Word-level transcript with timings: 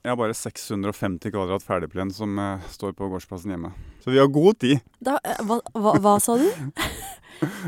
Jeg 0.00 0.14
har 0.14 0.16
bare 0.16 0.32
650 0.36 1.28
kvadrat 1.34 1.64
ferdigplen 1.64 2.08
som 2.16 2.38
eh, 2.40 2.62
står 2.72 2.94
på 2.96 3.08
gårdsplassen 3.12 3.52
hjemme. 3.52 3.74
Så 4.00 4.14
vi 4.14 4.20
har 4.20 4.30
god 4.32 4.56
tid. 4.62 4.80
Da, 4.96 5.18
eh, 5.20 5.42
hva, 5.44 5.58
hva, 5.76 5.92
hva 6.00 6.14
sa 6.24 6.38
du? 6.40 6.46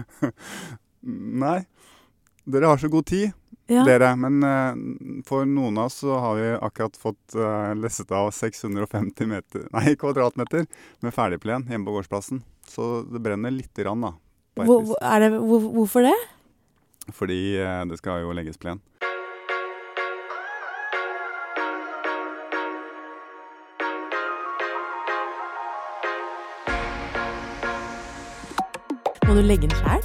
Nei, 1.44 1.58
dere 2.48 2.70
har 2.70 2.80
så 2.80 2.88
god 2.88 3.04
tid, 3.10 3.34
Ja. 3.68 3.84
dere. 3.84 4.14
Men 4.16 4.38
eh, 4.48 4.80
for 5.28 5.44
noen 5.44 5.76
av 5.82 5.90
oss 5.90 5.98
så 6.00 6.16
har 6.24 6.40
vi 6.40 6.46
akkurat 6.56 6.96
fått 6.96 7.36
uh, 7.36 7.74
lesset 7.76 8.14
av 8.16 8.30
650 8.32 9.28
meter, 9.28 9.66
nei, 9.76 9.92
kvadratmeter 10.00 10.64
med 11.04 11.12
ferdigplen 11.12 11.68
hjemme 11.68 11.84
på 11.90 11.98
gårdsplassen. 11.98 12.40
Så 12.64 13.02
det 13.12 13.20
brenner 13.20 13.52
lite 13.52 13.84
grann, 13.84 14.08
da. 14.08 14.14
Hvor, 14.64 14.96
er 15.04 15.26
det, 15.26 15.30
hvor, 15.36 15.68
hvorfor 15.76 16.08
det? 16.08 16.16
Fordi 17.12 17.38
det 17.88 17.96
skal 18.00 18.22
jo 18.24 18.32
legges 18.36 18.60
plen. 18.60 18.80
Du 29.42 29.48
legge 29.48 29.66
den 29.66 29.74
sjæl? 29.80 30.04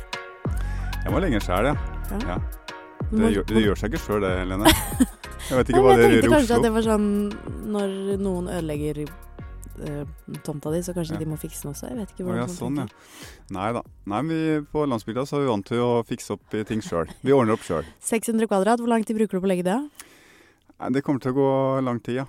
Jeg 1.04 1.14
må 1.14 1.20
legge 1.22 1.38
den 1.38 1.44
sjæl, 1.46 1.68
ja. 1.70 1.76
Ja. 2.10 2.20
ja. 2.34 2.38
Det, 3.12 3.30
gjør, 3.36 3.44
det 3.52 3.62
gjør 3.64 3.80
seg 3.80 3.94
ikke 3.94 4.02
sjøl, 4.02 4.24
det, 4.26 4.32
Helene. 4.42 4.72
Jeg 5.48 5.60
vet 5.60 5.70
ikke 5.72 5.82
hva 5.86 5.94
det 5.96 6.08
gjør 6.08 6.16
i 6.16 6.18
Oslo. 6.18 6.18
jeg 6.18 6.24
tenkte 6.24 6.32
kanskje 6.34 6.56
at 6.58 6.64
det 6.66 6.72
var 6.76 6.84
sånn 6.84 7.06
Når 7.72 7.92
noen 8.20 8.50
ødelegger 8.52 8.98
eh, 9.06 10.10
tomta 10.44 10.74
di, 10.74 10.82
så 10.84 10.96
kanskje 10.98 11.16
Ja. 11.16 11.22
de 11.22 11.28
må 11.30 11.38
fikse 11.40 11.64
den 11.64 11.72
også. 11.72 11.92
Jeg 11.92 12.00
vet 12.02 12.12
ikke 12.16 12.26
hvordan 12.26 12.42
ja, 12.42 12.48
sånn, 12.52 12.82
ja. 12.82 12.88
Nei 13.56 13.70
da. 13.78 13.86
Nei, 14.12 14.24
vi, 14.28 14.42
på 14.74 14.84
landsbygda 14.90 15.28
så 15.30 15.38
er 15.38 15.46
vi 15.46 15.52
vant 15.54 15.70
til 15.70 15.86
å 15.86 15.94
fikse 16.10 16.34
opp 16.36 16.58
i 16.58 16.66
ting 16.68 16.84
sjøl. 16.84 17.14
Vi 17.22 17.38
ordner 17.38 17.56
opp 17.56 17.64
sjøl. 17.68 17.88
600 18.10 18.48
kvadrat, 18.52 18.82
hvor 18.82 18.92
lang 18.92 19.06
tid 19.08 19.22
bruker 19.22 19.38
du 19.38 19.46
på 19.46 19.48
å 19.48 19.54
legge 19.54 19.68
det? 19.70 19.80
Det 20.98 21.06
kommer 21.06 21.24
til 21.24 21.38
å 21.38 21.38
gå 21.38 21.50
lang 21.86 22.02
tid, 22.04 22.24
ja. 22.24 22.28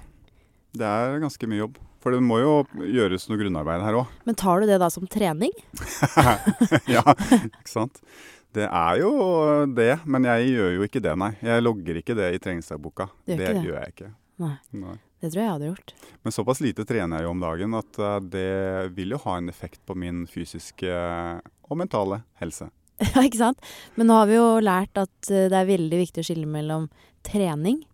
Det 0.78 0.86
er 0.86 1.18
ganske 1.24 1.50
mye 1.50 1.64
jobb. 1.64 1.80
For 2.02 2.14
det 2.14 2.22
må 2.22 2.38
jo 2.40 2.52
gjøres 2.78 3.26
noe 3.28 3.40
grunnarbeid 3.40 3.82
her 3.82 4.00
òg. 4.00 4.12
Men 4.28 4.38
tar 4.38 4.62
du 4.62 4.70
det 4.70 4.78
da 4.82 4.90
som 4.92 5.06
trening? 5.10 5.54
ja, 6.94 7.02
ikke 7.02 7.72
sant. 7.72 7.98
Det 8.54 8.64
er 8.64 9.00
jo 9.02 9.10
det, 9.76 9.90
men 10.08 10.24
jeg 10.28 10.54
gjør 10.54 10.72
jo 10.78 10.86
ikke 10.86 11.02
det, 11.04 11.12
nei. 11.20 11.32
Jeg 11.44 11.64
logger 11.66 12.00
ikke 12.00 12.16
det 12.16 12.30
i 12.36 12.40
treningsdagboka. 12.42 13.10
Det 13.28 13.36
det? 13.40 13.52
gjør 13.66 13.76
jeg 13.82 13.94
ikke. 13.96 14.14
Nei. 14.38 14.54
Nei. 14.78 14.96
Det 15.18 15.32
tror 15.32 15.40
jeg 15.40 15.46
jeg 15.48 15.54
hadde 15.56 15.68
gjort. 15.72 15.94
Men 16.22 16.34
såpass 16.34 16.60
lite 16.62 16.86
trener 16.86 17.18
jeg 17.18 17.26
jo 17.26 17.34
om 17.34 17.40
dagen 17.42 17.74
at 17.74 17.98
eh, 17.98 18.18
det 18.30 18.48
vil 18.94 19.16
jo 19.16 19.20
ha 19.24 19.36
en 19.40 19.50
effekt 19.50 19.80
på 19.86 19.96
min 19.98 20.22
fysiske 20.30 20.92
og 21.68 21.80
mentale 21.80 22.22
helse. 22.42 22.70
Ja, 22.98 23.22
ikke 23.22 23.38
sant? 23.38 23.60
Men 23.94 24.08
nå 24.10 24.16
har 24.18 24.26
vi 24.26 24.34
jo 24.34 24.46
lært 24.62 24.98
at 24.98 25.28
eh, 25.30 25.46
det 25.50 25.54
er 25.54 25.68
veldig 25.68 26.00
viktig 26.00 26.22
å 26.22 26.26
skille 26.26 26.48
mellom 26.50 26.88
trening, 27.26 27.84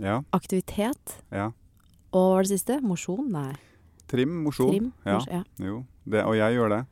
Ja, 0.00 0.22
aktivitet 0.34 1.18
ja. 1.30 1.50
Og 2.14 2.20
hva 2.20 2.34
var 2.36 2.46
det 2.46 2.54
siste? 2.54 2.78
Mosjon? 2.86 3.26
Nei. 3.34 3.52
Trim, 4.10 4.42
mosjon. 4.44 4.92
Ja, 5.06 5.18
ja. 5.26 5.42
jo. 5.58 5.80
Det, 6.06 6.22
og 6.22 6.36
jeg 6.38 6.54
gjør 6.54 6.70
det. 6.70 6.82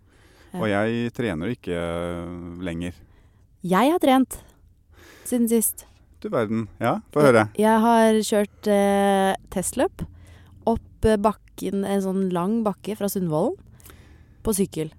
Og 0.59 0.67
jeg 0.69 1.13
trener 1.17 1.53
ikke 1.55 1.77
eh, 1.77 2.33
lenger. 2.65 2.97
Jeg 3.63 3.93
har 3.95 4.03
trent 4.03 4.41
siden 5.29 5.47
sist. 5.49 5.87
Du 6.23 6.29
verden. 6.33 6.67
Ja, 6.83 6.99
få 7.15 7.25
høre. 7.25 7.47
Jeg 7.59 7.83
har 7.85 8.19
kjørt 8.27 8.69
eh, 8.71 9.33
testløp 9.55 10.05
opp 10.69 11.07
eh, 11.09 11.19
bakken, 11.19 11.87
en 11.87 12.05
sånn 12.05 12.27
lang 12.35 12.61
bakke 12.67 12.97
fra 12.99 13.11
Sundvolden, 13.11 13.57
på 14.43 14.55
sykkel. 14.59 14.93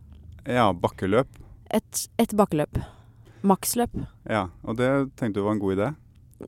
Ja, 0.48 0.70
bakkeløp. 0.72 1.30
Et, 1.74 2.06
et 2.20 2.36
bakkeløp. 2.38 2.80
Maksløp. 3.44 3.96
Ja, 4.30 4.48
og 4.64 4.80
det 4.80 4.90
tenkte 5.20 5.42
du 5.42 5.46
var 5.48 5.58
en 5.58 5.64
god 5.64 5.76
idé? 5.76 5.90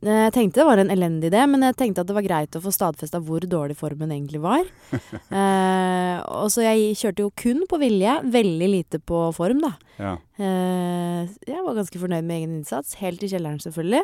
Jeg 0.03 0.33
tenkte 0.35 0.61
det 0.61 0.67
var 0.67 0.81
en 0.81 0.91
elendig 0.93 1.29
idé, 1.31 1.41
men 1.49 1.63
jeg 1.67 1.77
tenkte 1.79 2.03
at 2.03 2.09
det 2.09 2.15
var 2.17 2.25
greit 2.25 2.55
å 2.57 2.61
få 2.63 2.73
stadfesta 2.73 3.21
hvor 3.23 3.45
dårlig 3.49 3.77
formen 3.79 4.11
egentlig 4.11 4.41
var. 4.43 4.67
eh, 5.39 6.17
og 6.25 6.49
så 6.53 6.65
jeg 6.65 6.95
kjørte 6.99 7.25
jo 7.25 7.33
kun 7.37 7.65
på 7.69 7.79
vilje, 7.81 8.17
veldig 8.35 8.69
lite 8.71 8.99
på 8.99 9.27
form, 9.37 9.61
da. 9.63 9.73
Ja. 9.99 10.15
Eh, 10.37 11.35
jeg 11.47 11.65
var 11.65 11.77
ganske 11.77 12.01
fornøyd 12.01 12.25
med 12.25 12.41
egen 12.41 12.57
innsats, 12.61 12.97
helt 13.01 13.23
i 13.23 13.29
kjelleren 13.31 13.61
selvfølgelig. 13.63 14.03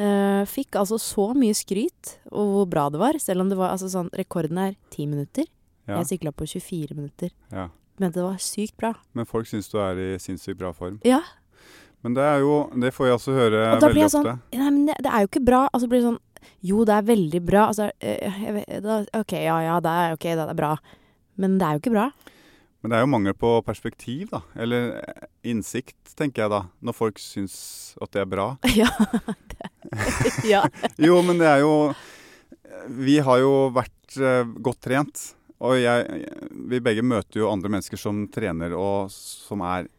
Eh, 0.00 0.44
fikk 0.46 0.78
altså 0.78 1.00
så 1.02 1.32
mye 1.34 1.56
skryt 1.58 2.14
og 2.30 2.54
hvor 2.54 2.70
bra 2.70 2.86
det 2.94 3.00
var, 3.02 3.18
selv 3.18 3.42
om 3.42 3.50
det 3.50 3.58
var 3.58 3.72
altså 3.74 3.88
sånn 3.90 4.12
Rekorden 4.14 4.60
er 4.62 4.76
ti 4.94 5.08
minutter. 5.10 5.48
ja, 5.88 5.98
Jeg 5.98 6.12
sykla 6.14 6.32
på 6.32 6.46
24 6.46 6.96
minutter. 6.96 7.34
ja. 7.52 7.68
Mente 8.00 8.16
det 8.16 8.24
var 8.24 8.38
sykt 8.40 8.78
bra. 8.80 8.94
Men 9.12 9.26
folk 9.28 9.44
syns 9.44 9.66
du 9.68 9.74
er 9.76 9.98
i 10.00 10.06
sinnssykt 10.16 10.56
bra 10.56 10.70
form. 10.72 10.94
Ja. 11.04 11.18
Men 12.00 12.16
det 12.16 12.24
er 12.24 12.38
jo 12.40 12.54
Det 12.80 12.92
får 12.96 13.06
jeg 13.06 13.16
også 13.18 13.36
høre 13.36 13.62
Og 13.74 13.82
veldig 13.84 14.08
sånn 14.08 14.28
ofte. 14.30 14.56
Nei, 14.56 14.70
men 14.70 14.82
det, 14.88 14.96
det 15.04 15.12
er 15.12 15.24
jo 15.24 15.30
ikke 15.30 15.44
bra. 15.44 15.66
Altså 15.68 15.90
blir 15.90 16.00
det 16.00 16.08
sånn 16.08 16.20
Jo, 16.64 16.84
det 16.88 16.96
er 16.96 17.08
veldig 17.08 17.40
bra. 17.44 17.66
Altså, 17.68 17.90
jeg 18.00 18.82
da, 18.84 19.02
OK, 19.20 19.36
ja 19.36 19.58
ja, 19.66 19.78
det 19.84 19.96
er 20.02 20.16
ok, 20.16 20.26
det 20.38 20.46
er 20.46 20.56
bra. 20.56 20.74
Men 21.40 21.58
det 21.60 21.66
er 21.66 21.76
jo 21.76 21.82
ikke 21.82 21.94
bra. 21.94 22.06
Men 22.80 22.92
det 22.92 22.96
er 22.96 23.04
jo 23.04 23.10
mangel 23.12 23.34
på 23.36 23.50
perspektiv, 23.64 24.30
da. 24.32 24.40
Eller 24.56 24.94
eh, 25.02 25.26
innsikt, 25.52 25.98
tenker 26.16 26.46
jeg 26.46 26.52
da. 26.52 26.62
Når 26.80 26.96
folk 26.96 27.20
syns 27.20 27.58
at 28.00 28.12
det 28.16 28.22
er 28.22 28.30
bra. 28.30 28.46
ja. 28.80 28.88
det, 29.52 29.68
ja. 30.54 30.64
Jo, 31.08 31.20
men 31.26 31.40
det 31.40 31.50
er 31.50 31.64
jo 31.64 31.74
Vi 32.96 33.18
har 33.20 33.42
jo 33.42 33.52
vært 33.76 34.16
eh, 34.16 34.48
godt 34.64 34.80
trent. 34.88 35.26
Og 35.60 35.76
jeg, 35.76 36.24
vi 36.72 36.80
begge 36.80 37.04
møter 37.04 37.42
jo 37.42 37.50
andre 37.52 37.68
mennesker 37.68 38.00
som 38.00 38.24
trener 38.32 38.72
og 38.72 39.12
som 39.12 39.60
er 39.68 39.90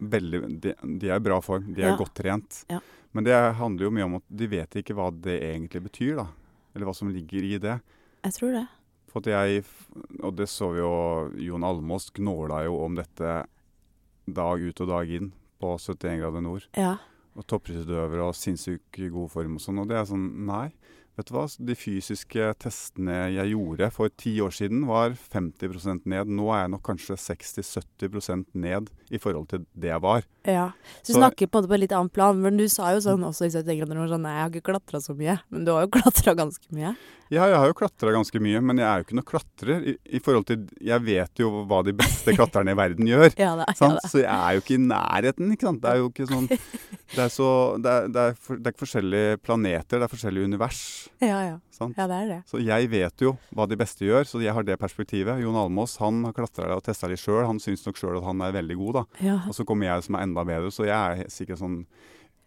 veldig 0.00 0.40
De, 0.60 0.74
de 0.98 1.08
er 1.10 1.16
i 1.20 1.24
bra 1.24 1.40
form, 1.44 1.72
de 1.74 1.82
er 1.82 1.90
Ja. 1.92 1.96
godt 1.96 2.14
trent. 2.14 2.64
Ja. 2.70 2.80
Men 3.12 3.24
det 3.24 3.34
handler 3.56 3.84
jo 3.84 3.90
mye 3.90 4.04
om 4.06 4.14
at 4.16 4.22
de 4.30 4.46
vet 4.46 4.70
ikke 4.80 4.94
hva 4.94 5.10
det 5.10 5.40
egentlig 5.42 5.82
betyr, 5.82 6.16
da. 6.16 6.26
Eller 6.74 6.86
hva 6.86 6.94
som 6.94 7.08
ligger 7.12 7.42
i 7.42 7.58
det. 7.58 7.80
Jeg 8.24 8.32
tror 8.36 8.52
det. 8.52 8.66
For 9.10 9.18
at 9.18 9.26
jeg, 9.26 9.64
og 10.22 10.36
det 10.36 10.46
så 10.48 10.68
vi 10.72 10.78
jo 10.78 11.30
Jon 11.50 11.64
Almås 11.66 12.10
gnåla 12.14 12.64
jo 12.64 12.76
om 12.84 12.94
dette 12.94 13.44
dag 14.30 14.62
ut 14.62 14.80
og 14.84 14.88
dag 14.88 15.10
inn 15.10 15.32
på 15.60 15.72
71 15.76 16.20
grader 16.20 16.40
nord. 16.44 16.66
Ja. 16.78 16.96
Og 17.36 17.46
toppidrettsutøvere 17.46 18.28
og 18.28 18.34
sinnssykt 18.38 19.00
god 19.10 19.30
form 19.32 19.56
og 19.58 19.60
sånn. 19.64 19.80
Og 19.82 19.88
det 19.90 19.96
er 19.98 20.04
sånn, 20.08 20.28
nei. 20.46 20.70
Vet 21.20 21.28
du 21.28 21.34
hva, 21.36 21.44
de 21.68 21.74
fysiske 21.76 22.46
testene 22.64 23.16
jeg 23.34 23.52
gjorde 23.52 23.90
for 23.92 24.08
ti 24.16 24.32
år 24.40 24.54
siden 24.56 24.86
var 24.88 25.12
50% 25.12 26.06
ned. 26.08 26.30
Nå 26.32 26.48
er 26.54 26.62
jeg 26.64 26.72
nok 26.72 26.84
kanskje 26.88 27.18
60-70% 27.20 28.46
ned 28.56 28.88
i 29.12 29.18
forhold 29.20 29.48
til 29.50 29.66
det 29.76 29.90
jeg 29.92 30.00
var. 30.02 30.24
Ja. 30.48 30.70
Så 31.02 31.12
du 31.12 31.12
Så- 31.12 31.20
snakker 31.20 31.46
på 31.52 31.60
på 31.66 31.74
et 31.74 31.80
litt 31.80 31.92
annet 31.92 32.12
plan, 32.12 32.40
men 32.40 32.56
du 32.56 32.66
sa 32.68 32.92
jo 32.94 33.00
sånn 33.04 33.20
også 33.22 33.44
i 33.46 33.50
70 33.52 33.76
grader 33.80 33.94
nord 33.94 34.08
sånn 34.08 34.22
Nei, 34.22 34.32
jeg 34.32 34.42
har 34.42 34.50
ikke 34.50 34.72
klatra 34.72 35.00
så 35.00 35.14
mye. 35.16 35.38
Men 35.50 35.64
du 35.64 35.72
har 35.72 35.82
jo 35.84 35.90
klatra 35.98 36.34
ganske 36.34 36.72
mye. 36.72 36.96
Ja, 37.30 37.44
jeg 37.46 37.56
har 37.60 37.66
jo 37.68 37.74
klatra 37.74 38.10
ganske 38.16 38.40
mye, 38.42 38.60
men 38.64 38.78
jeg 38.78 38.86
er 38.88 38.96
jo 38.98 39.04
ikke 39.04 39.18
noen 39.20 39.28
klatrer. 39.28 39.84
I, 39.86 39.96
I 40.16 40.18
forhold 40.24 40.46
til 40.46 40.64
Jeg 40.80 41.04
vet 41.04 41.30
jo 41.38 41.50
hva 41.66 41.84
de 41.84 41.92
beste 41.92 42.32
klatrerne 42.34 42.72
i 42.72 42.74
verden 42.80 43.06
gjør. 43.12 43.28
Ja, 43.36 43.52
Sant? 43.76 43.80
ja, 43.80 44.00
da. 44.00 44.08
Så 44.08 44.18
jeg 44.24 44.32
er 44.32 44.56
jo 44.56 44.60
ikke 44.64 44.78
i 44.78 44.86
nærheten, 44.88 45.52
ikke 45.52 45.68
sant. 45.68 45.82
Det 45.82 45.90
er 45.92 45.96
jo 46.00 46.08
ikke 46.08 46.26
sånn 46.32 46.48
Det 47.10 47.18
er, 47.18 47.28
så, 47.28 47.76
det 47.82 47.90
er, 47.90 48.08
det 48.08 48.16
er, 48.22 48.34
for, 48.38 48.56
det 48.56 48.70
er 48.70 48.78
forskjellige 48.78 49.38
planeter, 49.42 49.98
det 49.98 50.06
er 50.06 50.12
forskjellige 50.12 50.46
univers. 50.46 51.09
Ja, 51.20 51.38
ja. 51.44 51.56
Sant? 51.74 51.96
Ja, 51.98 52.06
det 52.08 52.16
er 52.16 52.28
det. 52.30 52.38
Så 52.48 52.60
jeg 52.62 52.88
vet 52.92 53.20
jo 53.24 53.34
hva 53.54 53.66
de 53.68 53.76
beste 53.76 54.06
gjør, 54.06 54.24
så 54.28 54.40
jeg 54.40 54.54
har 54.56 54.64
det 54.64 54.78
perspektivet. 54.80 55.40
Jon 55.42 55.58
Almås 55.60 55.98
han 56.00 56.22
har 56.24 56.32
klatra 56.36 56.70
og 56.76 56.84
testa 56.86 57.10
litt 57.10 57.20
sjøl. 57.20 57.42
Han 57.48 57.60
syns 57.60 57.84
nok 57.86 57.98
sjøl 58.00 58.16
at 58.20 58.24
han 58.24 58.40
er 58.46 58.54
veldig 58.56 58.76
god, 58.80 58.94
da. 59.00 59.04
Ja. 59.26 59.36
Og 59.48 59.56
så 59.58 59.66
kommer 59.68 59.90
jeg 59.90 60.06
som 60.06 60.16
er 60.16 60.24
enda 60.28 60.44
bedre, 60.48 60.70
så 60.72 60.86
jeg 60.88 60.96
er 60.96 61.28
sikkert 61.32 61.60
sånn 61.60 61.80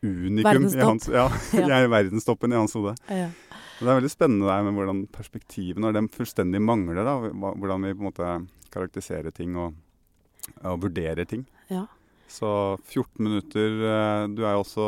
unikum 0.03 0.67
i 0.67 0.81
hans 0.83 1.07
Ja, 1.13 1.27
jeg 1.53 1.69
er 1.71 1.91
verdenstoppen 1.91 2.51
i 2.53 2.59
hans 2.59 2.73
hode. 2.79 2.95
ja. 3.09 3.29
Det 3.83 3.89
er 3.89 3.97
veldig 3.97 4.11
spennende 4.13 4.47
der 4.47 4.61
med 4.63 4.75
hvordan 4.77 4.99
perspektivene 5.11 5.89
og 5.89 5.95
dem 5.97 6.05
fullstendig 6.13 6.59
mangler, 6.61 7.03
da, 7.03 7.15
hvordan 7.33 7.83
vi 7.83 7.95
på 7.97 8.03
en 8.03 8.07
måte 8.07 8.27
karakteriserer 8.71 9.33
ting 9.35 9.57
og, 9.59 9.73
og 10.63 10.77
vurderer 10.85 11.27
ting. 11.27 11.43
ja. 11.73 11.85
Så 12.33 12.49
14 12.89 13.21
minutter 13.21 13.75
eh, 13.85 14.27
Du 14.33 14.41
er 14.41 14.55
jo 14.55 14.63
også 14.63 14.85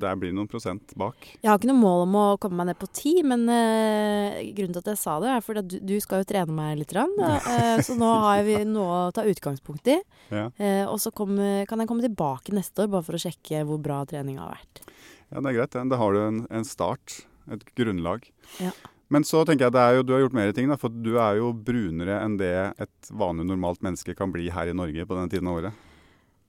Der 0.00 0.16
blir 0.16 0.32
noen 0.32 0.48
prosent 0.48 0.94
bak. 0.98 1.26
Jeg 1.42 1.50
har 1.50 1.58
ikke 1.58 1.68
noe 1.68 1.82
mål 1.82 2.04
om 2.06 2.16
å 2.16 2.24
komme 2.40 2.62
meg 2.62 2.70
ned 2.70 2.78
på 2.80 2.88
ti, 2.96 3.12
men 3.26 3.44
uh, 3.50 4.38
grunnen 4.56 4.72
til 4.72 4.80
at 4.80 4.90
jeg 4.92 5.00
sa 5.00 5.18
det, 5.20 5.30
er 5.34 5.44
fordi 5.44 5.62
at 5.62 5.68
du, 5.68 5.76
du 5.90 5.94
skal 6.02 6.22
jo 6.22 6.28
trene 6.30 6.54
meg 6.54 6.78
litt. 6.80 6.94
Rann, 6.96 7.12
uh, 7.20 7.80
så 7.84 7.96
nå 7.98 8.08
har 8.24 8.44
vi 8.46 8.56
noe 8.68 9.02
å 9.08 9.14
ta 9.14 9.26
utgangspunkt 9.28 9.92
i. 9.92 10.00
Ja, 10.30 10.48
Uh, 10.60 10.86
og 10.90 10.98
så 11.02 11.10
kom, 11.14 11.38
kan 11.68 11.80
jeg 11.80 11.88
komme 11.88 12.04
tilbake 12.04 12.52
neste 12.54 12.84
år 12.84 12.90
bare 12.92 13.04
for 13.06 13.16
å 13.16 13.20
sjekke 13.20 13.62
hvor 13.66 13.80
bra 13.82 14.00
treninga 14.08 14.42
har 14.42 14.54
vært. 14.54 14.80
ja 15.30 15.42
det 15.42 15.50
er 15.50 15.56
greit. 15.56 15.76
Da 15.92 15.98
har 16.00 16.14
du 16.14 16.20
en, 16.20 16.40
en 16.52 16.66
start. 16.66 17.20
Et 17.50 17.64
grunnlag. 17.78 18.26
Ja. 18.60 18.72
Men 19.10 19.26
så 19.26 19.42
tenker 19.46 19.66
jeg 19.66 19.74
det 19.74 19.82
er 19.82 19.96
jo, 19.98 20.04
du 20.06 20.12
har 20.14 20.24
gjort 20.24 20.36
mer 20.38 20.52
ting, 20.54 20.68
da, 20.70 20.78
for 20.78 20.92
du 20.92 21.12
er 21.18 21.40
jo 21.40 21.50
brunere 21.54 22.20
enn 22.22 22.36
det 22.40 22.52
et 22.82 23.10
vanlig 23.10 23.48
normalt 23.48 23.82
menneske 23.82 24.14
kan 24.18 24.30
bli 24.34 24.50
her 24.54 24.70
i 24.70 24.76
Norge 24.76 25.06
på 25.06 25.16
denne 25.16 25.32
tiden 25.32 25.50
av 25.50 25.60
året. 25.60 25.86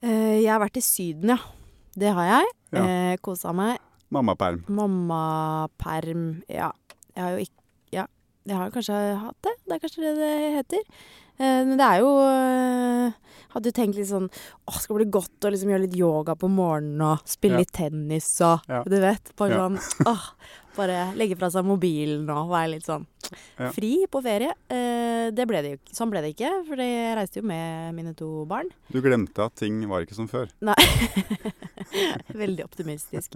Eh, 0.01 0.42
jeg 0.42 0.50
har 0.51 0.62
vært 0.63 0.77
i 0.81 0.86
Syden, 0.86 1.36
ja. 1.36 1.38
Det 1.98 2.12
har 2.15 2.25
jeg. 2.30 2.51
Ja. 2.74 2.83
Eh, 2.88 3.15
Kosa 3.21 3.51
meg. 3.53 3.80
Mammaperm. 4.12 4.63
Mammaperm 4.68 6.44
Ja. 6.51 6.71
Jeg 7.15 7.24
har 7.24 7.31
jo 7.38 7.44
ikke 7.45 7.57
Ja, 7.92 8.06
jeg 8.48 8.56
har 8.57 8.71
kanskje 8.71 9.00
hatt 9.19 9.38
det. 9.44 9.53
Det 9.68 9.75
er 9.75 9.81
kanskje 9.83 10.03
det 10.06 10.13
det 10.19 10.56
heter. 10.57 10.83
Eh, 11.39 11.63
men 11.68 11.77
det 11.80 11.86
er 11.88 12.00
jo 12.03 12.12
eh, 12.24 13.12
Hadde 13.53 13.71
jo 13.71 13.75
tenkt 13.75 13.98
litt 14.00 14.07
sånn 14.09 14.30
Åh, 14.68 14.77
skal 14.80 14.98
det 14.98 15.06
bli 15.06 15.12
godt 15.19 15.48
å 15.48 15.51
liksom 15.51 15.71
gjøre 15.74 15.86
litt 15.86 15.95
yoga 16.00 16.36
på 16.39 16.50
morgenen 16.51 17.01
og 17.07 17.24
spille 17.27 17.59
Ja. 17.59 17.63
litt 17.63 17.71
tennis 17.75 18.30
og 18.42 18.62
Ja. 18.69 18.83
Du 18.83 18.98
vet. 19.00 19.31
Bare 19.39 19.59
sånn 19.59 19.80
Åh. 20.07 20.25
Bare 20.75 21.00
legge 21.19 21.36
fra 21.38 21.50
seg 21.51 21.65
mobilen 21.68 22.30
og 22.31 22.50
være 22.51 22.71
litt 22.77 22.86
sånn 22.88 23.06
fri 23.75 24.06
på 24.12 24.21
ferie. 24.24 24.53
Eh, 24.71 25.00
det 25.36 25.46
ble 25.50 25.62
det 25.62 25.72
jo. 25.76 25.80
Sånn 25.94 26.10
ble 26.12 26.22
det 26.26 26.34
ikke, 26.34 26.50
for 26.68 26.82
jeg 26.82 27.16
reiste 27.20 27.40
jo 27.42 27.46
med 27.48 27.94
mine 27.98 28.14
to 28.18 28.30
barn. 28.50 28.70
Du 28.92 28.98
glemte 29.04 29.46
at 29.46 29.56
ting 29.62 29.80
var 29.92 30.02
ikke 30.06 30.18
som 30.18 30.28
før. 30.32 30.50
Nei. 30.66 30.76
Veldig 32.42 32.66
optimistisk. 32.66 33.36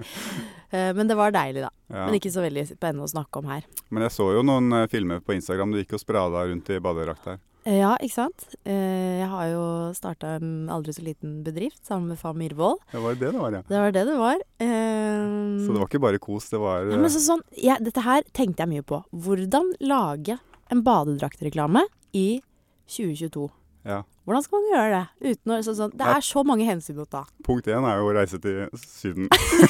Eh, 0.72 0.92
men 0.96 1.08
det 1.10 1.18
var 1.20 1.34
deilig, 1.36 1.66
da. 1.66 1.72
Ja. 1.92 2.06
Men 2.08 2.18
ikke 2.18 2.32
så 2.34 2.42
veldig 2.46 2.64
spennende 2.72 3.06
å 3.06 3.12
snakke 3.12 3.42
om 3.42 3.50
her. 3.52 3.66
Men 3.94 4.06
jeg 4.08 4.16
så 4.16 4.30
jo 4.36 4.46
noen 4.46 4.72
eh, 4.82 4.88
filmer 4.92 5.20
på 5.22 5.36
Instagram. 5.38 5.74
Du 5.76 5.82
gikk 5.82 5.98
og 5.98 6.02
sprada 6.02 6.46
rundt 6.50 6.72
i 6.74 6.80
badedrakt 6.84 7.28
her. 7.30 7.42
Eh, 7.66 7.80
Ja, 7.82 7.96
ikke 7.98 8.14
sant. 8.14 8.44
Jeg 8.70 9.26
har 9.32 9.46
jo 9.50 9.62
starta 9.98 10.36
en 10.38 10.68
aldri 10.70 10.94
så 10.94 11.02
liten 11.06 11.40
bedrift 11.46 11.82
sammen 11.88 12.12
med 12.14 12.20
far 12.22 12.36
Myhrvold. 12.38 12.78
Det 12.92 13.02
var 13.02 13.18
det 13.18 13.32
det 13.34 13.42
var, 13.42 13.56
ja. 13.58 13.62
Det 13.66 13.80
var 13.82 13.96
det 13.96 14.04
det 14.06 14.18
var. 14.20 14.44
Um, 14.62 15.56
Så 15.66 15.74
det 15.74 15.80
var 15.82 15.88
ikke 15.90 16.04
bare 16.06 16.22
kos, 16.22 16.50
det 16.54 16.60
var 16.62 16.86
ja, 16.92 17.00
men 17.02 17.10
så, 17.10 17.22
sånn, 17.26 17.42
ja, 17.58 17.80
Dette 17.82 18.04
her 18.06 18.22
tenkte 18.38 18.62
jeg 18.64 18.70
mye 18.76 18.86
på. 18.86 19.02
Hvordan 19.10 19.74
lage 19.82 20.38
en 20.74 20.84
badedraktreklame 20.86 21.86
i 22.16 22.42
2022? 22.90 23.50
ja. 23.86 24.02
Hvordan 24.26 24.42
skal 24.42 24.58
man 24.58 24.72
gjøre 24.74 24.90
det? 24.96 25.32
Uten 25.36 25.52
å, 25.54 25.60
så, 25.62 25.74
så, 25.78 25.88
det 25.94 26.06
er 26.10 26.24
så 26.26 26.42
mange 26.48 26.66
hensyn 26.66 26.98
å 26.98 27.06
ta. 27.06 27.22
Punkt 27.46 27.68
én 27.70 27.86
er 27.86 28.00
jo 28.02 28.08
å 28.10 28.14
reise 28.18 28.40
til 28.42 28.64
Syden. 28.82 29.28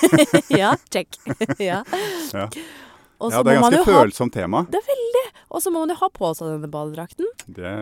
ja, 0.62 0.72
check. 0.94 1.18
ja. 1.60 1.82
Ja. 2.32 2.48
Og 3.20 3.32
Ja, 3.32 3.42
det 3.46 3.54
er 3.54 3.62
ganske 3.64 3.86
følsomt 3.88 4.36
ha 4.36 4.42
tema. 4.42 4.66
Det 4.72 4.80
er 4.82 4.88
veldig! 4.90 5.24
Og 5.56 5.62
så 5.64 5.72
må 5.72 5.84
man 5.84 5.94
jo 5.94 5.98
ha 6.02 6.10
på 6.12 6.30
seg 6.36 6.50
denne 6.52 6.68
badedrakten. 6.72 7.28
Det 7.48 7.74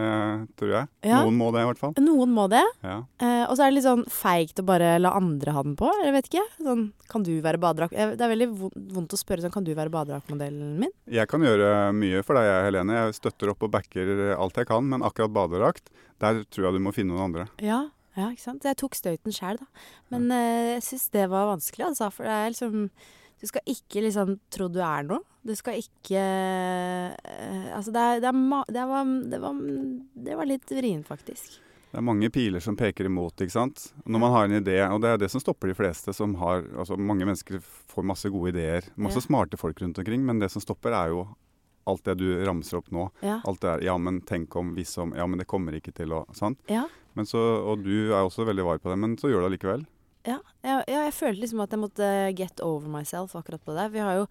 tror 0.59 0.73
jeg. 0.75 0.89
Ja. 1.09 1.23
Noen 1.23 1.37
må 1.39 1.47
det, 1.55 1.63
i 1.63 1.69
hvert 1.71 1.79
fall. 1.81 1.95
Noen 2.03 2.33
må 2.35 2.45
det. 2.51 2.61
Ja. 2.85 2.99
Eh, 3.23 3.45
og 3.47 3.55
så 3.57 3.65
er 3.65 3.71
det 3.71 3.77
litt 3.79 3.87
sånn 3.87 4.03
feigt 4.13 4.61
å 4.61 4.65
bare 4.67 4.91
la 5.01 5.15
andre 5.17 5.55
ha 5.55 5.63
den 5.65 5.73
på. 5.79 5.89
Jeg 6.03 6.13
vet 6.13 6.29
ikke. 6.29 6.43
Sånn, 6.59 6.83
kan 7.09 7.25
du 7.25 7.31
være 7.41 7.61
badedrakt... 7.63 7.95
Det 7.95 8.21
er 8.21 8.33
veldig 8.35 8.49
vondt 8.93 9.15
å 9.15 9.19
spørre 9.19 9.45
sånn, 9.45 9.55
kan 9.55 9.65
du 9.65 9.73
være 9.73 9.93
badedraktmodellen 9.93 10.77
min? 10.83 10.93
Jeg 11.09 11.31
kan 11.31 11.41
gjøre 11.45 11.71
mye 11.97 12.21
for 12.27 12.37
deg, 12.37 12.51
Helene. 12.67 12.99
Jeg 12.99 13.17
støtter 13.17 13.55
opp 13.55 13.65
og 13.65 13.73
backer 13.73 14.13
alt 14.37 14.61
jeg 14.61 14.69
kan. 14.69 14.85
Men 14.93 15.07
akkurat 15.07 15.33
badedrakt, 15.33 15.89
der 16.21 16.43
tror 16.53 16.69
jeg 16.69 16.77
du 16.77 16.85
må 16.85 16.93
finne 16.93 17.15
noen 17.15 17.31
andre. 17.31 17.49
Ja. 17.63 17.85
Ja, 18.13 18.27
ikke 18.29 18.43
sant. 18.43 18.65
Jeg 18.67 18.77
tok 18.77 18.93
støyten 18.93 19.33
sjæl, 19.33 19.57
da. 19.57 19.87
Men 20.13 20.29
eh, 20.29 20.75
jeg 20.75 20.85
syns 20.85 21.07
det 21.15 21.25
var 21.31 21.49
vanskelig, 21.49 21.87
altså. 21.87 22.11
For 22.13 22.29
det 22.29 22.35
er 22.35 22.51
liksom 22.53 22.83
Du 23.43 23.49
skal 23.49 23.65
ikke 23.67 23.99
liksom 24.05 24.37
tro 24.55 24.69
du 24.71 24.79
er 24.79 25.03
noe. 25.03 25.19
Du 25.43 25.51
skal 25.59 25.81
ikke 25.81 26.19
eh, 26.23 27.67
Altså, 27.75 27.91
det, 27.91 27.99
er, 27.99 28.21
det, 28.23 28.31
er 28.31 28.71
det, 28.71 28.85
var, 28.87 29.11
det, 29.33 29.39
var, 29.43 29.57
det 30.29 30.37
var 30.39 30.47
litt 30.47 30.71
vrient, 30.71 31.07
faktisk. 31.09 31.57
Det 31.91 31.99
er 31.99 32.05
mange 32.07 32.29
piler 32.33 32.63
som 32.63 32.77
peker 32.79 33.05
imot, 33.05 33.43
ikke 33.43 33.53
sant. 33.53 33.83
Når 34.07 34.21
man 34.23 34.31
har 34.33 34.47
en 34.47 34.55
idé, 34.57 34.77
og 34.87 35.01
det 35.03 35.11
er 35.11 35.19
det 35.21 35.27
som 35.29 35.43
stopper 35.43 35.69
de 35.69 35.75
fleste 35.77 36.15
som 36.15 36.31
har 36.41 36.63
Altså 36.71 36.95
mange 36.97 37.27
mennesker 37.27 37.59
får 37.61 38.07
masse 38.07 38.31
gode 38.33 38.55
ideer. 38.55 38.87
Masse 38.95 39.19
Ja. 39.21 39.25
smarte 39.27 39.59
folk 39.61 39.83
rundt 39.83 39.99
omkring, 40.01 40.23
men 40.25 40.39
det 40.41 40.49
som 40.49 40.63
stopper 40.63 40.95
er 40.95 41.11
jo 41.13 41.27
alt 41.85 42.03
det 42.07 42.15
du 42.23 42.27
ramser 42.47 42.79
opp 42.79 42.89
nå. 42.95 43.09
Ja. 43.21 43.41
Alt 43.45 43.59
det 43.61 43.69
der 43.75 43.83
Ja, 43.91 43.97
men 43.99 44.21
tenk 44.21 44.55
om, 44.55 44.71
hvis 44.73 44.95
om 44.97 45.13
Ja, 45.13 45.27
men 45.27 45.37
det 45.37 45.45
kommer 45.51 45.75
ikke 45.75 45.93
til 45.93 46.15
å 46.15 46.23
Sant? 46.33 46.57
Ja. 46.71 46.87
Men 47.13 47.25
så, 47.29 47.37
og 47.67 47.83
du 47.83 48.13
er 48.13 48.23
også 48.23 48.47
veldig 48.47 48.63
var 48.65 48.79
på 48.79 48.89
det, 48.89 48.97
men 49.03 49.17
så 49.19 49.27
gjør 49.29 49.43
du 49.43 49.49
det 49.49 49.59
likevel. 49.59 49.85
Ja, 50.23 50.37
ja, 50.63 50.77
ja, 50.87 51.01
jeg 51.07 51.15
følte 51.17 51.43
liksom 51.43 51.63
at 51.63 51.73
jeg 51.75 51.81
måtte 51.81 52.09
get 52.37 52.61
over 52.63 52.87
myself 52.91 53.35
akkurat 53.35 53.63
på 53.63 53.75
det. 53.75 53.89
Vi 53.91 54.03
har 54.03 54.21
jo 54.21 54.27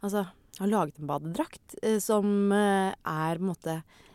altså, 0.00 0.24
har 0.58 0.70
laget 0.70 1.00
en 1.00 1.10
badedrakt 1.10 1.76
eh, 1.82 1.98
som 2.00 2.52
eh, 2.52 2.94
er 2.94 3.40
på 3.40 3.44
en 3.44 3.50
måte 3.50 3.74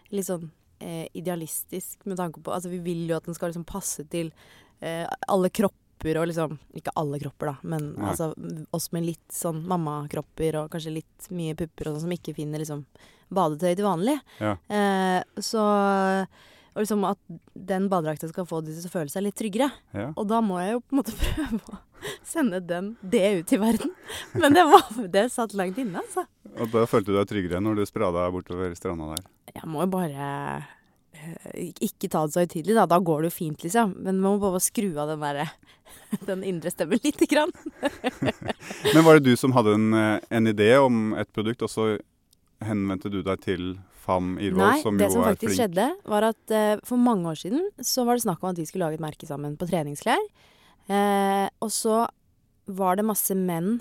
litt 0.09 0.29
sånn 0.29 0.47
eh, 0.81 1.05
idealistisk 1.13 2.07
med 2.09 2.17
tanke 2.17 2.41
på 2.41 2.53
Altså 2.55 2.71
vi 2.71 2.79
vil 2.81 3.05
jo 3.09 3.17
at 3.17 3.27
den 3.27 3.37
skal 3.37 3.51
liksom 3.51 3.67
passe 3.69 4.07
til 4.09 4.31
eh, 4.81 5.05
alle 5.29 5.51
kropper 5.53 6.17
og 6.17 6.29
liksom 6.31 6.55
Ikke 6.79 6.93
alle 6.97 7.19
kropper, 7.19 7.51
da, 7.51 7.55
men 7.75 7.89
Nei. 7.91 8.09
altså 8.13 8.31
oss 8.73 8.89
med 8.95 9.05
litt 9.09 9.35
sånn 9.35 9.65
mammakropper 9.67 10.61
og 10.61 10.69
kanskje 10.73 10.95
litt 11.01 11.29
mye 11.35 11.57
pupper 11.59 11.89
og 11.89 11.97
sånn 11.97 12.07
som 12.07 12.15
ikke 12.15 12.37
finner 12.37 12.63
liksom 12.63 12.85
badetøy 13.29 13.73
til 13.75 13.85
vanlig. 13.85 14.15
Ja. 14.41 14.55
Eh, 14.73 15.19
så 15.43 15.65
og 16.79 16.85
liksom 16.85 17.01
at 17.03 17.19
den 17.67 17.89
badedrakta 17.91 18.29
skal 18.29 18.45
få 18.47 18.61
de 18.63 18.71
til 18.71 18.87
å 18.87 18.93
føle 18.93 19.11
seg 19.11 19.25
litt 19.25 19.35
tryggere. 19.35 19.67
Ja. 19.91 20.13
Og 20.15 20.29
da 20.31 20.39
må 20.39 20.61
jeg 20.61 20.77
jo 20.77 20.79
på 20.79 20.95
en 20.95 21.01
måte 21.01 21.15
prøve 21.19 21.59
å 21.59 21.79
sende 22.23 22.61
den, 22.63 22.93
det 23.03 23.23
ut 23.41 23.51
i 23.51 23.59
verden. 23.59 23.91
Men 24.39 24.55
det, 24.55 24.63
var, 24.69 24.85
det 25.11 25.25
satt 25.33 25.57
langt 25.59 25.81
inne, 25.81 25.99
altså. 25.99 26.23
Og 26.55 26.71
da 26.71 26.85
følte 26.87 27.11
du 27.11 27.17
deg 27.17 27.27
tryggere 27.27 27.59
når 27.59 27.81
du 27.81 27.89
sprada 27.89 28.29
bortover 28.31 28.71
stranda 28.79 29.11
der. 29.17 29.27
Jeg 29.57 29.67
må 29.67 29.83
jo 29.83 29.89
bare 29.91 30.29
eh, 31.19 31.73
ikke 31.83 32.07
ta 32.07 32.23
det 32.23 32.37
så 32.37 32.45
høytidelig, 32.45 32.77
da. 32.79 32.87
Da 32.95 33.01
går 33.03 33.25
det 33.25 33.33
jo 33.33 33.37
fint, 33.41 33.67
liksom. 33.67 33.97
Men 33.99 34.23
man 34.23 34.37
må 34.37 34.45
bare 34.45 34.63
skru 34.63 34.93
av 34.95 35.11
den 35.11 35.25
derre 35.25 35.49
den 36.31 36.47
indre 36.47 36.71
stemmen 36.71 37.03
lite 37.03 37.27
grann. 37.27 37.51
Men 38.93 39.03
var 39.03 39.19
det 39.19 39.27
du 39.27 39.35
som 39.35 39.51
hadde 39.57 39.75
en, 39.75 39.91
eh, 39.99 40.15
en 40.39 40.47
idé 40.47 40.77
om 40.79 41.11
et 41.19 41.35
produkt, 41.35 41.67
og 41.67 41.75
så 41.75 41.89
henvendte 42.65 43.11
du 43.11 43.21
deg 43.25 43.41
til 43.43 43.71
Fam 44.03 44.37
Irvoll, 44.41 44.63
Nei, 44.63 44.83
som 44.83 44.99
det 44.99 45.09
som 45.13 45.23
er 45.23 45.35
faktisk 45.35 45.57
skjedde, 45.57 45.87
var 46.09 46.29
at 46.31 46.53
uh, 46.53 46.75
for 46.87 47.01
mange 47.01 47.29
år 47.29 47.39
siden 47.39 47.67
så 47.85 48.05
var 48.07 48.17
det 48.17 48.25
snakk 48.25 48.43
om 48.43 48.51
at 48.51 48.61
vi 48.61 48.67
skulle 48.67 48.87
lage 48.87 48.99
et 48.99 49.03
merke 49.03 49.27
sammen 49.29 49.57
på 49.59 49.67
treningsklær. 49.69 50.23
Uh, 50.89 51.47
og 51.61 51.71
så 51.73 52.03
var 52.69 52.97
det 52.97 53.05
masse 53.05 53.35
menn 53.37 53.77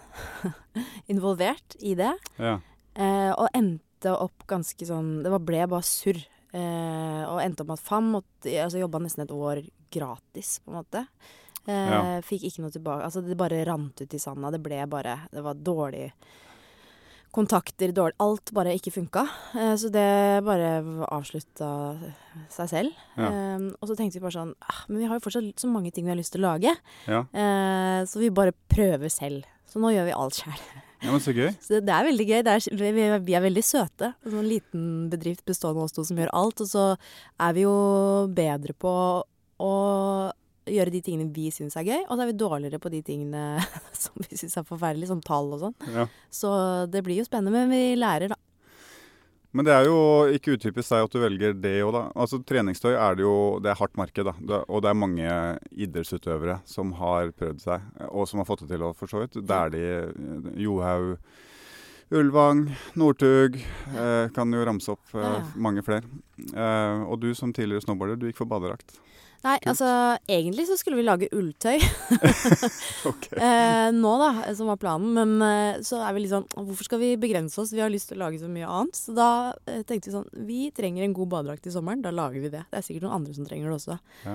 involvert 1.12 1.78
i 1.80 1.94
det. 1.98 2.12
Ja. 2.40 2.58
Uh, 2.98 3.32
og 3.34 3.48
endte 3.56 4.12
opp 4.14 4.44
ganske 4.50 4.86
sånn 4.86 5.24
Det 5.24 5.30
var, 5.32 5.42
ble 5.42 5.64
bare 5.70 5.86
surr. 5.86 6.20
Og 6.48 7.42
endte 7.42 7.60
opp 7.60 7.68
med 7.68 7.76
at 7.76 7.84
FAM 7.84 8.06
måtte, 8.14 8.52
altså 8.62 8.80
jobba 8.80 9.02
nesten 9.04 9.26
et 9.26 9.32
år 9.34 9.58
gratis, 9.92 10.54
på 10.64 10.70
en 10.70 10.78
måte. 10.78 11.02
Ja. 11.68 11.98
Fikk 12.24 12.46
ikke 12.48 12.62
noe 12.64 12.72
tilbake. 12.72 13.04
Altså 13.04 13.20
det 13.26 13.36
bare 13.36 13.58
rant 13.68 14.00
ut 14.00 14.14
i 14.16 14.20
sanda. 14.22 14.48
Det 14.54 14.62
ble 14.64 14.78
bare 14.88 15.18
Det 15.28 15.42
var 15.44 15.60
dårlig 15.60 16.06
kontakter, 17.34 17.92
dårlig 17.94 18.16
Alt 18.24 18.50
bare 18.56 18.72
ikke 18.76 18.92
funka. 18.94 19.22
Eh, 19.58 19.74
så 19.80 19.90
det 19.92 20.06
bare 20.46 20.70
avslutta 21.12 21.68
seg 22.54 22.70
selv. 22.72 22.98
Ja. 23.18 23.28
Eh, 23.28 23.68
og 23.78 23.88
så 23.90 23.96
tenkte 23.98 24.18
vi 24.18 24.24
bare 24.24 24.36
sånn 24.38 24.54
ah, 24.62 24.82
Men 24.88 25.02
vi 25.02 25.08
har 25.10 25.18
jo 25.18 25.24
fortsatt 25.26 25.60
så 25.62 25.70
mange 25.70 25.92
ting 25.94 26.06
vi 26.08 26.12
har 26.14 26.18
lyst 26.20 26.32
til 26.34 26.44
å 26.44 26.52
lage. 26.54 26.74
Ja. 27.06 27.24
Eh, 27.32 28.02
så 28.08 28.20
vi 28.22 28.30
bare 28.34 28.54
prøver 28.72 29.10
selv. 29.12 29.46
Så 29.68 29.80
nå 29.82 29.90
gjør 29.92 30.06
vi 30.08 30.16
alt 30.16 30.38
sjøl. 30.40 30.60
ja, 31.04 31.10
men 31.12 31.20
så 31.20 31.34
gøy. 31.36 31.50
Så 31.64 31.78
det, 31.84 31.92
er 31.92 32.06
veldig 32.08 32.26
gøy. 32.30 32.40
Det 32.46 32.54
er, 32.56 32.68
vi, 32.80 32.92
vi- 32.96 33.22
vi 33.28 33.34
er 33.36 33.44
veldig 33.44 33.64
søte. 33.66 34.14
En 34.24 34.32
sånn 34.38 34.48
liten 34.48 34.86
bedrift 35.12 35.44
bestående 35.46 35.82
av 35.82 35.84
oss 35.90 35.92
to 35.98 36.04
som 36.08 36.16
gjør 36.18 36.32
alt. 36.32 36.62
Og 36.64 36.70
så 36.72 36.86
er 37.44 37.52
vi 37.58 37.66
jo 37.66 37.74
bedre 38.32 38.72
på 38.74 38.94
å 39.60 39.72
gjøre 40.72 40.92
de 40.94 41.02
tingene 41.04 41.32
vi 41.34 41.48
syns 41.54 41.76
er 41.78 41.86
gøy, 41.88 42.02
og 42.06 42.14
så 42.14 42.24
er 42.24 42.30
vi 42.30 42.36
dårligere 42.40 42.82
på 42.82 42.92
de 42.92 43.00
tingene 43.06 43.44
som 44.02 44.18
vi 44.24 44.38
syns 44.38 44.58
er 44.60 44.68
forferdelige, 44.68 45.10
som 45.12 45.22
tall 45.24 45.54
og 45.56 45.64
sånn. 45.66 45.78
Ja. 45.94 46.08
Så 46.32 46.52
det 46.92 47.04
blir 47.06 47.20
jo 47.20 47.26
spennende, 47.28 47.54
men 47.54 47.72
vi 47.72 47.96
lærer, 47.98 48.34
da. 48.34 48.38
Men 49.56 49.64
det 49.64 49.72
er 49.72 49.86
jo 49.88 50.00
ikke 50.36 50.58
utypisk 50.58 50.92
deg 50.92 51.06
at 51.06 51.14
du 51.14 51.22
velger 51.22 51.54
det 51.56 51.74
òg, 51.80 51.92
da. 51.96 52.02
Altså 52.20 52.40
Treningstøy 52.44 52.92
er 52.92 53.16
det 53.16 53.24
jo 53.24 53.36
Det 53.64 53.70
er 53.72 53.78
hardt 53.80 53.96
marked, 53.96 54.28
da. 54.28 54.34
Det, 54.38 54.60
og 54.68 54.84
det 54.84 54.90
er 54.90 54.98
mange 55.02 55.36
idrettsutøvere 55.72 56.58
som 56.68 56.92
har 57.00 57.32
prøvd 57.36 57.64
seg, 57.64 57.86
og 58.10 58.28
som 58.28 58.42
har 58.42 58.48
fått 58.48 58.66
det 58.66 58.74
til, 58.74 58.84
for 58.98 59.10
så 59.10 59.24
vidt. 59.24 59.40
Dæhlie, 59.48 60.02
Johaug, 60.60 61.16
Ulvang, 62.12 62.66
Northug. 63.00 63.56
Eh, 63.58 64.28
kan 64.36 64.52
jo 64.52 64.68
ramse 64.68 64.92
opp 64.92 65.16
eh, 65.16 65.50
mange 65.56 65.84
flere. 65.84 66.04
Eh, 66.38 67.04
og 67.04 67.20
du 67.22 67.30
som 67.34 67.52
tidligere 67.54 67.84
snowboarder, 67.84 68.18
du 68.18 68.28
gikk 68.28 68.42
for 68.42 68.50
badedrakt. 68.50 68.98
Nei, 69.38 69.54
Kult. 69.60 69.68
altså 69.70 69.88
egentlig 70.26 70.64
så 70.66 70.74
skulle 70.80 70.98
vi 70.98 71.04
lage 71.06 71.28
ulltøy 71.30 71.76
okay. 73.10 73.36
uh, 73.38 73.90
nå, 74.02 74.14
da, 74.18 74.30
som 74.58 74.66
var 74.66 74.80
planen. 74.82 75.12
Men 75.14 75.36
uh, 75.38 75.84
så 75.86 76.00
er 76.02 76.16
vi 76.16 76.24
litt 76.24 76.32
sånn 76.32 76.48
Hvorfor 76.56 76.88
skal 76.88 76.98
vi 77.04 77.12
begrense 77.22 77.60
oss? 77.62 77.70
Vi 77.70 77.84
har 77.84 77.92
lyst 77.92 78.10
til 78.10 78.18
å 78.18 78.24
lage 78.24 78.40
så 78.42 78.50
mye 78.50 78.66
annet. 78.66 78.98
Så 78.98 79.14
da 79.14 79.28
tenkte 79.86 80.10
vi 80.10 80.16
sånn 80.16 80.26
Vi 80.48 80.58
trenger 80.74 81.06
en 81.06 81.14
god 81.14 81.30
badedrakt 81.36 81.70
i 81.70 81.74
sommeren. 81.74 82.02
Da 82.02 82.10
lager 82.14 82.42
vi 82.42 82.50
det. 82.50 82.64
Det 82.66 82.80
er 82.80 82.88
sikkert 82.88 83.06
noen 83.06 83.20
andre 83.20 83.36
som 83.38 83.46
trenger 83.46 83.70
det 83.70 83.78
også. 83.78 83.98
Ja. 84.26 84.34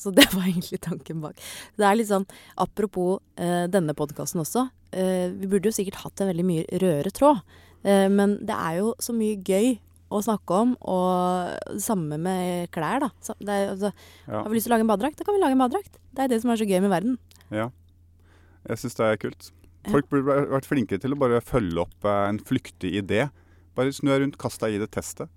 Så 0.00 0.14
det 0.16 0.26
var 0.32 0.48
egentlig 0.48 0.80
tanken 0.88 1.20
bak. 1.20 1.44
Det 1.76 1.84
er 1.84 2.00
litt 2.00 2.08
sånn 2.08 2.24
Apropos 2.64 3.20
denne 3.36 3.92
podkasten 3.98 4.40
også. 4.40 4.66
Vi 4.94 5.50
burde 5.50 5.68
jo 5.68 5.76
sikkert 5.76 6.00
hatt 6.00 6.22
en 6.22 6.30
veldig 6.32 6.46
mye 6.48 6.64
rødere 6.72 7.12
tråd. 7.12 7.42
Men 7.84 8.38
det 8.40 8.56
er 8.56 8.80
jo 8.80 8.94
så 9.04 9.12
mye 9.16 9.36
gøy 9.36 9.74
å 10.10 10.20
snakke 10.22 10.50
om, 10.62 10.76
og 10.82 11.78
samme 11.80 12.18
med 12.20 12.70
klær, 12.70 13.00
da. 13.00 13.08
Så 13.24 13.34
det 13.40 13.48
er, 13.48 13.70
altså, 13.72 13.92
Ja. 14.28 14.42
har 14.42 14.48
vi 14.50 14.56
lyst 14.56 14.66
til 14.68 14.72
å 14.72 14.76
lage 14.76 14.84
en 14.86 14.92
badedrakt, 14.92 15.16
da 15.16 15.24
kan 15.24 15.34
vi 15.34 15.40
lage 15.40 15.52
en 15.56 15.58
badedrakt. 15.64 15.98
Det 16.14 16.24
er 16.24 16.28
det 16.28 16.40
som 16.42 16.50
er 16.50 16.56
så 16.56 16.66
gøy 16.68 16.80
med 16.80 16.90
verden. 16.90 17.18
ja. 17.50 17.70
Jeg 18.66 18.78
syns 18.78 18.94
det 18.96 19.04
er 19.04 19.16
kult. 19.20 19.50
Folk 19.90 20.08
burde 20.08 20.24
vært- 20.48 20.64
flinkere 20.64 20.98
til 20.98 21.12
å 21.12 21.18
bare 21.18 21.40
følge 21.42 21.76
opp 21.82 22.04
eh, 22.04 22.28
en 22.30 22.38
flyktig 22.38 22.94
idé. 23.02 23.30
Bare 23.74 23.92
snu 23.92 24.08
deg 24.08 24.22
rundt, 24.22 24.38
kast 24.38 24.60
deg 24.60 24.72
i 24.74 24.78
det 24.78 24.90
testet. 24.90 25.28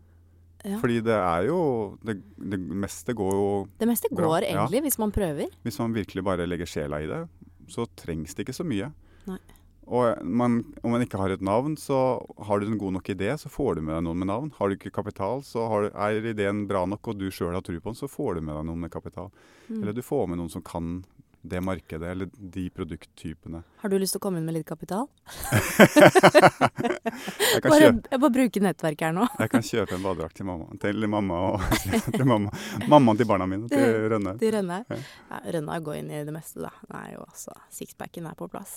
Ja. 0.63 0.77
Fordi 0.79 1.01
det 1.03 1.11
er 1.13 1.47
jo 1.47 1.97
det, 2.03 2.21
det 2.39 2.57
meste 2.59 3.13
går 3.13 3.31
jo 3.33 3.67
Det 3.77 3.85
meste 3.87 4.07
Bra, 4.09 4.27
går 4.39 4.41
ja. 4.47 4.65
egentlig, 4.65 4.81
hvis 4.83 4.97
man 4.97 5.11
prøver. 5.11 5.49
Hvis 5.65 5.77
man 5.79 5.93
virkelig 5.93 6.23
bare 6.23 6.47
legger 6.47 6.65
sjela 6.65 7.01
i 7.03 7.05
det, 7.07 7.27
så 7.67 7.85
trengs 7.97 8.33
det 8.33 8.45
ikke 8.47 8.55
så 8.55 8.63
mye. 8.65 8.93
Nei. 9.27 9.37
Og 9.87 10.23
man, 10.23 10.59
om 10.83 10.91
man 10.91 11.03
ikke 11.05 11.19
har 11.21 11.31
et 11.31 11.43
navn, 11.43 11.77
så 11.79 12.19
har 12.47 12.59
du 12.59 12.67
en 12.67 12.79
god 12.79 12.97
nok 12.97 13.09
idé, 13.13 13.29
så 13.39 13.51
får 13.51 13.77
du 13.77 13.85
med 13.85 13.95
deg 13.95 14.03
noen 14.03 14.19
med 14.19 14.29
navn. 14.29 14.49
Har 14.57 14.67
du 14.67 14.75
ikke 14.75 14.91
kapital, 14.91 15.43
så 15.47 15.67
har, 15.71 15.87
er 15.95 16.27
ideen 16.33 16.65
bra 16.67 16.83
nok, 16.89 17.07
og 17.07 17.21
du 17.21 17.29
sjøl 17.31 17.55
har 17.55 17.63
tro 17.63 17.77
på 17.79 17.93
den, 17.93 17.99
så 17.99 18.09
får 18.11 18.35
du 18.35 18.41
med 18.41 18.57
deg 18.57 18.67
noen 18.67 18.83
med 18.83 18.91
kapital. 18.91 19.31
Mm. 19.69 19.79
Eller 19.79 19.95
du 19.95 20.03
får 20.03 20.27
med 20.27 20.41
noen 20.41 20.51
som 20.51 20.65
kan 20.65 20.99
det 21.49 21.61
markedet 21.63 22.09
eller 22.11 22.29
de 22.37 22.67
produkttypene. 22.73 23.63
Har 23.81 23.91
du 23.91 23.97
lyst 24.01 24.15
til 24.15 24.21
å 24.21 24.25
komme 24.27 24.41
inn 24.41 24.47
med 24.47 24.57
litt 24.57 24.67
kapital? 24.69 25.07
Jeg 27.57 27.61
kan, 27.63 27.71
Bare, 27.71 27.81
kjøpe, 27.81 28.09
jeg 28.11 28.19
bare 28.21 28.33
bruker 28.35 28.63
nettverk 28.65 29.01
her 29.07 29.13
nå. 29.15 29.25
jeg 29.41 29.51
kan 29.53 29.63
kjøpe 29.65 29.95
en 29.97 30.03
badedrakt 30.05 30.35
til 30.37 30.47
mamma, 30.47 30.67
til 30.81 31.07
mamma 31.09 31.39
og 31.47 31.55
til 32.13 32.25
mamma. 32.27 32.51
mammaen 32.91 33.19
til 33.21 33.29
barna 33.29 33.47
mine, 33.49 33.69
til 33.71 34.09
Rønne. 34.13 34.35
Til 34.41 34.53
Rønne. 34.57 34.81
Ja. 34.91 34.99
Ja, 35.31 35.41
Rønna 35.57 35.79
går 35.83 36.01
inn 36.01 36.11
i 36.13 36.21
det 36.27 36.35
meste, 36.35 36.61
da. 36.65 36.71
Den 36.87 36.99
er 37.01 37.09
jo 37.15 37.25
altså 37.25 37.55
Sixpacken 37.73 38.29
er 38.29 38.37
på 38.37 38.49
plass. 38.51 38.71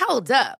Hold 0.00 0.30
up. 0.30 0.59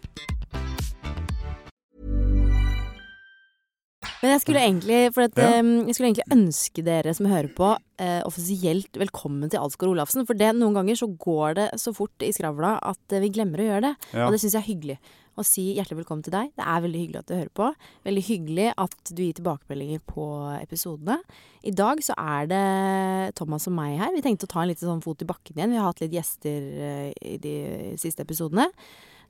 Men 4.21 4.31
jeg 4.35 4.41
skulle 4.43 4.61
egentlig, 4.61 4.97
at, 5.17 5.37
Ja. 5.37 5.47
eh, 5.57 5.85
jeg 5.87 5.95
skulle 5.95 6.09
egentlig 6.13 6.31
ønske 6.35 6.83
dere 6.85 7.13
som 7.13 7.25
hører 7.25 7.49
på, 7.55 7.77
eh, 7.97 8.21
offisielt 8.23 8.91
velkommen 8.93 9.49
til 9.49 9.59
Alsgaard 9.59 9.95
Olafsen. 9.95 10.25
For 10.27 10.33
det, 10.35 10.53
noen 10.55 10.73
ganger 10.75 10.95
så 10.95 11.07
går 11.17 11.55
det 11.55 11.71
så 11.81 11.93
fort 11.93 12.13
i 12.21 12.31
skravla 12.31 12.79
at 12.83 12.97
eh, 13.11 13.19
vi 13.19 13.29
glemmer 13.29 13.57
å 13.57 13.65
gjøre 13.69 13.81
det. 13.81 13.95
Ja. 14.13 14.27
Og 14.27 14.31
det 14.33 14.41
syns 14.41 14.53
jeg 14.53 14.61
er 14.61 14.69
hyggelig. 14.75 14.97
Å 15.39 15.45
si 15.47 15.73
hjertelig 15.75 16.03
velkommen 16.03 16.23
til 16.23 16.33
deg. 16.35 16.51
Det 16.59 16.65
er 16.67 16.81
veldig 16.83 17.01
hyggelig 17.01 17.19
at 17.21 17.25
du 17.25 17.33
hører 17.33 17.53
på. 17.55 17.75
Veldig 18.05 18.23
hyggelig 18.27 18.73
at 18.77 19.11
du 19.15 19.21
gir 19.23 19.33
tilbakemeldinger 19.33 20.01
på 20.05 20.25
episodene. 20.61 21.17
I 21.63 21.71
dag 21.71 21.97
så 22.03 22.13
er 22.19 22.45
det 22.51 23.35
Thomas 23.39 23.65
og 23.67 23.73
meg 23.73 23.97
her. 23.97 24.11
Vi 24.13 24.21
tenkte 24.21 24.43
å 24.45 24.51
ta 24.51 24.61
en 24.61 24.67
liten 24.69 24.89
sånn 24.91 25.01
fot 25.01 25.21
i 25.23 25.25
bakken 25.25 25.55
igjen. 25.55 25.71
Vi 25.71 25.77
har 25.79 25.87
hatt 25.87 26.01
litt 26.03 26.11
gjester 26.11 26.59
eh, 26.83 27.13
i 27.23 27.37
de 27.41 27.95
siste 27.97 28.21
episodene. 28.27 28.67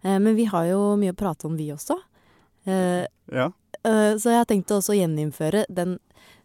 Eh, 0.03 0.17
Men 0.17 0.36
vi 0.36 0.45
har 0.45 0.65
jo 0.65 0.98
mye 0.98 1.13
å 1.13 1.15
prate 1.21 1.45
om, 1.45 1.55
vi 1.55 1.69
også. 1.71 1.95
Uh, 2.67 3.05
Ja. 3.31 3.51
Eh, 3.83 4.13
Så 4.21 4.29
jeg 4.33 4.47
tenkte 4.47 4.77
også 4.77 4.93
å 4.93 5.00
gjeninnføre 5.00 5.65
den 5.69 6.00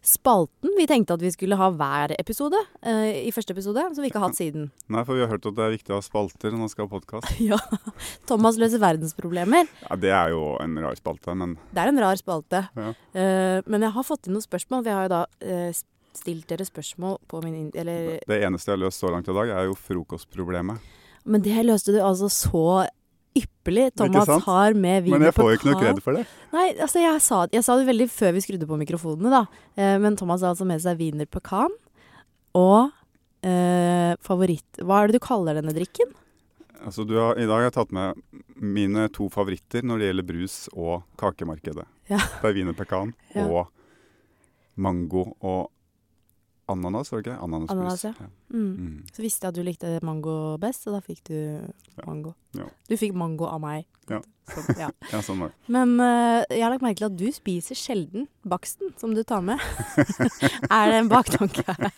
spalten 0.07 0.71
vi 0.77 0.85
tenkte 0.87 1.13
at 1.17 1.21
vi 1.21 1.29
skulle 1.33 1.57
ha 1.59 1.67
hver 1.73 2.13
episode 2.21 2.55
uh, 2.85 3.07
i 3.11 3.31
første 3.33 3.51
episode, 3.51 3.81
som 3.93 4.01
vi 4.03 4.07
ikke 4.09 4.21
har 4.21 4.29
hatt 4.29 4.37
siden. 4.37 4.69
Nei, 4.93 5.01
for 5.03 5.17
vi 5.17 5.23
har 5.25 5.29
hørt 5.31 5.45
at 5.49 5.55
det 5.57 5.65
er 5.65 5.73
viktig 5.73 5.91
å 5.91 5.97
ha 5.99 6.05
spalter 6.05 6.53
når 6.53 6.61
man 6.63 6.71
skal 6.71 6.87
ha 6.87 6.91
podkast. 6.93 7.27
Ja. 7.49 7.57
Thomas 8.29 8.57
løser 8.61 8.79
verdensproblemer. 8.81 9.67
Ja, 9.83 9.97
det 9.99 10.13
er 10.15 10.31
jo 10.33 10.55
en 10.63 10.77
rar 10.81 10.95
spalte, 10.97 11.35
men 11.35 11.57
Det 11.73 11.81
er 11.83 11.91
en 11.91 11.99
rar 12.05 12.15
spalte. 12.21 12.63
Ja. 12.77 12.93
Uh, 13.17 13.59
men 13.67 13.83
jeg 13.85 13.93
har 13.97 14.07
fått 14.07 14.29
inn 14.29 14.37
noen 14.37 14.45
spørsmål. 14.47 14.85
Vi 14.87 14.95
har 14.95 15.07
jo 15.09 15.13
da 15.17 15.21
uh, 15.27 15.81
stilt 16.17 16.47
dere 16.49 16.65
spørsmål 16.69 17.19
på 17.29 17.41
min 17.43 17.57
in- 17.65 17.73
Eller 17.75 18.21
det 18.29 18.39
eneste 18.47 18.71
jeg 18.71 18.77
har 18.79 18.85
løst 18.87 19.03
så 19.03 19.11
langt 19.13 19.27
i 19.29 19.35
dag, 19.35 19.49
er 19.59 19.67
jo 19.69 19.75
frokostproblemet. 19.81 20.79
Men 21.27 21.43
det 21.43 21.57
løste 21.67 21.91
du 21.91 21.99
altså 21.99 22.29
så 22.31 22.63
ypperlig. 23.37 23.87
Thomas 23.99 24.29
har 24.45 24.75
med 24.77 25.03
vin 25.05 25.13
Men 25.15 25.25
jeg 25.27 25.35
får 25.37 25.49
jo 25.51 25.57
ikke 25.59 25.69
noe 25.71 25.79
kred 25.81 26.01
for 26.03 26.17
det. 26.17 26.25
Nei, 26.53 26.67
altså 26.75 27.01
jeg 27.03 27.21
sa, 27.23 27.41
jeg 27.53 27.63
sa 27.65 27.75
det 27.79 27.87
veldig 27.89 28.07
før 28.11 28.35
vi 28.37 28.43
skrudde 28.45 28.69
på 28.69 28.79
mikrofonene, 28.81 29.31
da. 29.33 29.43
Eh, 29.77 29.97
men 30.03 30.17
Thomas 30.19 30.41
har 30.45 30.53
altså 30.55 30.67
med 30.69 30.81
seg 30.83 30.99
wiener 31.01 31.29
pecan 31.29 31.73
og 32.57 32.89
eh, 33.45 34.13
favoritt 34.25 34.79
Hva 34.81 35.03
er 35.03 35.11
det 35.11 35.19
du 35.19 35.25
kaller 35.27 35.59
denne 35.59 35.75
drikken? 35.75 36.13
Altså, 36.85 37.03
du 37.09 37.15
har, 37.17 37.37
I 37.37 37.45
dag 37.49 37.57
har 37.57 37.67
jeg 37.67 37.75
tatt 37.77 37.93
med 37.95 38.19
mine 38.61 39.07
to 39.13 39.27
favoritter 39.33 39.81
når 39.85 39.97
det 40.01 40.09
gjelder 40.11 40.27
brus 40.29 40.57
og 40.73 41.03
kakemarkedet. 41.19 41.85
Ja. 42.11 42.19
Det 42.41 42.51
er 42.51 42.55
wiener 42.55 42.77
pecan 42.77 43.15
Ja. 43.35 43.47
og 43.49 43.73
mango 44.77 45.23
og 45.41 45.71
ananas, 46.67 47.11
var 47.11 47.21
det 47.21 47.29
ikke? 47.29 47.39
Ananas, 47.43 47.69
Ananas, 47.73 48.03
ja. 48.03 48.13
Mm. 48.53 48.71
Mm. 48.71 49.03
Så 49.13 49.23
visste 49.23 49.47
jeg 49.47 49.53
at 49.53 49.59
du 49.59 49.63
likte 49.65 49.91
mango 50.05 50.57
best, 50.61 50.87
og 50.87 50.97
da 50.97 51.03
fikk 51.03 51.23
du 51.29 51.37
mango. 52.07 52.33
Ja. 52.57 52.67
Du 52.89 52.97
fikk 52.99 53.15
mango 53.17 53.47
av 53.49 53.61
meg. 53.63 53.87
Ja. 54.07 54.19
Sånn, 54.47 54.67
ja. 54.81 54.89
Ja, 55.11 55.21
sånn 55.23 55.41
var 55.43 55.51
det. 55.51 55.71
Men 55.73 55.95
uh, 55.99 56.43
jeg 56.51 56.63
har 56.63 56.71
lagt 56.71 56.85
merke 56.85 57.01
til 57.01 57.09
at 57.09 57.17
du 57.19 57.27
spiser 57.35 57.77
sjelden 57.77 58.27
baksten 58.47 58.93
som 58.99 59.15
du 59.15 59.23
tar 59.27 59.43
med. 59.45 59.63
er 60.77 60.91
det 60.91 61.01
en 61.01 61.11
baktanke 61.11 61.65
her? 61.67 61.89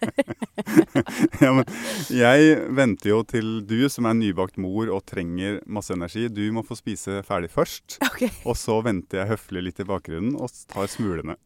ja, 1.43 1.51
men 1.53 1.65
jeg 2.13 2.55
venter 2.77 3.13
jo 3.13 3.21
til 3.29 3.59
du 3.69 3.83
som 3.93 4.09
er 4.09 4.17
nybakt 4.17 4.57
mor 4.61 4.89
og 4.93 5.05
trenger 5.09 5.61
masse 5.69 5.93
energi, 5.95 6.27
du 6.33 6.47
må 6.55 6.65
få 6.65 6.77
spise 6.79 7.21
ferdig 7.27 7.51
først. 7.53 7.99
Okay. 8.09 8.33
Og 8.45 8.57
så 8.57 8.79
venter 8.85 9.23
jeg 9.23 9.33
høflig 9.35 9.69
litt 9.69 9.83
i 9.83 9.89
bakgrunnen 9.89 10.37
og 10.39 10.53
tar 10.71 10.89
smulene. 10.89 11.37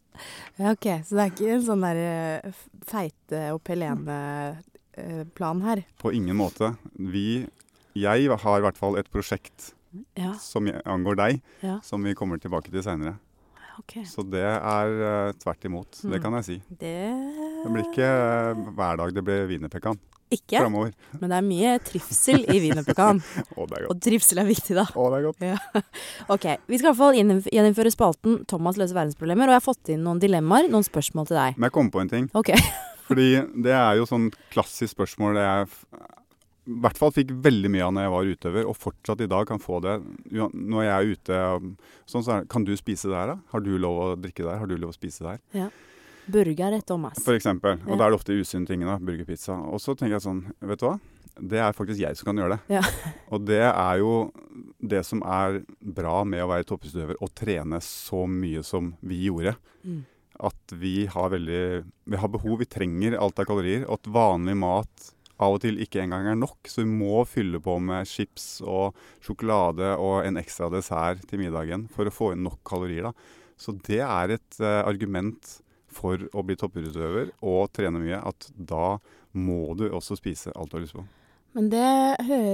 Ja, 0.59 0.71
ok, 0.71 0.87
så 1.05 1.15
det 1.17 1.23
er 1.25 1.31
ikke 1.33 1.51
en 1.55 1.65
sånn 1.65 1.83
der 1.85 1.99
eh, 2.03 2.51
feite 2.89 3.43
og 3.55 3.61
pelene 3.65 4.17
eh, 4.97 5.23
plan 5.35 5.61
her. 5.65 5.83
På 6.01 6.11
ingen 6.13 6.37
måte. 6.37 6.75
Vi 6.97 7.47
Jeg 7.95 8.29
har 8.29 8.57
i 8.59 8.63
hvert 8.65 8.77
fall 8.77 8.97
et 8.97 9.09
prosjekt 9.13 9.73
Ja, 10.17 10.31
som 10.41 10.65
angår 10.89 11.15
deg, 11.19 11.41
ja, 11.61 11.75
som 11.85 12.01
vi 12.03 12.15
kommer 12.17 12.39
tilbake 12.41 12.71
til 12.73 12.81
seinere. 12.81 13.19
Okay. 13.79 14.03
Så 14.05 14.21
det 14.25 14.41
er 14.45 14.91
uh, 15.01 15.31
tvert 15.37 15.65
imot. 15.65 15.91
Det 16.01 16.17
Mm. 16.19 16.21
kan 16.21 16.33
jeg 16.37 16.45
si. 16.45 16.55
Det 16.69 16.93
Det 17.63 17.71
blir 17.73 17.85
ikke 17.89 18.09
uh, 18.09 18.73
hver 18.77 18.97
dag 18.97 19.13
det 19.13 19.23
blir 19.25 19.47
wienerpekan 19.49 19.97
Ikke, 20.33 20.59
Fremover. 20.63 20.93
men 21.21 21.29
det 21.33 21.37
er 21.37 21.45
mye 21.47 21.73
trivsel 21.85 22.45
i 22.49 22.59
wienerpekan. 22.63 23.19
Det 23.23 23.51
er 23.53 23.85
godt. 23.85 23.89
Og 23.93 23.99
trivsel 24.03 24.41
er 24.41 24.47
viktig, 24.49 24.75
da. 24.77 24.85
Å, 24.93 25.05
det 25.13 25.19
er 25.19 25.27
godt. 25.27 25.85
Ok, 26.35 26.47
Vi 26.67 26.79
skal 26.79 26.87
i 26.87 26.89
hvert 26.91 26.99
fall 27.01 27.17
gjeninnf- 27.19 27.51
gjeninnføre 27.53 27.91
spalten 27.93 28.39
Thomas 28.49 28.79
løser 28.81 28.97
verdensproblemer. 28.97 29.49
Og 29.51 29.55
jeg 29.55 29.61
har 29.61 29.67
fått 29.67 29.93
inn 29.93 30.03
noen 30.05 30.21
dilemmaer, 30.23 30.69
noen 30.73 30.85
spørsmål 30.87 31.29
til 31.29 31.39
deg. 31.39 31.57
Men 31.59 31.69
jeg 31.69 31.75
kom 31.77 31.91
på 31.93 32.01
en 32.03 32.11
ting. 32.11 32.27
Ok. 32.37 32.51
Fordi 33.09 33.29
det 33.65 33.73
er 33.75 33.97
jo 33.99 34.05
sånn 34.09 34.29
klassisk 34.53 34.95
spørsmål 34.95 35.35
det 35.37 35.43
jeg 35.47 35.69
i 36.63 36.75
hvert 36.79 36.95
fall 36.95 37.11
fikk 37.11 37.33
veldig 37.43 37.67
mye 37.73 37.83
av 37.83 37.89
når 37.91 38.05
jeg 38.05 38.11
var 38.13 38.27
utøver, 38.31 38.67
og 38.71 38.77
fortsatt 38.79 39.19
i 39.25 39.27
dag 39.27 39.47
kan 39.49 39.59
få 39.59 39.81
det. 39.83 39.97
Når 40.31 40.85
jeg 40.85 40.93
er 40.93 41.09
ute 41.11 41.39
sånn, 42.07 42.23
så 42.23 42.29
er 42.37 42.45
det 42.45 42.51
Kan 42.53 42.63
du 42.63 42.71
spise 42.79 43.11
der, 43.11 43.33
da? 43.33 43.35
Har 43.51 43.65
du 43.65 43.73
lov 43.75 43.99
å 43.99 44.05
drikke 44.15 44.45
der? 44.47 44.61
Har 44.61 44.69
du 44.71 44.77
lov 44.79 44.93
å 44.93 44.95
spise 44.95 45.25
der? 45.27 45.41
Burger 46.31 46.77
og 46.77 46.85
Thomas. 46.87 47.19
For 47.23 47.33
eksempel. 47.35 47.79
Og 47.83 47.89
Ja. 47.93 47.95
da 47.97 48.05
er 48.05 48.09
det 48.11 48.19
ofte 48.19 48.37
usunne 48.39 48.67
ting. 48.67 48.81
da, 48.81 48.97
Burgerpizza. 48.97 49.53
Og 49.71 49.79
så 49.79 49.95
tenker 49.95 50.15
jeg 50.19 50.21
sånn, 50.27 50.53
vet 50.61 50.79
du 50.79 50.85
hva? 50.87 50.99
Det 51.41 51.57
er 51.57 51.73
faktisk 51.73 51.99
jeg 51.99 52.15
som 52.15 52.25
kan 52.25 52.37
gjøre 52.37 52.57
det. 52.59 52.75
Ja. 52.75 52.81
Og 53.33 53.45
det 53.45 53.61
er 53.65 53.97
jo 53.97 54.31
det 54.79 55.03
som 55.05 55.21
er 55.25 55.63
bra 55.81 56.23
med 56.23 56.43
å 56.43 56.47
være 56.47 56.63
toppidrettsutøver, 56.69 57.15
og 57.21 57.33
trene 57.33 57.79
så 57.81 58.27
mye 58.29 58.61
som 58.63 58.91
vi 59.01 59.25
gjorde. 59.31 59.55
Mm. 59.83 60.03
At 60.39 60.75
vi 60.77 61.05
har 61.07 61.29
veldig 61.29 61.83
Vi 62.05 62.17
har 62.17 62.27
behov, 62.29 62.59
vi 62.59 62.65
trenger 62.65 63.17
alt 63.17 63.39
av 63.39 63.45
kalorier. 63.45 63.85
Og 63.87 63.93
at 63.99 64.11
vanlig 64.13 64.55
mat 64.57 65.09
av 65.39 65.55
og 65.55 65.61
til 65.61 65.77
ikke 65.81 66.03
engang 66.03 66.27
er 66.27 66.35
nok. 66.35 66.57
Så 66.69 66.83
vi 66.83 66.89
må 66.91 67.25
fylle 67.25 67.59
på 67.59 67.79
med 67.81 68.05
chips 68.05 68.61
og 68.61 68.93
sjokolade 69.23 69.97
og 69.97 70.23
en 70.25 70.37
ekstra 70.37 70.69
dessert 70.69 71.25
til 71.27 71.39
middagen 71.39 71.87
for 71.89 72.05
å 72.05 72.13
få 72.13 72.31
inn 72.33 72.43
nok 72.43 72.59
kalorier. 72.63 73.09
da. 73.09 73.13
Så 73.57 73.73
det 73.87 74.01
er 74.01 74.35
et 74.37 74.59
uh, 74.61 74.83
argument 74.85 75.61
for 75.95 76.21
å 76.33 76.43
bli 76.45 76.57
toppidrettsutøver 76.59 77.33
og 77.41 77.71
trene 77.75 78.01
mye, 78.01 78.19
at 78.19 78.49
da 78.55 78.97
må 79.33 79.73
du 79.77 79.87
også 79.89 80.17
spise 80.19 80.53
alt 80.53 80.71
du 80.71 80.77
har 80.77 80.85
lyst 80.85 80.97
på. 80.97 81.05
Men 81.53 81.67
det, 81.69 81.85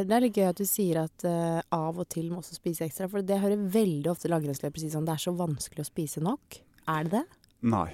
det 0.07 0.15
er 0.15 0.23
litt 0.25 0.35
gøy 0.35 0.49
at 0.49 0.59
du 0.59 0.67
sier 0.67 1.05
at 1.05 1.23
uh, 1.27 1.61
av 1.75 2.01
og 2.01 2.07
til 2.11 2.27
må 2.31 2.41
også 2.41 2.57
spise 2.57 2.83
ekstra. 2.83 3.07
For 3.11 3.23
det 3.23 3.39
hører 3.39 3.61
veldig 3.71 4.11
ofte 4.11 4.31
langrennsløpere 4.31 4.83
si 4.83 4.91
sånn 4.91 5.07
det 5.07 5.15
er 5.15 5.23
så 5.23 5.31
vanskelig 5.39 5.85
å 5.85 5.87
spise 5.87 6.23
nok. 6.23 6.59
Er 6.89 7.07
det 7.07 7.13
det? 7.15 7.23
Nei, 7.71 7.87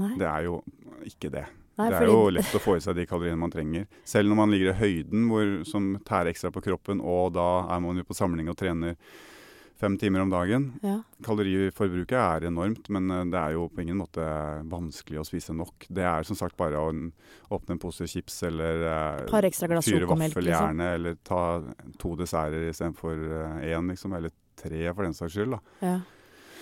Nei. 0.00 0.12
det 0.20 0.28
er 0.28 0.44
jo 0.48 0.60
ikke 1.08 1.32
det. 1.32 1.46
Nei, 1.80 1.88
det 1.88 1.96
er 1.96 2.04
fordi- 2.04 2.12
jo 2.12 2.30
lett 2.36 2.54
å 2.56 2.60
få 2.60 2.76
i 2.76 2.84
seg 2.84 2.96
de 2.96 3.06
kaloriene 3.08 3.40
man 3.40 3.52
trenger. 3.52 3.86
Selv 4.04 4.28
når 4.28 4.36
man 4.36 4.50
ligger 4.52 4.74
i 4.74 4.78
høyden 4.80 5.28
hvor, 5.30 5.64
som 5.64 5.94
tærer 6.04 6.28
ekstra 6.34 6.52
på 6.52 6.60
kroppen, 6.60 7.00
og 7.00 7.32
da 7.32 7.66
er 7.72 7.80
man 7.80 7.96
jo 7.96 8.04
på 8.04 8.16
samling 8.16 8.50
og 8.52 8.58
trener 8.60 8.96
fem 9.80 9.96
timer 10.00 10.22
om 10.24 10.30
dagen. 10.32 10.66
Ja. 10.84 10.98
Kaloriforbruket 11.24 12.16
er 12.20 12.46
enormt, 12.50 12.88
men 12.92 13.10
eh, 13.10 13.24
det 13.32 13.40
er 13.40 13.56
jo 13.56 13.66
på 13.72 13.82
ingen 13.84 13.98
måte 14.00 14.24
vanskelig 14.70 15.22
å 15.22 15.26
spise 15.26 15.56
nok. 15.56 15.88
Det 15.88 16.04
er 16.06 16.28
som 16.28 16.38
sagt 16.38 16.58
bare 16.60 16.78
å 16.80 16.92
åpne 17.56 17.76
en 17.76 17.82
pose 17.82 18.06
chips 18.10 18.42
eller 18.48 18.84
eh, 18.84 19.26
Par 19.32 19.48
ekstra 19.48 19.70
glass 19.72 19.88
fyre 19.88 20.04
sjokomelk, 20.04 20.36
vaffel 20.36 20.48
liksom. 20.50 20.70
gjerne, 20.70 20.92
eller 21.00 21.18
ta 21.26 21.42
to 22.00 22.14
desserter 22.20 22.68
istedenfor 22.70 23.26
én, 23.64 23.92
liksom. 23.94 24.16
Eller 24.20 24.34
tre, 24.60 24.86
for 24.92 25.06
den 25.08 25.16
saks 25.16 25.36
skyld. 25.36 25.56
da. 25.56 25.86
Ja. 25.88 25.98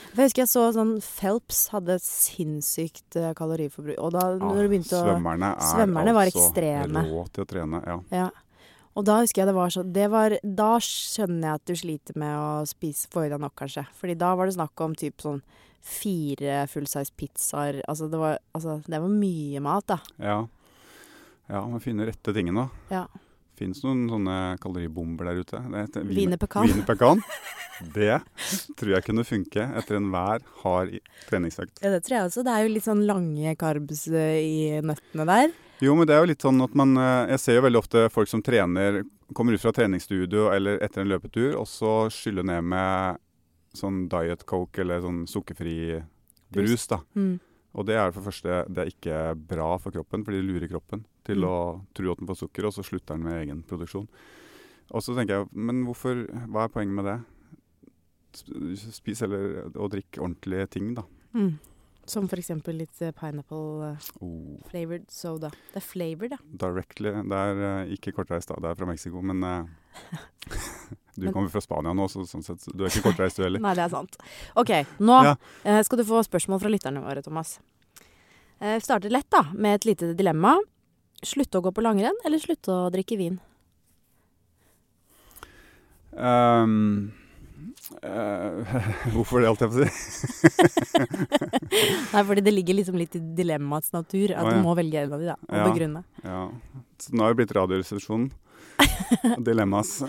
Jeg 0.09 0.25
husker 0.25 0.43
jeg 0.43 0.49
så 0.51 0.63
sånn 0.73 0.93
Phelps 1.05 1.59
hadde 1.75 1.99
et 1.99 2.05
sinnssykt 2.05 3.19
eh, 3.21 3.33
kaloriforbruk. 3.37 3.99
Og 4.01 4.15
da 4.15 4.23
når 4.41 4.63
du 4.65 4.71
begynte 4.73 4.97
å 4.97 5.05
svømmerne 5.05 5.51
er 5.53 5.73
svømmerne 5.75 6.15
var 6.17 6.31
altså 6.31 6.47
ekstreme. 6.47 7.03
rå 7.11 7.25
til 7.35 7.45
å 7.45 7.49
trene. 7.51 7.83
ja. 7.85 7.99
Ja. 8.25 8.29
Og 8.99 9.07
da 9.07 9.21
husker 9.23 9.45
jeg 9.45 9.51
det 9.53 9.55
var 9.55 9.71
sånn 9.71 9.93
det 9.95 10.09
var, 10.11 10.35
Da 10.43 10.73
skjønner 10.83 11.53
jeg 11.53 11.61
at 11.61 11.71
du 11.71 11.75
sliter 11.79 12.19
med 12.19 12.35
å 12.35 12.67
spise 12.67 13.07
få 13.13 13.29
i 13.29 13.31
deg 13.31 13.39
nok, 13.43 13.55
kanskje. 13.61 13.87
Fordi 13.95 14.19
da 14.19 14.33
var 14.35 14.49
det 14.49 14.57
snakk 14.59 14.83
om 14.83 14.97
typ 14.99 15.23
sånn 15.23 15.39
fire 15.89 16.65
fullsize 16.71 17.15
pizzaer. 17.15 17.79
Altså 17.89 18.09
det 18.11 18.19
var, 18.19 18.41
altså 18.57 18.81
det 18.83 18.99
var 18.99 19.15
mye 19.15 19.63
mat, 19.63 19.87
da. 19.95 20.01
Ja. 20.19 20.41
Ja, 21.49 21.63
man 21.65 21.81
finner 21.81 22.11
rette 22.11 22.35
tingene, 22.35 22.67
da. 22.67 22.97
Ja. 22.99 23.25
Fins 23.59 23.81
noen 23.83 24.05
sånne 24.11 24.35
kaloribomber 24.63 25.31
der 25.31 25.41
ute. 25.43 25.63
Det 25.71 25.85
heter 25.87 26.05
Wiener 26.07 26.39
pekan. 26.39 27.23
Det 27.95 28.19
tror 28.79 28.91
jeg 28.91 29.07
kunne 29.07 29.25
funke 29.27 29.65
etter 29.79 29.99
enhver 29.99 30.43
hard 30.65 30.97
treningsøkt. 31.29 31.79
Ja, 31.83 31.93
det 31.95 32.03
tror 32.07 32.17
jeg 32.17 32.29
også. 32.29 32.45
Det 32.47 32.55
er 32.55 32.67
jo 32.67 32.75
litt 32.75 32.87
sånn 32.87 33.05
lange 33.07 33.55
carbs 33.59 34.05
eh, 34.11 34.39
i 34.43 34.61
nøttene 34.83 35.27
der. 35.31 35.55
Jo, 35.81 35.95
men 35.95 36.07
det 36.09 36.15
er 36.17 36.25
jo 36.25 36.31
litt 36.33 36.43
sånn 36.43 36.59
at 36.65 36.73
man 36.75 36.97
eh, 36.99 37.29
Jeg 37.35 37.41
ser 37.41 37.55
jo 37.59 37.63
veldig 37.69 37.79
ofte 37.79 38.01
folk 38.11 38.29
som 38.31 38.43
trener, 38.43 39.05
kommer 39.37 39.55
ut 39.55 39.63
fra 39.63 39.71
treningsstudio 39.77 40.49
eller 40.51 40.81
etter 40.83 41.05
en 41.05 41.11
løpetur, 41.13 41.55
og 41.61 41.67
så 41.71 42.09
skyller 42.11 42.43
ned 42.49 42.65
med 42.65 43.21
sånn 43.79 44.09
diet 44.11 44.43
coke 44.49 44.81
eller 44.83 45.03
sånn 45.05 45.21
sukkerfri 45.29 46.01
brus, 46.51 46.87
da. 46.91 46.99
Mm. 47.15 47.37
Og 47.79 47.85
det 47.87 47.95
er 48.01 48.11
for 48.11 48.23
det 48.25 48.29
første 48.31 48.59
det 48.73 48.83
er 48.83 48.91
ikke 48.91 49.19
bra 49.51 49.69
for 49.79 49.95
kroppen, 49.95 50.25
fordi 50.27 50.41
det 50.41 50.49
lurer 50.49 50.71
kroppen 50.73 51.05
til 51.29 51.45
Mm. 51.45 51.45
å 51.45 51.57
tro 51.95 52.11
at 52.11 52.19
den 52.19 52.27
får 52.27 52.39
sukker, 52.41 52.65
og 52.67 52.73
så 52.73 52.83
slutter 52.83 53.15
den 53.19 53.25
med 53.29 53.43
egen 53.47 53.63
produksjon. 53.63 54.09
Og 54.91 55.03
så 55.05 55.15
tenker 55.15 55.43
jeg, 55.43 55.49
men 55.53 55.85
hvorfor, 55.85 56.25
hva 56.49 56.65
er 56.65 56.73
poenget 56.73 56.95
med 56.97 57.05
det? 57.05 57.19
Spis 58.91 59.21
eller 59.23 59.69
og 59.77 59.91
drikk 59.93 60.19
ordentlige 60.19 60.71
ting, 60.71 60.95
da. 60.97 61.05
Mm. 61.37 61.59
Som 62.09 62.25
for 62.31 62.41
eksempel 62.41 62.79
litt 62.81 63.03
eh, 63.05 63.11
pineapple 63.13 63.91
eh, 63.91 64.07
Oh, 64.25 64.57
flavored 64.71 65.05
soda. 65.13 65.51
Det 65.75 65.83
er 65.83 65.85
flavored, 65.85 66.33
ja. 66.33 66.39
directly. 66.65 67.13
Det 67.29 67.41
er 67.43 67.61
eh, 67.69 67.93
ikke 67.99 68.15
kortreist, 68.17 68.49
da. 68.49 68.57
Det 68.65 68.71
er 68.73 68.79
fra 68.81 68.89
Mexico, 68.89 69.21
men 69.23 69.43
Du 71.19 71.25
Men- 71.27 71.33
kommer 71.35 71.51
fra 71.51 71.61
Spania 71.61 71.93
nå, 71.93 72.07
så 72.09 72.23
sånn 72.31 72.45
sett, 72.47 72.63
du 72.73 72.85
er 72.85 72.93
ikke 72.93 73.09
kortreist 73.11 73.37
du 73.41 73.43
heller. 73.45 73.61
Nei, 73.67 73.75
det 73.75 73.83
er 73.89 73.93
sant. 73.93 74.17
OK, 74.57 74.71
nå 75.03 75.17
Ja. 75.27 75.35
skal 75.83 75.99
du 76.01 76.05
få 76.07 76.23
spørsmål 76.25 76.61
fra 76.63 76.71
lytterne 76.73 77.03
våre, 77.03 77.23
Thomas. 77.27 77.57
Eh, 78.61 78.79
starter 78.83 79.11
lett, 79.11 79.29
da, 79.31 79.45
med 79.53 79.81
et 79.81 79.85
lite 79.91 80.13
dilemma. 80.19 80.57
Slutte 81.27 81.59
å 81.59 81.65
gå 81.67 81.73
på 81.75 81.83
langrenn, 81.83 82.15
eller 82.25 82.39
slutte 82.39 82.71
å 82.71 82.89
drikke 82.95 83.19
vin? 83.19 83.41
Eh, 86.17 86.67
hvorfor 89.15 89.41
det, 89.41 89.49
alt 89.49 89.63
jeg 89.65 89.71
på 89.73 89.79
å 89.79 89.87
si? 89.87 89.89
Nei, 92.13 92.23
fordi 92.29 92.45
det 92.45 92.53
ligger 92.53 92.77
liksom 92.79 92.99
litt 93.01 93.17
i 93.17 93.23
dilemmaets 93.39 93.95
natur, 93.95 94.35
at 94.35 94.45
oh, 94.45 94.51
ja. 94.51 94.59
du 94.59 94.67
må 94.67 94.77
velge 94.79 95.01
en 95.03 95.17
av 95.17 95.23
de, 95.23 95.31
da, 95.31 95.39
og 95.49 95.57
Ja. 95.57 95.65
begrunne. 95.71 96.05
Ja. 96.25 96.45
Så 97.01 97.15
nå 97.15 97.25
har 97.25 97.35
det 97.35 97.41
blitt 97.41 97.57
Radioresepsjonen. 97.57 98.31
Dilemmas. 99.49 100.03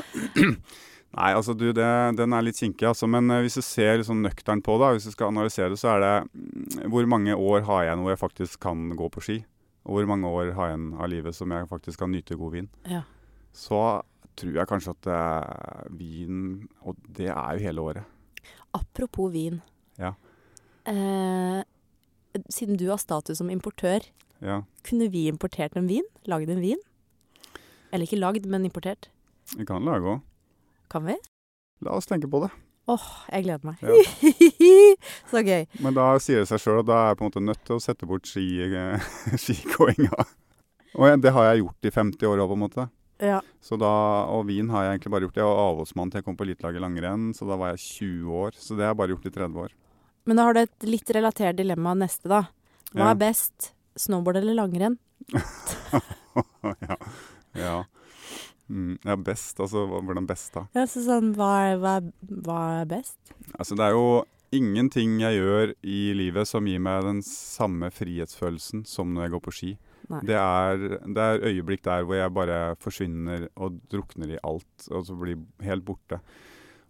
Nei, 1.18 1.32
altså 1.34 1.56
du, 1.58 1.72
det, 1.74 1.88
den 2.20 2.36
er 2.38 2.44
litt 2.46 2.60
kinkig, 2.60 2.86
altså. 2.86 3.08
Men 3.10 3.32
eh, 3.34 3.42
hvis 3.46 3.58
du 3.58 3.64
ser 3.66 3.98
liksom 3.98 4.22
nøkternt 4.22 4.66
på 4.66 4.76
det, 4.82 4.92
hvis 4.98 5.08
du 5.10 5.16
skal 5.16 5.32
analysere 5.32 5.72
det, 5.74 5.80
så 5.82 5.96
er 5.96 6.04
det 6.04 6.12
mm, 6.28 6.92
hvor 6.94 7.08
mange 7.10 7.34
år 7.34 7.66
har 7.66 7.88
jeg 7.88 7.98
noe 7.98 8.14
jeg 8.14 8.22
faktisk 8.22 8.60
kan 8.68 8.92
gå 9.00 9.10
på 9.16 9.24
ski? 9.26 9.40
Og 9.90 9.98
hvor 9.98 10.10
mange 10.12 10.30
år 10.30 10.52
har 10.54 10.70
jeg 10.70 10.76
igjen 10.76 10.92
av 11.00 11.10
livet 11.10 11.38
som 11.38 11.56
jeg 11.56 11.70
faktisk 11.72 12.04
kan 12.04 12.14
nyte 12.14 12.38
god 12.38 12.54
vin? 12.60 12.70
Ja. 12.92 13.02
Så 13.56 13.80
tror 14.40 14.56
jeg 14.56 14.70
kanskje 14.70 14.94
at 14.96 15.10
uh, 15.12 15.90
vin 16.00 16.68
Og 16.88 16.98
det 17.18 17.30
er 17.32 17.58
jo 17.58 17.66
hele 17.68 17.84
året. 17.84 18.04
Apropos 18.74 19.32
vin. 19.34 19.62
Ja. 20.00 20.14
Uh, 20.88 21.62
siden 22.50 22.78
du 22.80 22.88
har 22.90 22.98
status 23.02 23.38
som 23.38 23.50
importør, 23.50 24.06
Ja. 24.42 24.62
kunne 24.88 25.10
vi 25.12 25.28
importert 25.28 25.76
en 25.76 25.88
vin? 25.90 26.06
Lagd 26.26 26.50
en 26.50 26.62
vin? 26.62 26.80
Eller 27.92 28.06
ikke 28.06 28.20
lagd, 28.22 28.46
men 28.46 28.66
importert. 28.66 29.10
Vi 29.58 29.66
kan 29.66 29.84
lage 29.84 30.06
òg. 30.06 30.22
Kan 30.90 31.06
vi? 31.06 31.16
La 31.82 31.92
oss 31.98 32.06
tenke 32.08 32.30
på 32.30 32.42
det. 32.46 32.52
Åh, 32.90 33.08
jeg 33.32 33.44
gleder 33.46 33.66
meg. 33.66 33.78
Ja. 33.82 33.94
Så 35.32 35.44
gøy. 35.46 35.66
Men 35.84 35.94
da 35.98 36.18
sier 36.22 36.42
det 36.42 36.50
seg 36.50 36.62
sjøl 36.64 36.80
at 36.82 36.88
da 36.90 36.96
er 36.98 37.12
jeg 37.12 37.20
på 37.20 37.26
en 37.26 37.30
måte 37.30 37.44
nødt 37.46 37.62
til 37.68 37.76
å 37.78 37.84
sette 37.84 38.08
bort 38.10 38.26
ski. 38.30 38.46
Og 41.00 41.22
det 41.22 41.34
har 41.36 41.44
jeg 41.52 41.62
gjort 41.62 41.86
i 41.86 41.92
50 41.94 42.26
år 42.32 42.42
òg, 42.42 42.50
på 42.50 42.58
en 42.58 42.64
måte. 42.64 42.88
Ja. 43.20 43.42
Så 43.62 43.76
da, 43.80 43.90
og 44.32 44.46
vin 44.48 44.70
har 44.72 44.86
jeg 44.86 44.94
egentlig 44.98 45.12
bare 45.12 45.26
gjort. 45.28 45.40
Jeg 45.42 45.48
var 45.50 45.62
avholdsmann 45.66 46.12
til 46.12 46.22
jeg 46.22 46.26
kom 46.30 46.38
på 46.40 46.46
elitelaget 46.48 46.84
langrenn, 46.84 47.30
så 47.36 47.48
da 47.50 47.58
var 47.60 47.74
jeg 47.74 47.84
20 47.84 48.38
år. 48.46 48.56
Så 48.56 48.78
det 48.78 48.86
har 48.86 48.94
jeg 48.94 49.00
bare 49.02 49.14
gjort 49.16 49.28
i 49.28 49.34
30 49.36 49.60
år. 49.66 49.76
Men 50.30 50.40
da 50.40 50.46
har 50.48 50.56
du 50.56 50.62
et 50.62 50.88
litt 50.88 51.12
relatert 51.16 51.58
dilemma 51.60 51.96
neste, 52.00 52.30
da. 52.32 52.44
Hva 52.94 53.10
Ja. 53.10 53.12
er 53.12 53.20
best? 53.22 53.74
Snowboard 54.00 54.38
eller 54.40 54.56
langrenn? 54.56 54.98
ja. 56.82 56.98
ja. 57.56 57.78
Mm, 58.70 58.98
ja, 59.04 59.16
best. 59.18 59.60
Altså 59.60 59.86
hvordan 59.90 60.28
best, 60.30 60.54
da? 60.56 60.66
Ja, 60.78 60.86
så 60.88 61.02
sånn, 61.04 61.32
hva 61.38 61.50
er, 61.72 61.80
hva, 61.82 61.96
hva 62.46 62.60
er 62.82 62.90
best? 62.92 63.18
Altså 63.58 63.76
det 63.80 63.88
er 63.90 63.96
jo 63.98 64.24
ingenting 64.56 65.18
jeg 65.22 65.40
gjør 65.42 65.74
i 65.86 66.00
livet 66.18 66.48
som 66.50 66.66
gir 66.70 66.80
meg 66.82 67.04
den 67.06 67.20
samme 67.26 67.90
frihetsfølelsen 67.94 68.86
som 68.90 69.12
når 69.14 69.28
jeg 69.28 69.34
går 69.36 69.44
på 69.48 69.54
ski. 69.60 69.72
Det 70.10 70.38
er, 70.38 70.86
det 71.06 71.26
er 71.26 71.44
øyeblikk 71.52 71.84
der 71.86 72.06
hvor 72.08 72.18
jeg 72.18 72.34
bare 72.34 72.60
forsvinner 72.82 73.46
og 73.62 73.78
drukner 73.92 74.34
i 74.34 74.40
alt, 74.42 74.88
og 74.90 75.06
så 75.06 75.18
blir 75.18 75.38
helt 75.66 75.86
borte. 75.86 76.18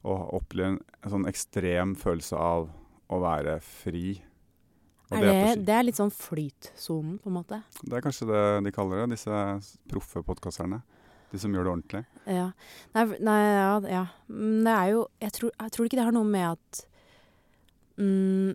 Og 0.07 0.37
opplever 0.39 0.77
en, 0.77 0.79
en 1.03 1.13
sånn 1.15 1.27
ekstrem 1.27 1.97
følelse 1.99 2.39
av 2.39 2.69
å 3.09 3.19
være 3.23 3.57
fri. 3.65 4.21
Er 5.09 5.25
det, 5.25 5.65
det 5.65 5.73
er 5.73 5.85
litt 5.87 5.97
sånn 5.97 6.13
flytsonen, 6.13 7.17
på 7.19 7.31
en 7.31 7.37
måte. 7.39 7.59
Det 7.81 7.97
er 7.97 8.05
kanskje 8.05 8.29
det 8.29 8.43
de 8.67 8.73
kaller 8.73 9.03
det, 9.03 9.17
disse 9.17 9.43
proffe 9.89 10.23
podkasterne. 10.25 10.83
De 11.29 11.39
som 11.41 11.53
gjør 11.53 11.67
det 11.67 11.71
ordentlig. 11.73 12.03
Ja. 12.29 12.47
Nei, 12.95 13.03
nei 13.25 13.37
ja, 13.43 13.73
ja. 13.89 14.05
Men 14.31 14.63
det 14.65 14.73
er 14.73 14.87
jo 14.95 15.03
Jeg 15.21 15.35
tror, 15.35 15.51
jeg 15.53 15.73
tror 15.75 15.89
ikke 15.89 15.99
det 15.99 16.05
har 16.07 16.15
noe 16.15 16.25
med 16.25 16.45
at 16.55 16.79
mm, 18.01 18.53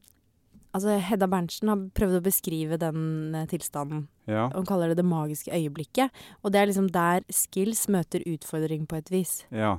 Altså, 0.74 0.96
Hedda 0.98 1.28
Berntsen 1.30 1.70
har 1.70 1.82
prøvd 1.94 2.18
å 2.18 2.24
beskrive 2.24 2.78
den 2.82 3.34
eh, 3.38 3.46
tilstanden. 3.50 4.08
Ja, 4.26 4.48
Hun 4.50 4.66
kaller 4.66 4.90
det 4.90 4.98
det 4.98 5.06
magiske 5.06 5.52
øyeblikket. 5.54 6.10
Og 6.42 6.50
det 6.52 6.60
er 6.60 6.70
liksom 6.70 6.88
der 6.90 7.22
skills 7.30 7.86
møter 7.92 8.24
utfordring 8.26 8.88
på 8.90 8.98
et 8.98 9.12
vis. 9.12 9.44
ja, 9.54 9.76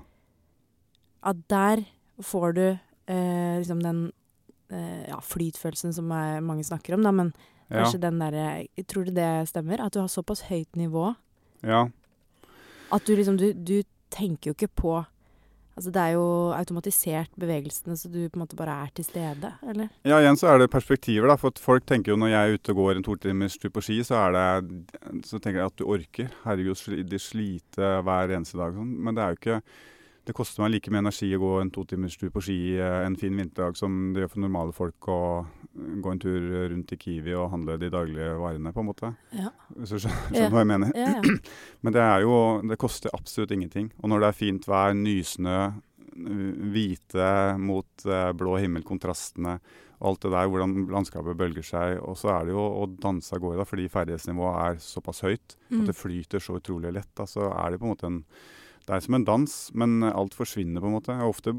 At 1.23 1.35
der 1.49 1.83
får 2.21 2.55
du 2.55 2.65
eh, 3.07 3.57
liksom 3.59 3.81
den 3.83 4.11
eh, 4.71 5.09
ja, 5.09 5.19
flytfølelsen 5.19 5.93
som 5.93 6.11
er, 6.11 6.39
mange 6.39 6.63
snakker 6.63 6.95
om, 6.95 7.03
da, 7.03 7.11
men 7.11 7.33
ja, 7.69 7.81
kanskje 7.81 8.01
den 8.01 8.21
derre 8.21 8.47
Tror 8.87 9.05
du 9.05 9.11
det 9.11 9.49
stemmer? 9.49 9.81
At 9.81 9.93
du 9.93 9.99
har 9.99 10.07
såpass 10.07 10.45
høyt 10.49 10.75
nivå 10.77 11.15
ja. 11.65 11.87
at 12.93 13.07
du 13.07 13.15
liksom 13.15 13.39
Du, 13.41 13.51
du 13.53 13.81
tenker 14.13 14.51
jo 14.51 14.53
ikke 14.53 14.69
på 14.69 14.99
Altså 15.75 15.91
det 15.91 16.01
er 16.01 16.13
jo 16.15 16.27
automatisert 16.55 17.31
bevegelsene, 17.39 17.97
så 17.99 18.07
du 18.07 18.21
på 18.29 18.37
en 18.37 18.43
måte 18.45 18.55
bare 18.55 18.77
er 18.85 18.93
til 18.95 19.07
stede, 19.09 19.49
eller? 19.67 19.89
Ja, 20.07 20.21
igjen 20.21 20.39
så 20.39 20.53
er 20.53 20.61
det 20.61 20.69
perspektiver, 20.71 21.27
da. 21.27 21.35
For 21.39 21.51
folk 21.59 21.83
tenker 21.89 22.13
jo 22.13 22.19
når 22.21 22.31
jeg 22.31 22.39
er 22.39 22.55
ute 22.55 22.71
og 22.71 22.79
går 22.79 22.99
en 22.99 23.07
to 23.07 23.17
timers 23.19 23.57
tur 23.59 23.73
på 23.75 23.83
ski, 23.83 23.97
så 24.07 24.21
det 24.31 25.25
Så 25.27 25.39
tenker 25.39 25.59
jeg 25.59 25.73
at 25.73 25.77
du 25.77 25.83
orker. 25.83 26.31
Herregud, 26.45 26.79
de 27.11 27.19
sliter 27.19 27.99
hver 28.07 28.31
eneste 28.37 28.57
dag 28.57 28.71
sånn. 28.71 28.95
Men 29.03 29.17
det 29.17 29.23
er 29.23 29.33
jo 29.33 29.41
ikke 29.41 29.59
Det 30.25 30.33
koster 30.33 30.63
meg 30.63 30.71
like 30.73 30.89
mye 30.89 31.03
energi 31.03 31.27
å 31.35 31.39
gå 31.39 31.51
en 31.61 31.69
to 31.69 31.83
timers 31.85 32.15
tur 32.17 32.31
på 32.33 32.41
ski 32.41 32.55
eh, 32.81 33.05
en 33.05 33.15
fin 33.19 33.35
vinterdag 33.37 33.77
som 33.77 34.11
det 34.15 34.23
gjør 34.23 34.31
for 34.33 34.41
normale 34.41 34.73
folk 34.73 35.09
å 35.13 35.17
eh, 35.45 35.99
gå 36.01 36.11
en 36.15 36.21
tur 36.23 36.47
rundt 36.71 36.93
i 36.95 36.97
Kiwi 36.97 37.35
og 37.37 37.51
handle 37.53 37.77
de 37.77 37.91
daglige 37.93 38.31
varene, 38.41 38.73
på 38.73 38.81
en 38.81 38.89
måte. 38.89 39.11
Ja. 39.37 39.51
Hvis 39.77 39.93
du 39.93 39.99
skjønner, 40.01 40.39
Ja. 40.39 40.49
hva 40.49 40.63
jeg 40.63 40.71
mener? 40.73 40.91
Ja. 40.97 41.21
Men 41.85 41.93
det 41.93 42.01
er 42.01 42.25
jo 42.25 42.35
Det 42.65 42.77
koster 42.81 43.13
absolutt 43.13 43.51
ingenting. 43.53 43.91
Og 44.01 44.09
når 44.09 44.19
det 44.25 44.27
er 44.31 44.39
fint 44.41 44.65
vær, 44.67 44.93
nysnø, 44.97 45.57
hvite 46.15 47.29
mot 47.61 48.05
eh, 48.07 48.29
blå 48.37 48.57
himmel, 48.61 48.83
kontrastene 48.87 49.59
alt 50.05 50.21
det 50.25 50.31
der, 50.33 50.49
hvordan 50.51 50.73
landskapet 50.91 51.37
bølger 51.39 51.63
seg. 51.65 51.99
Og 52.03 52.17
så 52.19 52.33
er 52.33 52.47
det 52.49 52.53
jo 52.55 52.61
å 52.81 52.85
danse 52.99 53.31
av 53.35 53.41
gårde, 53.43 53.61
da, 53.61 53.65
fordi 53.67 53.85
ferdighetsnivået 53.91 54.59
er 54.65 54.81
såpass 54.83 55.21
høyt 55.25 55.55
Mm. 55.65 55.79
at 55.81 55.87
det 55.89 55.95
flyter 55.97 56.39
så 56.43 56.59
utrolig 56.59 56.91
lett. 56.93 57.09
Da, 57.17 57.25
så 57.25 57.47
er 57.49 57.71
det 57.73 57.79
på 57.81 57.87
en 57.87 57.93
måte 57.95 58.05
en 58.05 58.19
Det 58.85 58.93
er 58.93 59.01
som 59.01 59.15
en 59.17 59.25
dans, 59.25 59.53
men 59.73 60.03
alt 60.05 60.35
forsvinner 60.37 60.81
på 60.83 60.85
en 60.91 60.93
måte. 60.93 61.13
Jeg 61.13 61.23
har 61.23 61.31
ofte, 61.31 61.53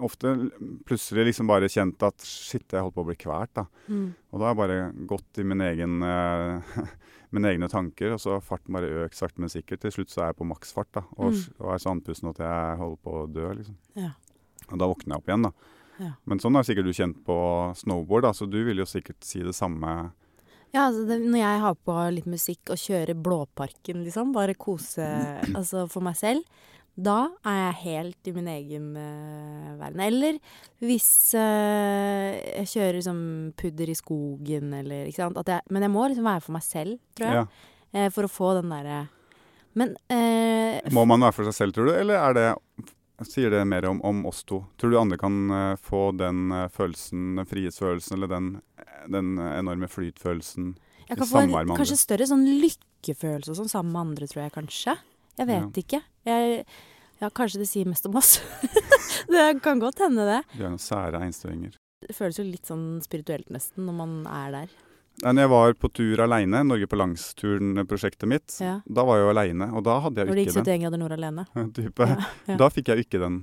ofte 0.00 0.30
plutselig 0.88 1.26
liksom 1.28 1.48
bare 1.50 1.68
kjent 1.68 2.02
at 2.06 2.24
shit, 2.24 2.64
jeg 2.72 2.80
holdt 2.84 2.94
på 2.96 3.02
å 3.04 3.08
bli 3.10 3.16
kvalt. 3.20 3.52
da. 3.58 3.66
Mm. 3.88 4.14
Og 4.32 4.38
da 4.40 4.46
har 4.46 4.54
jeg 4.54 4.60
bare 4.62 5.06
gått 5.10 5.40
i 5.42 5.44
min 5.44 5.60
egen, 5.66 5.98
uh, 6.02 6.62
mine 7.34 7.50
egne 7.52 7.68
tanker, 7.68 8.14
og 8.16 8.22
så 8.22 8.36
har 8.36 8.44
farten 8.46 8.72
bare 8.76 9.04
økt 9.04 9.18
sakte, 9.18 9.42
men 9.42 9.52
sikkert. 9.52 9.82
Til 9.84 9.92
slutt 9.98 10.14
så 10.14 10.22
er 10.22 10.30
jeg 10.32 10.38
på 10.40 10.48
maksfart 10.48 10.92
da, 10.96 11.04
og, 11.18 11.32
Mm. 11.34 11.42
og 11.60 11.72
er 11.74 11.82
så 11.84 11.92
andpusten 11.92 12.30
at 12.32 12.38
jeg 12.44 12.78
holder 12.80 13.02
på 13.04 13.16
å 13.18 13.26
dø. 13.32 13.48
liksom. 13.58 13.76
Ja. 13.98 14.12
Og 14.70 14.78
da 14.78 14.88
våkner 14.88 15.14
jeg 15.16 15.20
opp 15.22 15.28
igjen, 15.28 15.42
da. 15.48 15.52
Ja. 15.98 16.12
Men 16.30 16.38
sånn 16.38 16.54
har 16.54 16.62
sikkert 16.64 16.86
du 16.86 16.94
kjent 16.94 17.20
på 17.26 17.36
snowboard, 17.76 18.22
da, 18.22 18.30
så 18.32 18.46
du 18.48 18.62
vil 18.64 18.78
jo 18.78 18.86
sikkert 18.86 19.20
si 19.26 19.40
det 19.42 19.54
samme. 19.56 20.12
Ja, 20.74 20.88
altså 20.88 21.04
det, 21.08 21.20
når 21.24 21.40
jeg 21.40 21.60
har 21.64 21.76
på 21.88 21.98
litt 22.12 22.26
musikk 22.28 22.72
og 22.74 22.80
kjører 22.80 23.16
Blåparken, 23.16 24.02
liksom, 24.04 24.34
bare 24.36 24.56
kose 24.58 25.06
altså 25.58 25.86
for 25.90 26.04
meg 26.04 26.18
selv, 26.18 26.44
da 26.98 27.28
er 27.46 27.58
jeg 27.60 27.78
helt 27.84 28.28
i 28.28 28.34
min 28.34 28.48
egen 28.50 28.90
uh, 28.98 29.76
verden. 29.78 30.02
Eller 30.02 30.40
hvis 30.82 31.08
uh, 31.38 32.34
jeg 32.34 32.70
kjører 32.72 33.00
som 33.06 33.20
pudder 33.58 33.92
i 33.92 33.96
skogen, 33.96 34.72
eller 34.80 35.06
ikke 35.06 35.22
sant. 35.22 35.38
Jeg, 35.46 35.62
men 35.70 35.86
jeg 35.86 35.94
må 35.94 36.08
liksom 36.08 36.26
være 36.26 36.42
for 36.42 36.58
meg 36.58 36.66
selv, 36.66 36.98
tror 37.14 37.30
jeg. 37.30 37.44
Ja, 37.44 37.74
Uh, 37.88 38.10
for 38.12 38.26
å 38.26 38.28
få 38.28 38.50
den 38.58 38.68
derre 38.68 39.06
Men 39.80 39.94
Må 40.92 41.06
man 41.08 41.22
være 41.24 41.32
for 41.38 41.48
seg 41.48 41.54
selv, 41.56 41.72
tror 41.72 41.86
du, 41.88 41.94
eller 41.96 42.18
er 42.20 42.34
det 42.36 42.48
Sier 43.26 43.50
det 43.50 43.62
mer 43.66 43.86
om, 43.88 44.02
om 44.04 44.20
oss 44.28 44.44
to? 44.46 44.60
Tror 44.78 44.92
du 44.92 44.98
andre 45.00 45.16
kan 45.18 45.38
uh, 45.50 45.78
få 45.80 46.10
den 46.14 46.52
uh, 46.54 46.68
følelsen, 46.70 47.32
den 47.40 47.48
frihetsfølelsen, 47.50 48.14
eller 48.14 48.30
den, 48.30 48.50
den 49.12 49.36
enorme 49.38 49.88
flytfølelsen 49.90 50.76
jeg 51.08 51.16
kan 51.16 51.28
få 51.28 51.40
en 51.40 51.70
kanskje 51.72 51.96
større 51.96 52.26
sånn 52.28 52.44
lykkefølelse 52.60 53.54
og 53.54 53.58
sånn 53.62 53.70
sammen 53.72 53.94
med 53.94 54.00
andre, 54.02 54.28
tror 54.28 54.42
jeg 54.44 54.54
kanskje. 54.58 54.94
Jeg 55.38 55.48
vet 55.48 55.78
ikke. 55.80 56.00
Jeg, 56.28 56.64
ja, 57.22 57.30
kanskje 57.32 57.62
det 57.62 57.68
sier 57.70 57.88
mest 57.88 58.04
om 58.08 58.18
oss. 58.20 58.34
det 59.32 59.46
kan 59.64 59.80
godt 59.80 60.02
hende, 60.04 60.26
det. 60.28 60.42
Du 60.52 60.66
har 60.66 60.74
noen 60.74 60.82
sære 60.82 61.22
einstøinger. 61.24 61.78
Det 62.04 62.14
føles 62.14 62.36
jo 62.38 62.44
litt 62.46 62.68
sånn 62.68 63.00
spirituelt 63.02 63.48
nesten 63.54 63.88
når 63.88 63.96
man 64.02 64.12
er 64.28 64.52
der. 64.54 64.76
Når 65.24 65.42
jeg 65.42 65.50
var 65.50 65.72
på 65.82 65.88
tur 65.96 66.20
aleine, 66.22 66.60
Norge 66.66 66.86
på 66.86 66.98
langs-turen-prosjektet 67.00 68.28
mitt, 68.30 68.52
Ja. 68.62 68.76
da 68.86 69.02
var 69.08 69.18
jeg 69.18 69.24
jo 69.26 69.30
aleine, 69.32 69.66
og 69.74 69.82
da 69.88 69.96
hadde 70.04 70.20
jeg 70.20 70.28
ikke 70.28 70.28
den. 70.28 70.36
Når 70.36 70.38
det 70.38 70.44
gikk 70.44 70.54
jo 70.54 70.60
ikke 70.60 70.68
71 70.68 70.84
grader 70.84 71.02
nord 71.02 71.16
alene. 71.16 71.46
Ja, 71.98 72.26
ja. 72.52 72.58
Da 72.60 72.68
fikk 72.70 72.92
jeg 72.92 73.00
jo 73.00 73.06
ikke 73.08 73.22
den 73.24 73.40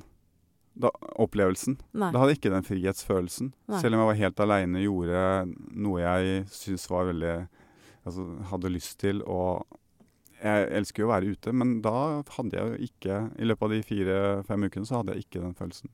da, 0.76 0.90
opplevelsen. 1.24 1.78
Nei. 1.96 2.12
Da 2.12 2.20
hadde 2.22 2.34
jeg 2.34 2.40
ikke 2.42 2.52
den 2.54 2.68
frihetsfølelsen. 2.68 3.54
Nei. 3.72 3.80
Selv 3.82 3.96
om 3.96 4.02
jeg 4.04 4.10
var 4.12 4.20
helt 4.22 4.40
aleine, 4.46 4.84
gjorde 4.84 5.22
noe 5.72 6.02
jeg 6.04 6.46
syntes 6.54 6.90
var 6.92 7.08
veldig 7.12 7.36
Altså 8.06 8.22
hadde 8.52 8.70
lyst 8.70 9.00
til 9.02 9.24
og 9.26 9.64
Jeg 10.38 10.68
elsker 10.78 11.02
jo 11.02 11.08
å 11.08 11.14
være 11.16 11.32
ute, 11.34 11.54
men 11.58 11.80
da 11.82 12.22
hadde 12.36 12.54
jeg 12.60 12.68
jo 12.68 12.90
ikke 12.90 13.16
I 13.42 13.48
løpet 13.50 13.66
av 13.66 13.72
de 13.74 13.80
fire-fem 13.88 14.66
ukene 14.68 14.86
så 14.86 15.00
hadde 15.00 15.16
jeg 15.16 15.26
ikke 15.26 15.42
den 15.42 15.56
følelsen. 15.58 15.90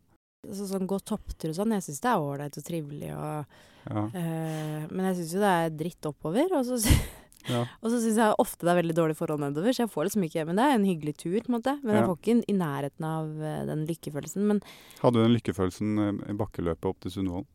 Så, 0.49 0.65
sånn 0.67 0.87
gå 0.89 0.97
topptur 1.05 1.51
og 1.53 1.55
sånn, 1.55 1.71
jeg 1.77 1.85
syns 1.85 2.01
det 2.01 2.09
er 2.11 2.23
ålreit 2.25 2.57
og 2.57 2.65
trivelig 2.65 3.11
og 3.13 3.45
Ja. 3.85 4.01
øh, 4.09 4.87
Men 4.91 5.05
jeg 5.11 5.15
syns 5.21 5.33
jo 5.37 5.39
det 5.45 5.51
er 5.53 5.69
dritt 5.77 6.09
oppover. 6.09 6.51
Og 6.57 6.65
så, 6.65 6.81
ja. 7.47 7.63
og 7.81 7.93
så 7.93 8.01
syns 8.03 8.19
jeg 8.21 8.35
ofte 8.41 8.67
det 8.67 8.73
er 8.73 8.81
veldig 8.81 8.97
dårlig 8.97 9.15
forhold 9.17 9.41
nedover, 9.43 9.73
så 9.73 9.85
jeg 9.85 9.93
får 9.93 10.09
liksom 10.09 10.27
ikke 10.27 10.45
Men 10.49 10.59
det 10.59 10.67
er 10.67 10.75
en 10.75 10.89
hyggelig 10.89 11.15
tur, 11.21 11.39
på 11.39 11.49
en 11.51 11.57
måte. 11.57 11.77
Men 11.81 11.97
jeg 11.97 12.09
får 12.09 12.19
ikke 12.19 12.37
i 12.51 12.57
nærheten 12.59 13.07
av 13.07 13.31
eh, 13.41 13.63
den 13.71 13.87
lykkefølelsen. 13.89 14.45
Men 14.51 14.61
Hadde 15.01 15.17
du 15.17 15.25
den 15.25 15.35
lykkefølelsen 15.37 16.05
eh, 16.05 16.13
i 16.33 16.37
bakkeløpet 16.37 16.91
opp 16.91 17.01
til 17.01 17.15
Sundvolden? 17.15 17.49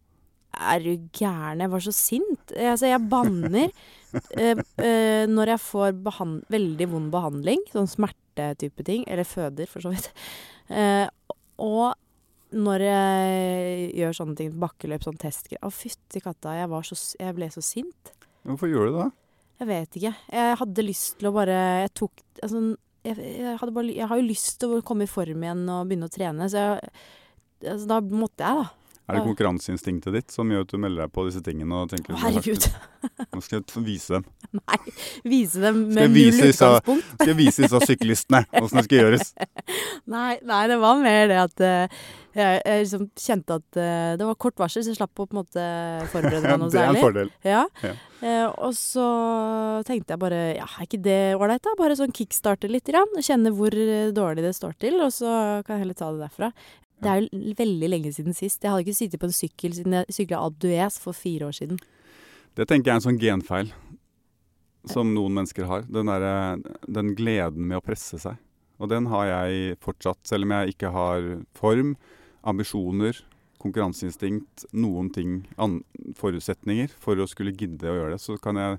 er 0.57 0.81
du 0.81 1.09
gæren? 1.13 1.61
Jeg 1.61 1.73
var 1.73 1.85
så 1.85 1.93
sint. 1.93 2.53
Eh, 2.55 2.71
Altså, 2.71 2.89
jeg 2.91 3.09
banner 3.11 3.71
eh, 4.41 4.57
eh, 4.81 5.27
når 5.29 5.55
jeg 5.55 5.65
får 5.65 6.01
veldig 6.53 6.89
vond 6.93 7.13
behandling, 7.13 7.63
sånn 7.73 7.91
smertetype 7.91 8.85
ting, 8.87 9.05
eller 9.07 9.29
føder, 9.29 9.69
for 9.71 9.85
så 9.85 9.93
vidt. 9.93 10.11
Eh, 10.71 11.07
og 11.63 11.95
når 12.57 12.83
jeg 12.87 13.91
gjør 13.99 14.17
sånne 14.21 14.39
ting, 14.39 14.55
bakkeløp, 14.61 15.05
sånn 15.05 15.19
testgreier 15.21 15.63
Å, 15.67 15.71
fytti 15.75 16.23
katta, 16.23 16.55
jeg, 16.57 16.71
var 16.71 16.87
så, 16.87 16.97
jeg 17.21 17.37
ble 17.37 17.49
så 17.53 17.63
sint. 17.65 18.13
Hvorfor 18.47 18.71
gjorde 18.71 18.93
du 18.93 18.99
det? 19.01 19.09
Jeg 19.57 19.69
vet 19.71 19.99
ikke. 19.99 20.15
Jeg 20.33 20.57
hadde 20.61 20.85
lyst 20.85 21.15
til 21.21 21.31
å 21.31 21.35
bare 21.37 21.61
Jeg 21.87 21.93
tok 21.97 22.25
altså, 22.45 22.63
jeg, 23.07 23.29
jeg, 23.41 23.71
bare, 23.73 23.93
jeg 23.95 24.09
har 24.11 24.19
jo 24.21 24.27
lyst 24.27 24.59
til 24.61 24.75
å 24.77 24.83
komme 24.85 25.07
i 25.07 25.11
form 25.11 25.45
igjen 25.47 25.63
og 25.71 25.87
begynne 25.87 26.09
å 26.09 26.13
trene, 26.13 26.49
så 26.51 26.65
jeg, 26.65 26.91
altså, 27.63 27.87
da 27.93 28.01
måtte 28.03 28.43
jeg, 28.43 28.65
da. 28.65 28.87
Er 29.07 29.21
det 29.21 29.23
konkurranseinstinktet 29.23 30.17
ditt 30.17 30.33
som 30.35 30.51
gjør 30.51 30.65
at 30.65 30.73
du 30.73 30.81
melder 30.83 31.05
deg 31.05 31.13
på 31.15 31.23
disse 31.29 31.39
tingene? 31.47 31.79
og 31.79 31.93
tenker 31.93 32.17
Å, 32.17 32.19
herregud. 32.25 32.65
Nå 33.23 33.43
skal 33.45 33.61
jeg 33.61 33.83
vise 33.87 34.17
dem. 34.17 34.25
Nei. 34.59 34.79
Vise 35.31 35.63
dem 35.63 35.79
med 35.95 36.11
null 36.11 36.41
utgangspunkt. 36.49 37.13
Skal 37.13 37.31
jeg 37.31 37.39
vise 37.39 37.63
disse 37.63 37.83
syklistene 37.87 38.43
åssen 38.59 38.81
det 38.81 38.87
skal 38.89 39.05
gjøres? 39.05 39.31
Nei, 40.17 40.33
nei, 40.43 40.63
det 40.71 40.81
var 40.83 40.99
mer 41.03 41.31
det 41.31 41.39
at 41.45 41.63
eh, 41.67 42.03
jeg, 42.37 42.61
jeg 42.63 42.83
liksom 42.85 43.05
kjente 43.19 43.57
at 43.61 43.79
uh, 43.81 44.13
det 44.21 44.29
var 44.29 44.39
kort 44.43 44.59
varsel, 44.61 44.85
så 44.85 44.93
jeg 44.93 44.99
slapp 44.99 45.23
å 45.23 45.27
på 45.27 45.35
en 45.35 45.41
måte 45.41 45.67
forberede 46.13 46.43
meg 46.45 46.59
noe 46.63 46.73
særlig. 46.73 46.77
det 46.77 46.85
er 46.85 46.93
en 46.93 47.05
fordel. 47.05 47.31
Ja. 47.47 47.63
Ja. 47.83 47.93
Uh, 48.21 48.49
og 48.69 48.73
så 48.77 49.07
tenkte 49.89 50.15
jeg 50.15 50.23
bare 50.23 50.41
ja, 50.59 50.67
er 50.69 50.89
ikke 50.89 51.03
det 51.05 51.21
ålreit, 51.37 51.65
da? 51.65 51.75
Bare 51.81 51.99
sånn 51.99 52.15
kickstarte 52.17 52.71
litt, 52.71 52.89
grann, 52.89 53.13
kjenne 53.25 53.53
hvor 53.57 53.75
eh, 53.75 54.13
dårlig 54.17 54.45
det 54.47 54.55
står 54.57 54.77
til, 54.83 55.01
og 55.05 55.15
så 55.15 55.31
kan 55.67 55.77
jeg 55.77 55.87
heller 55.87 55.99
ta 55.99 56.13
det 56.13 56.25
derfra. 56.27 56.53
Det 57.03 57.13
er 57.13 57.25
jo 57.25 57.57
veldig 57.59 57.91
lenge 57.93 58.13
siden 58.17 58.37
sist. 58.37 58.63
Jeg 58.63 58.73
hadde 58.73 58.87
ikke 58.87 58.97
sittet 58.97 59.21
på 59.21 59.29
en 59.29 59.37
sykkel 59.37 59.75
siden 59.77 59.99
jeg 59.99 60.17
sykla 60.17 60.41
Alpe 60.41 60.89
for 61.03 61.17
fire 61.17 61.51
år 61.51 61.57
siden. 61.57 61.81
Det 62.57 62.65
tenker 62.69 62.89
jeg 62.89 62.95
er 62.95 63.01
en 63.03 63.05
sånn 63.05 63.21
genfeil 63.21 63.73
som 64.89 65.11
noen 65.13 65.35
mennesker 65.37 65.69
har. 65.69 65.85
Den, 65.93 66.09
der, 66.09 66.61
den 66.89 67.13
gleden 67.19 67.69
med 67.69 67.81
å 67.81 67.85
presse 67.85 68.21
seg. 68.23 68.39
Og 68.81 68.91
den 68.93 69.09
har 69.11 69.29
jeg 69.29 69.79
fortsatt, 69.85 70.21
selv 70.29 70.47
om 70.47 70.55
jeg 70.57 70.75
ikke 70.75 70.93
har 70.93 71.29
form, 71.57 71.95
ambisjoner, 72.47 73.19
konkurranseinstinkt, 73.63 74.67
noen 74.77 75.09
ting, 75.15 75.41
forutsetninger 76.19 76.93
for 77.03 77.19
å 77.19 77.27
skulle 77.31 77.55
gidde 77.57 77.89
å 77.91 77.97
gjøre 77.99 78.15
det. 78.17 78.23
Så 78.23 78.37
kan 78.43 78.59
jeg 78.61 78.79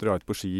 dra 0.00 0.16
ut 0.18 0.26
på 0.28 0.36
ski 0.36 0.54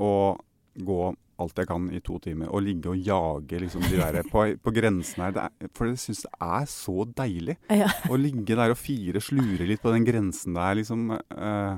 og 0.00 0.40
gå 0.74 1.00
alt 1.42 1.58
jeg 1.58 1.66
kan 1.66 1.88
i 1.90 1.98
to 2.04 2.20
timer. 2.22 2.46
Og 2.54 2.62
ligge 2.62 2.92
og 2.92 3.00
jage 3.02 3.58
liksom 3.64 3.82
de 3.90 3.98
der 3.98 4.20
på, 4.30 4.44
på 4.62 4.72
grensen 4.74 5.24
her. 5.24 5.32
Det 5.34 5.42
er, 5.48 5.70
for 5.74 5.90
jeg 5.90 5.98
syns 6.02 6.22
det 6.26 6.32
er 6.46 6.68
så 6.70 6.96
deilig 7.18 7.56
Ja. 7.74 7.88
å 8.06 8.18
ligge 8.20 8.54
der 8.54 8.70
og 8.74 8.78
fire, 8.78 9.22
slure 9.22 9.66
litt 9.66 9.82
på 9.82 9.90
den 9.94 10.06
grensen 10.06 10.54
der, 10.54 10.78
liksom. 10.78 11.08
Eh, 11.18 11.74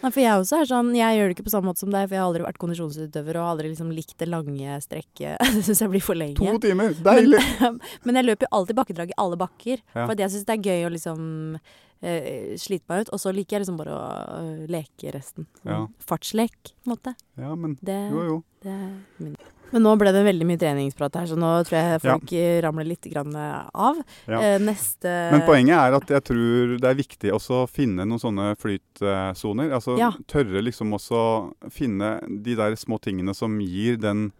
Nei, 0.00 0.08
for 0.08 0.22
jeg 0.22 0.32
også 0.40 0.60
er 0.62 0.68
sånn, 0.70 0.94
jeg 0.96 1.16
gjør 1.18 1.28
det 1.28 1.34
ikke 1.36 1.44
på 1.44 1.52
samme 1.52 1.68
måte 1.68 1.82
som 1.82 1.90
deg, 1.92 2.06
for 2.08 2.16
jeg 2.16 2.22
har 2.22 2.30
aldri 2.30 2.44
vært 2.46 2.60
kondisjonsutøver 2.62 3.36
og 3.36 3.42
har 3.44 3.50
aldri 3.52 3.68
liksom 3.72 3.90
likt 3.92 4.14
det 4.22 4.30
lange 4.32 4.78
strekket. 4.80 5.36
Det 5.58 5.64
syns 5.66 5.82
jeg 5.84 5.92
blir 5.92 6.04
for 6.04 6.16
lenge. 6.16 6.38
to 6.40 6.56
timer! 6.62 6.94
Deilig! 7.04 7.42
Men 8.08 8.20
jeg 8.20 8.28
løper 8.30 8.48
jo 8.48 8.52
alltid 8.60 8.78
bakkedrag 8.80 9.12
i 9.12 9.18
alle 9.20 9.36
bakker. 9.40 9.82
Ja. 9.92 10.06
For 10.06 10.16
jeg 10.16 10.32
syns 10.32 10.48
det 10.48 10.56
er 10.56 10.66
gøy 10.70 10.88
å 10.88 10.92
liksom 10.96 11.20
uh, 11.60 12.56
slite 12.64 12.88
meg 12.88 13.04
ut. 13.04 13.12
Og 13.12 13.20
så 13.20 13.34
liker 13.36 13.58
jeg 13.58 13.66
liksom 13.66 13.80
bare 13.80 13.92
å 13.92 14.02
uh, 14.40 14.64
leke 14.72 15.12
resten. 15.14 15.48
Ja. 15.68 15.82
Fartslek, 16.00 16.72
på 16.80 16.88
en 16.88 16.94
måte. 16.96 17.14
Ja, 17.36 17.52
men 17.52 17.76
Det, 17.84 18.00
jo, 18.14 18.24
jo. 18.30 18.38
det 18.64 18.72
er 18.72 18.92
min. 19.20 19.36
Men 19.72 19.84
nå 19.86 19.94
ble 20.00 20.12
det 20.14 20.24
veldig 20.26 20.48
mye 20.48 20.60
treningsprat 20.60 21.20
her, 21.20 21.28
så 21.30 21.38
nå 21.38 21.50
tror 21.68 21.78
jeg 21.78 22.02
folk 22.04 22.34
ja. 22.34 22.60
ramler 22.66 22.88
litt 22.88 23.06
grann 23.12 23.34
av. 23.36 24.00
Ja. 24.26 24.40
Eh, 24.40 24.58
neste 24.62 25.14
Men 25.34 25.46
poenget 25.46 25.76
er 25.78 25.96
at 26.00 26.12
jeg 26.16 26.26
tror 26.30 26.76
det 26.80 26.90
er 26.90 26.98
viktig 26.98 27.32
også 27.36 27.62
å 27.62 27.70
finne 27.70 28.06
noen 28.08 28.22
sånne 28.22 28.52
flytsoner. 28.60 29.72
Altså 29.76 29.98
Ja. 30.00 30.12
tørre 30.26 30.62
liksom 30.64 30.92
også 30.96 31.24
finne 31.70 32.18
de 32.26 32.54
der 32.58 32.76
små 32.80 33.00
tingene 33.02 33.34
som 33.36 33.60
gir 33.60 33.96
den 34.00 34.30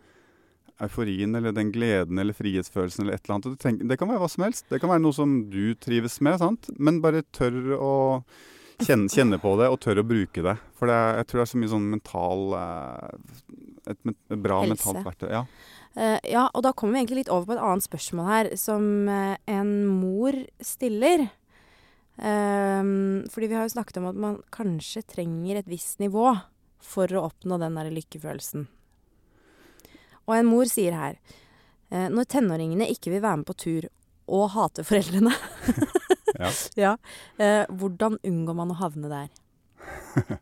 euforien 0.80 1.36
eller 1.36 1.52
den 1.52 1.72
gleden 1.72 2.18
eller 2.18 2.36
frihetsfølelsen 2.36 3.04
eller 3.04 3.18
et 3.18 3.26
eller 3.26 3.36
annet. 3.38 3.58
Det, 3.60 3.88
Det 3.88 3.98
kan 3.98 4.08
være 4.08 4.22
hva 4.22 4.30
som 4.30 4.44
helst. 4.44 4.64
Det 4.70 4.80
kan 4.80 4.90
være 4.90 5.04
noe 5.04 5.16
som 5.16 5.50
du 5.50 5.74
trives 5.74 6.20
med, 6.20 6.38
sant? 6.40 6.70
men 6.78 7.02
bare 7.04 7.22
tør 7.36 7.76
å 7.76 7.94
kjenne, 8.86 9.08
kjenne 9.12 9.38
på 9.42 9.52
det 9.60 9.68
og 9.72 9.78
tør 9.82 10.00
å 10.02 10.06
bruke 10.06 10.42
det. 10.44 10.56
For 10.78 10.90
det 10.90 10.94
er, 10.96 11.18
jeg 11.20 11.26
tror 11.30 11.40
det 11.40 11.44
er 11.46 11.50
så 11.52 11.60
mye 11.62 11.72
sånn 11.74 11.90
mental 11.92 12.46
eh, 12.60 13.10
Et, 13.90 13.98
men- 14.06 14.16
et 14.30 14.38
bra 14.44 14.60
Helse. 14.62 14.74
mentalt 14.76 15.06
verktøy. 15.06 15.30
Ja. 15.32 15.44
Uh, 15.96 16.18
ja, 16.30 16.44
og 16.54 16.62
da 16.62 16.70
kommer 16.72 16.94
vi 16.94 17.00
egentlig 17.00 17.22
litt 17.24 17.30
over 17.34 17.48
på 17.48 17.54
et 17.56 17.62
annet 17.66 17.82
spørsmål 17.82 18.26
her, 18.30 18.50
som 18.60 18.84
eh, 19.10 19.36
en 19.50 19.72
mor 19.90 20.36
stiller. 20.62 21.24
Um, 22.20 23.24
fordi 23.32 23.48
vi 23.48 23.56
har 23.56 23.64
jo 23.64 23.72
snakket 23.72 23.96
om 23.98 24.06
at 24.10 24.18
man 24.20 24.34
kanskje 24.52 25.02
trenger 25.08 25.56
et 25.62 25.70
visst 25.70 25.98
nivå 26.02 26.34
for 26.84 27.08
å 27.16 27.22
oppnå 27.30 27.56
den 27.62 27.78
der 27.80 27.88
lykkefølelsen. 27.94 28.66
Og 30.28 30.36
en 30.36 30.46
mor 30.46 30.68
sier 30.70 30.94
her 30.94 31.16
Når 31.90 32.28
tenåringene 32.30 32.86
ikke 32.92 33.10
vil 33.10 33.22
være 33.24 33.40
med 33.40 33.48
på 33.48 33.56
tur 33.58 33.86
og 34.30 34.44
hater 34.54 34.84
foreldrene, 34.86 35.32
Ja. 36.40 36.50
ja, 36.84 36.94
eh, 37.38 37.66
hvordan 37.68 38.16
unngår 38.24 38.56
man 38.62 38.72
å 38.74 38.78
havne 38.80 39.12
der? 39.12 39.28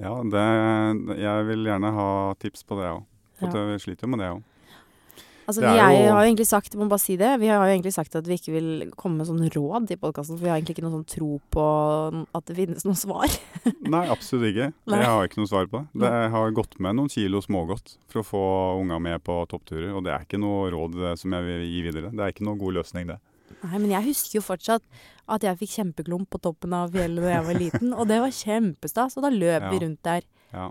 Ja, 0.00 0.14
det, 0.24 0.42
jeg 1.20 1.44
vil 1.50 1.66
gjerne 1.68 1.90
ha 1.92 2.08
tips 2.40 2.62
på 2.64 2.78
det 2.80 2.86
òg. 2.94 3.02
For 3.42 3.52
Ja. 3.52 3.66
jeg 3.74 3.82
sliter 3.84 4.06
jo 4.06 4.12
med 4.14 4.22
det 4.22 4.30
òg. 4.32 4.42
Altså, 5.42 5.60
vi 5.60 5.66
er 5.74 5.90
jo- 6.06 6.12
har 6.14 6.22
jo 6.24 6.30
egentlig 6.30 6.46
sagt, 6.46 6.74
må 6.78 6.86
bare 6.88 7.02
si 7.02 7.16
det, 7.18 7.28
vi 7.40 7.48
har 7.50 7.66
jo 7.66 7.74
egentlig 7.74 7.92
sagt 7.92 8.14
at 8.16 8.24
vi 8.24 8.36
ikke 8.38 8.52
vil 8.54 8.90
komme 8.96 9.18
med 9.18 9.26
sånn 9.26 9.42
råd 9.52 9.90
i 9.90 9.96
podkasten, 10.00 10.38
for 10.38 10.44
vi 10.46 10.48
har 10.48 10.56
egentlig 10.60 10.76
ikke 10.78 10.84
noen 10.86 11.02
sånn 11.02 11.10
tro 11.12 11.40
på 11.50 12.26
at 12.34 12.44
det 12.46 12.56
finnes 12.56 12.84
noe 12.86 12.94
svar. 12.96 13.28
Nei, 13.82 14.06
absolutt 14.08 14.48
ikke. 14.54 14.72
Nei. 14.86 15.00
Jeg 15.02 15.10
har 15.10 15.26
ikke 15.28 15.42
noe 15.42 15.50
svar 15.50 15.66
på 15.68 15.82
det. 15.82 16.00
Det 16.06 16.12
jeg 16.14 16.30
har 16.30 16.50
gått 16.56 16.78
med 16.80 16.96
noen 16.96 17.10
kilo 17.12 17.42
smågodt 17.42 17.96
for 18.08 18.22
å 18.22 18.24
få 18.24 18.80
unga 18.80 18.98
med 19.02 19.22
på 19.26 19.42
toppturer, 19.50 19.92
og 19.92 20.04
det 20.06 20.14
er 20.14 20.24
ikke 20.24 20.40
noe 20.40 20.70
råd 20.72 20.96
eh, 21.10 21.14
som 21.20 21.34
jeg 21.36 21.44
vil 21.50 21.66
gi 21.68 21.82
videre. 21.90 22.14
Det 22.14 22.20
er 22.22 22.32
ikke 22.32 22.46
noe 22.48 22.56
god 22.62 22.78
løsning, 22.80 23.08
det. 23.12 23.18
Nei, 23.62 23.78
men 23.78 23.90
jeg 23.94 24.08
husker 24.10 24.38
jo 24.40 24.42
fortsatt 24.44 24.82
at 25.30 25.44
jeg 25.46 25.58
fikk 25.60 25.70
kjempeklump 25.76 26.28
på 26.34 26.40
toppen 26.42 26.72
av 26.74 26.90
fjellet 26.94 27.22
da 27.22 27.30
jeg 27.36 27.44
var 27.46 27.58
liten, 27.60 27.92
og 27.94 28.08
det 28.10 28.18
var 28.24 28.32
kjempestas, 28.34 29.16
og 29.16 29.22
da 29.22 29.30
løp 29.30 29.68
vi 29.70 29.76
Ja. 29.78 29.82
rundt 29.86 30.02
der. 30.02 30.22
Ja. 30.52 30.70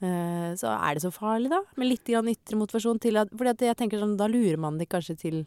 Eh, 0.00 0.50
så 0.60 0.70
er 0.78 0.94
det 0.94 1.02
så 1.02 1.10
farlig, 1.10 1.50
da? 1.50 1.62
Med 1.76 1.88
litt 1.88 2.04
grann 2.04 2.28
ytre 2.30 2.54
motivasjon 2.60 3.00
til 3.00 3.16
at 3.16 3.28
at 3.32 3.58
jeg 3.58 3.76
tenker 3.76 3.98
sånn, 3.98 4.16
da 4.16 4.28
lurer 4.28 4.58
man 4.58 4.78
det 4.78 4.88
kanskje 4.88 5.16
til 5.18 5.46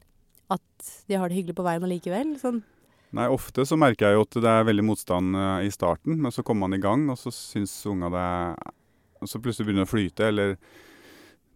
at 0.50 1.06
de 1.08 1.15
har 1.15 1.30
det 1.30 1.38
hyggelig 1.38 1.56
på 1.56 1.63
veien 1.63 1.84
allikevel. 1.84 2.36
Sånn. 2.41 2.63
Nei, 3.13 3.28
ofte 3.28 3.63
så 3.67 3.78
merker 3.78 4.08
jeg 4.08 4.15
jo 4.15 4.22
at 4.22 4.36
det 4.41 4.52
er 4.52 4.63
veldig 4.67 4.84
motstand 4.88 5.36
eh, 5.36 5.67
i 5.67 5.72
starten, 5.72 6.17
men 6.20 6.32
så 6.32 6.44
kommer 6.44 6.67
man 6.67 6.74
i 6.80 6.82
gang, 6.82 7.10
og 7.10 7.17
så 7.17 7.32
syns 7.32 7.86
unga 7.86 8.10
det 8.10 8.20
er, 8.20 8.72
Og 9.22 9.28
så 9.30 9.38
plutselig 9.39 9.67
begynner 9.67 9.86
det 9.86 9.89
å 9.91 9.94
flyte, 9.94 10.28
eller 10.28 10.58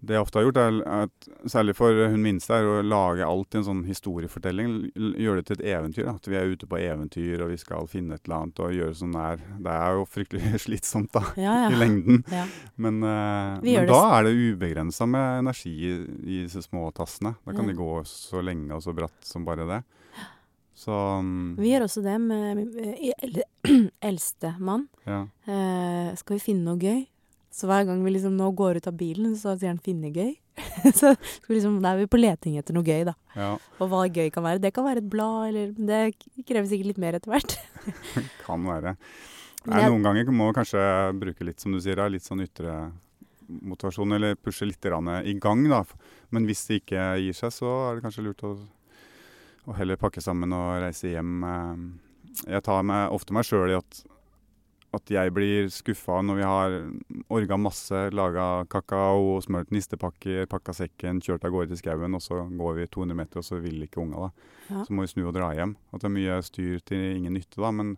Det 0.06 0.14
jeg 0.16 0.22
ofte 0.22 0.38
har 0.38 0.46
gjort, 0.46 0.58
er 0.62 0.76
at, 1.04 1.28
særlig 1.50 1.74
for 1.76 1.98
hun 2.12 2.22
minste, 2.22 2.54
er 2.54 2.68
å 2.70 2.84
lage 2.86 3.26
alt 3.26 3.56
i 3.56 3.58
en 3.60 3.66
sånn 3.66 3.82
historiefortelling. 3.88 4.76
Gjøre 4.96 5.42
det 5.42 5.46
til 5.50 5.58
et 5.60 5.66
eventyr. 5.74 6.06
Da. 6.06 6.14
At 6.20 6.30
vi 6.30 6.38
er 6.38 6.52
ute 6.54 6.68
på 6.70 6.78
eventyr, 6.78 7.42
og 7.46 7.50
vi 7.54 7.58
skal 7.58 7.88
finne 7.90 8.16
et 8.20 8.26
eller 8.28 8.44
annet 8.44 8.62
og 8.66 8.76
gjøre 8.78 8.98
sånn 9.02 9.16
der. 9.18 9.42
Det 9.66 9.74
er 9.74 9.98
jo 9.98 10.06
fryktelig 10.06 10.62
slitsomt, 10.66 11.12
da, 11.16 11.24
Ja, 11.42 11.56
i 11.72 11.80
lengden. 11.80 12.22
ja. 12.32 12.46
Men, 12.78 13.02
uh, 13.04 13.58
men 13.66 13.90
da 13.90 14.02
er 14.20 14.28
det 14.30 14.36
ubegrensa 14.54 15.08
med 15.10 15.42
energi 15.44 15.74
i, 15.90 15.94
i 16.24 16.40
disse 16.46 16.62
små 16.68 16.92
tassene. 16.94 17.36
Da 17.46 17.52
kan 17.58 17.66
Ja. 17.66 17.74
de 17.74 17.80
gå 17.82 17.92
så 18.06 18.42
lenge 18.46 18.72
og 18.78 18.84
så 18.86 18.94
bratt 18.96 19.18
som 19.26 19.46
bare 19.46 19.66
det. 19.70 19.82
Så 20.76 20.92
um, 20.92 21.56
Vi 21.58 21.70
gjør 21.72 21.86
også 21.88 22.02
det 22.04 22.18
med 22.20 22.58
med 22.58 23.14
el- 23.24 23.92
eldstemann. 24.04 24.88
ja. 25.08 25.22
Uh, 25.48 26.12
skal 26.20 26.36
vi 26.36 26.44
finne 26.44 26.66
noe 26.68 26.78
gøy? 26.82 27.06
Så 27.56 27.70
hver 27.70 27.86
gang 27.88 28.02
vi 28.04 28.12
liksom 28.12 28.36
nå 28.36 28.50
går 28.58 28.82
ut 28.82 28.90
av 28.90 28.98
bilen, 29.00 29.36
så 29.40 29.54
sier 29.56 29.72
han 29.72 29.80
'finne 29.80 30.12
gøy'. 30.12 30.36
så 31.00 31.14
liksom, 31.48 31.80
da 31.84 31.94
er 31.94 32.02
vi 32.04 32.10
på 32.12 32.20
leting 32.20 32.58
etter 32.60 32.76
noe 32.76 32.84
gøy, 32.84 33.06
da. 33.08 33.14
ja, 33.36 33.54
Og 33.80 33.90
hva 33.92 34.04
gøy 34.08 34.28
kan 34.32 34.44
være. 34.44 34.62
Det 34.64 34.74
kan 34.76 34.86
være 34.88 35.04
et 35.04 35.10
blad, 35.10 35.48
eller 35.50 35.72
Det 35.72 36.02
krever 36.48 36.68
sikkert 36.68 36.92
litt 36.92 37.00
mer 37.00 37.16
etter 37.16 37.32
hvert. 37.32 37.56
kan 38.46 38.68
være. 38.68 38.96
Nei, 39.66 39.82
noen 39.88 40.04
ganger 40.06 40.30
må 40.36 40.52
kanskje 40.54 40.82
bruke 41.18 41.48
litt, 41.48 41.60
som 41.64 41.74
du 41.74 41.80
sier, 41.82 42.04
litt 42.12 42.28
sånn 42.28 42.44
ytre 42.44 42.92
motivasjon, 43.48 44.14
eller 44.18 44.36
pushe 44.36 44.68
litt 44.68 44.86
i 44.86 45.34
gang, 45.40 45.64
da. 45.70 45.84
Men 46.30 46.46
hvis 46.46 46.66
det 46.68 46.82
ikke 46.84 47.06
gir 47.24 47.34
seg, 47.34 47.54
så 47.54 47.72
er 47.90 47.96
det 47.96 48.06
kanskje 48.06 48.26
lurt 48.26 48.44
å, 48.44 48.56
å 49.66 49.78
heller 49.78 49.98
pakke 50.02 50.22
sammen 50.22 50.54
og 50.54 50.82
reise 50.84 51.14
hjem. 51.14 51.40
eh. 51.44 51.86
Jeg 52.52 52.66
tar 52.68 52.84
meg, 52.84 53.14
ofte 53.16 53.34
meg 53.34 53.48
sjøl 53.48 53.72
i 53.72 53.78
at, 53.80 54.04
at 54.96 55.12
jeg 55.12 55.34
blir 55.36 55.70
skuffa 55.74 56.20
når 56.26 56.38
vi 56.40 56.46
har 56.48 56.76
orga 57.34 57.58
masse, 57.60 58.02
laga 58.16 58.66
kakao, 58.72 59.38
smurt 59.44 59.74
nistepakker, 59.76 60.46
pakka 60.52 60.76
sekken, 60.76 61.22
kjørt 61.24 61.46
av 61.48 61.54
gårde 61.56 61.74
til 61.74 61.82
skauen, 61.84 62.18
og 62.18 62.24
så 62.24 62.44
går 62.50 62.80
vi 62.80 62.88
200 62.96 63.20
meter, 63.20 63.42
og 63.42 63.48
så 63.48 63.60
vil 63.64 63.86
ikke 63.86 64.02
unga, 64.04 64.28
da. 64.28 64.52
Ja. 64.70 64.86
Så 64.88 64.96
må 64.96 65.06
vi 65.06 65.12
snu 65.14 65.26
og 65.28 65.36
dra 65.38 65.52
hjem. 65.58 65.76
At 65.92 66.02
det 66.02 66.10
er 66.10 66.16
mye 66.16 66.40
styr 66.46 66.82
til 66.88 67.06
ingen 67.20 67.38
nytte, 67.38 67.60
da. 67.62 67.72
Men 67.76 67.96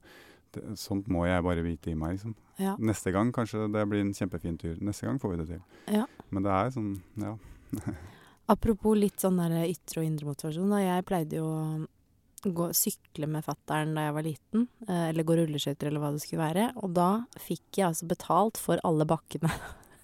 det, 0.55 0.65
sånt 0.81 1.10
må 1.12 1.25
jeg 1.27 1.45
bare 1.45 1.65
vite 1.65 1.93
i 1.93 1.97
meg, 1.97 2.17
liksom. 2.17 2.36
Ja. 2.57 2.73
Neste 2.81 3.13
gang 3.13 3.31
kanskje 3.36 3.67
det 3.73 3.86
blir 3.89 4.01
en 4.01 4.15
kjempefin 4.17 4.57
tur. 4.60 4.77
Neste 4.81 5.05
gang 5.05 5.19
får 5.21 5.36
vi 5.36 5.41
det 5.43 5.49
til. 5.51 5.65
Ja. 5.93 6.05
Men 6.33 6.47
det 6.47 6.55
er 6.55 6.73
sånn, 6.73 6.95
ja. 7.21 7.36
Apropos 8.47 8.95
litt 8.95 9.19
sånn 9.19 9.39
der 9.41 9.67
ytre 9.67 10.01
og 10.01 10.07
indre 10.07 10.29
motivasjon. 10.29 10.71
Da. 10.71 10.79
Jeg 10.79 11.05
pleide 11.07 11.41
jo 11.41 11.47
gå, 12.55 12.69
sykle 12.75 13.27
med 13.31 13.45
fattern 13.45 13.95
da 13.97 14.07
jeg 14.07 14.15
var 14.15 14.25
liten. 14.25 14.67
Eh, 14.88 15.10
eller 15.10 15.27
gå 15.27 15.38
rulleskøyter 15.39 15.89
eller 15.89 16.03
hva 16.03 16.13
det 16.15 16.23
skulle 16.23 16.45
være. 16.45 16.69
Og 16.83 16.93
da 16.97 17.10
fikk 17.41 17.79
jeg 17.79 17.89
altså 17.89 18.10
betalt 18.10 18.62
for 18.62 18.81
alle 18.88 19.07
bakkene. 19.10 19.51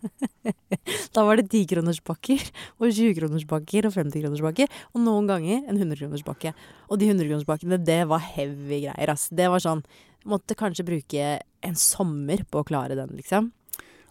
da 1.16 1.24
var 1.24 1.40
det 1.40 1.48
10-kronersbakker 1.48 2.42
og 2.82 2.88
20-kronersbakker 2.90 3.88
og 3.88 3.96
50-kronersbakker. 3.96 4.80
Og 4.94 5.04
noen 5.06 5.30
ganger 5.32 5.64
en 5.64 5.80
100-kronersbakke. 5.80 6.54
Og 6.90 7.02
de 7.02 7.12
100-kronersbakkene, 7.12 7.80
det 7.84 8.02
var 8.12 8.24
heavy 8.34 8.84
greier. 8.88 9.14
ass. 9.14 9.30
Det 9.32 9.52
var 9.52 9.64
sånn 9.64 9.86
Måtte 10.24 10.56
kanskje 10.56 10.86
bruke 10.88 11.24
en 11.68 11.74
sommer 11.76 12.46
på 12.48 12.62
å 12.62 12.64
klare 12.64 12.96
den, 12.96 13.10
liksom. 13.20 13.50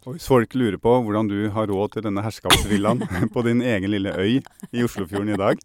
Og 0.02 0.16
hvis 0.16 0.26
folk 0.26 0.52
lurer 0.58 0.76
på 0.82 0.92
hvordan 1.06 1.28
du 1.30 1.38
har 1.54 1.70
råd 1.70 1.94
til 1.94 2.04
denne 2.04 2.24
herskapsvillaen 2.24 3.04
på 3.34 3.44
din 3.46 3.62
egen 3.62 3.92
lille 3.94 4.12
øy 4.12 4.40
i 4.42 4.84
Oslofjorden 4.84 5.32
i 5.32 5.38
dag, 5.38 5.62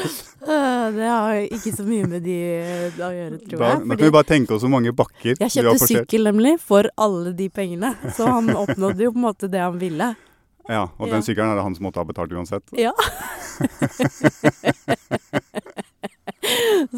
Det 0.96 1.04
har 1.08 1.34
ikke 1.52 1.72
så 1.76 1.84
mye 1.84 2.06
med 2.08 2.22
de 2.24 2.36
øh, 2.56 2.96
å 3.04 3.10
gjøre, 3.12 3.38
tror 3.44 3.58
da, 3.60 3.66
jeg. 3.74 3.80
da 3.84 3.96
kan 3.96 4.04
vi 4.06 4.12
bare 4.16 4.28
tenke 4.30 4.54
oss 4.56 4.62
hvor 4.64 4.72
mange 4.72 4.92
bakker 4.96 5.34
Jeg 5.34 5.36
du 5.36 5.42
har 5.44 5.50
kjøpte 5.52 5.88
sykkel 5.90 6.24
nemlig 6.30 6.54
for 6.64 6.88
alle 6.96 7.34
de 7.36 7.48
pengene, 7.52 7.90
så 8.16 8.24
han 8.32 8.48
oppnådde 8.62 9.04
jo 9.04 9.12
på 9.12 9.18
en 9.20 9.26
måte 9.28 9.50
det 9.52 9.60
han 9.60 9.76
ville. 9.80 10.14
Ja, 10.70 10.86
og 10.96 11.08
Ja. 11.08 11.12
den 11.16 11.22
sykkelen 11.26 11.50
er 11.52 11.56
det 11.60 11.64
han 11.66 11.74
som 11.76 11.84
måtte 11.88 12.00
ha 12.00 12.06
betalt 12.08 12.32
uansett. 12.32 12.64
Ja. 12.78 12.92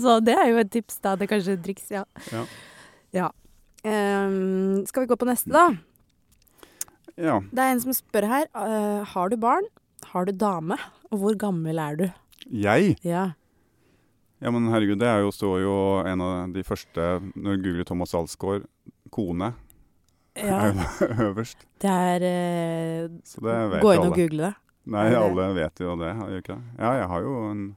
så 0.02 0.18
det 0.24 0.34
er 0.38 0.48
jo 0.52 0.58
et 0.62 0.70
tips, 0.72 0.98
da. 1.02 1.14
Det 1.16 1.22
er 1.26 1.30
kanskje 1.34 1.52
et 1.56 1.64
triks, 1.66 1.86
ja. 1.92 2.04
Ja. 2.32 2.42
Ja. 3.16 3.28
Um, 3.82 4.84
skal 4.86 5.02
vi 5.04 5.10
gå 5.10 5.16
på 5.18 5.26
neste, 5.28 5.50
da? 5.52 5.66
Ja. 7.18 7.40
Det 7.50 7.60
er 7.60 7.70
en 7.74 7.82
som 7.82 7.94
spør 7.96 8.26
her. 8.30 8.46
Uh, 8.54 9.02
har 9.14 9.26
du 9.32 9.36
barn? 9.40 9.66
Har 10.12 10.22
du 10.28 10.32
dame? 10.36 10.76
Og 11.10 11.18
hvor 11.22 11.34
gammel 11.38 11.78
er 11.82 11.94
du? 11.98 12.06
Jeg? 12.50 12.96
Ja. 13.04 13.32
Ja, 14.42 14.50
men 14.50 14.66
herregud, 14.72 14.98
det 14.98 15.06
jo, 15.22 15.30
står 15.30 15.60
jo 15.62 15.74
en 16.08 16.20
av 16.20 16.52
de 16.52 16.64
første 16.66 17.04
Når 17.36 17.60
du 17.60 17.68
googler 17.68 17.84
Thomas 17.86 18.14
Alsgaard, 18.18 18.64
kone, 19.14 19.52
ja. 20.34 20.72
er 20.72 21.22
øverst. 21.28 21.62
Det 21.82 21.90
er 21.92 22.24
eh, 22.26 23.08
Så 23.24 23.40
det 23.44 23.54
vet 23.70 23.82
Gå 23.84 23.92
inn 23.94 24.06
og 24.08 24.16
google 24.16 24.48
det. 24.48 24.54
Nei, 24.90 25.04
det- 25.12 25.18
alle 25.20 25.46
vet 25.54 25.80
jo 25.84 25.94
det, 26.00 26.12
ikke? 26.40 26.56
Ja, 26.78 26.92
jeg 26.98 27.08
har 27.12 27.22
jo 27.22 27.34
en 27.52 27.76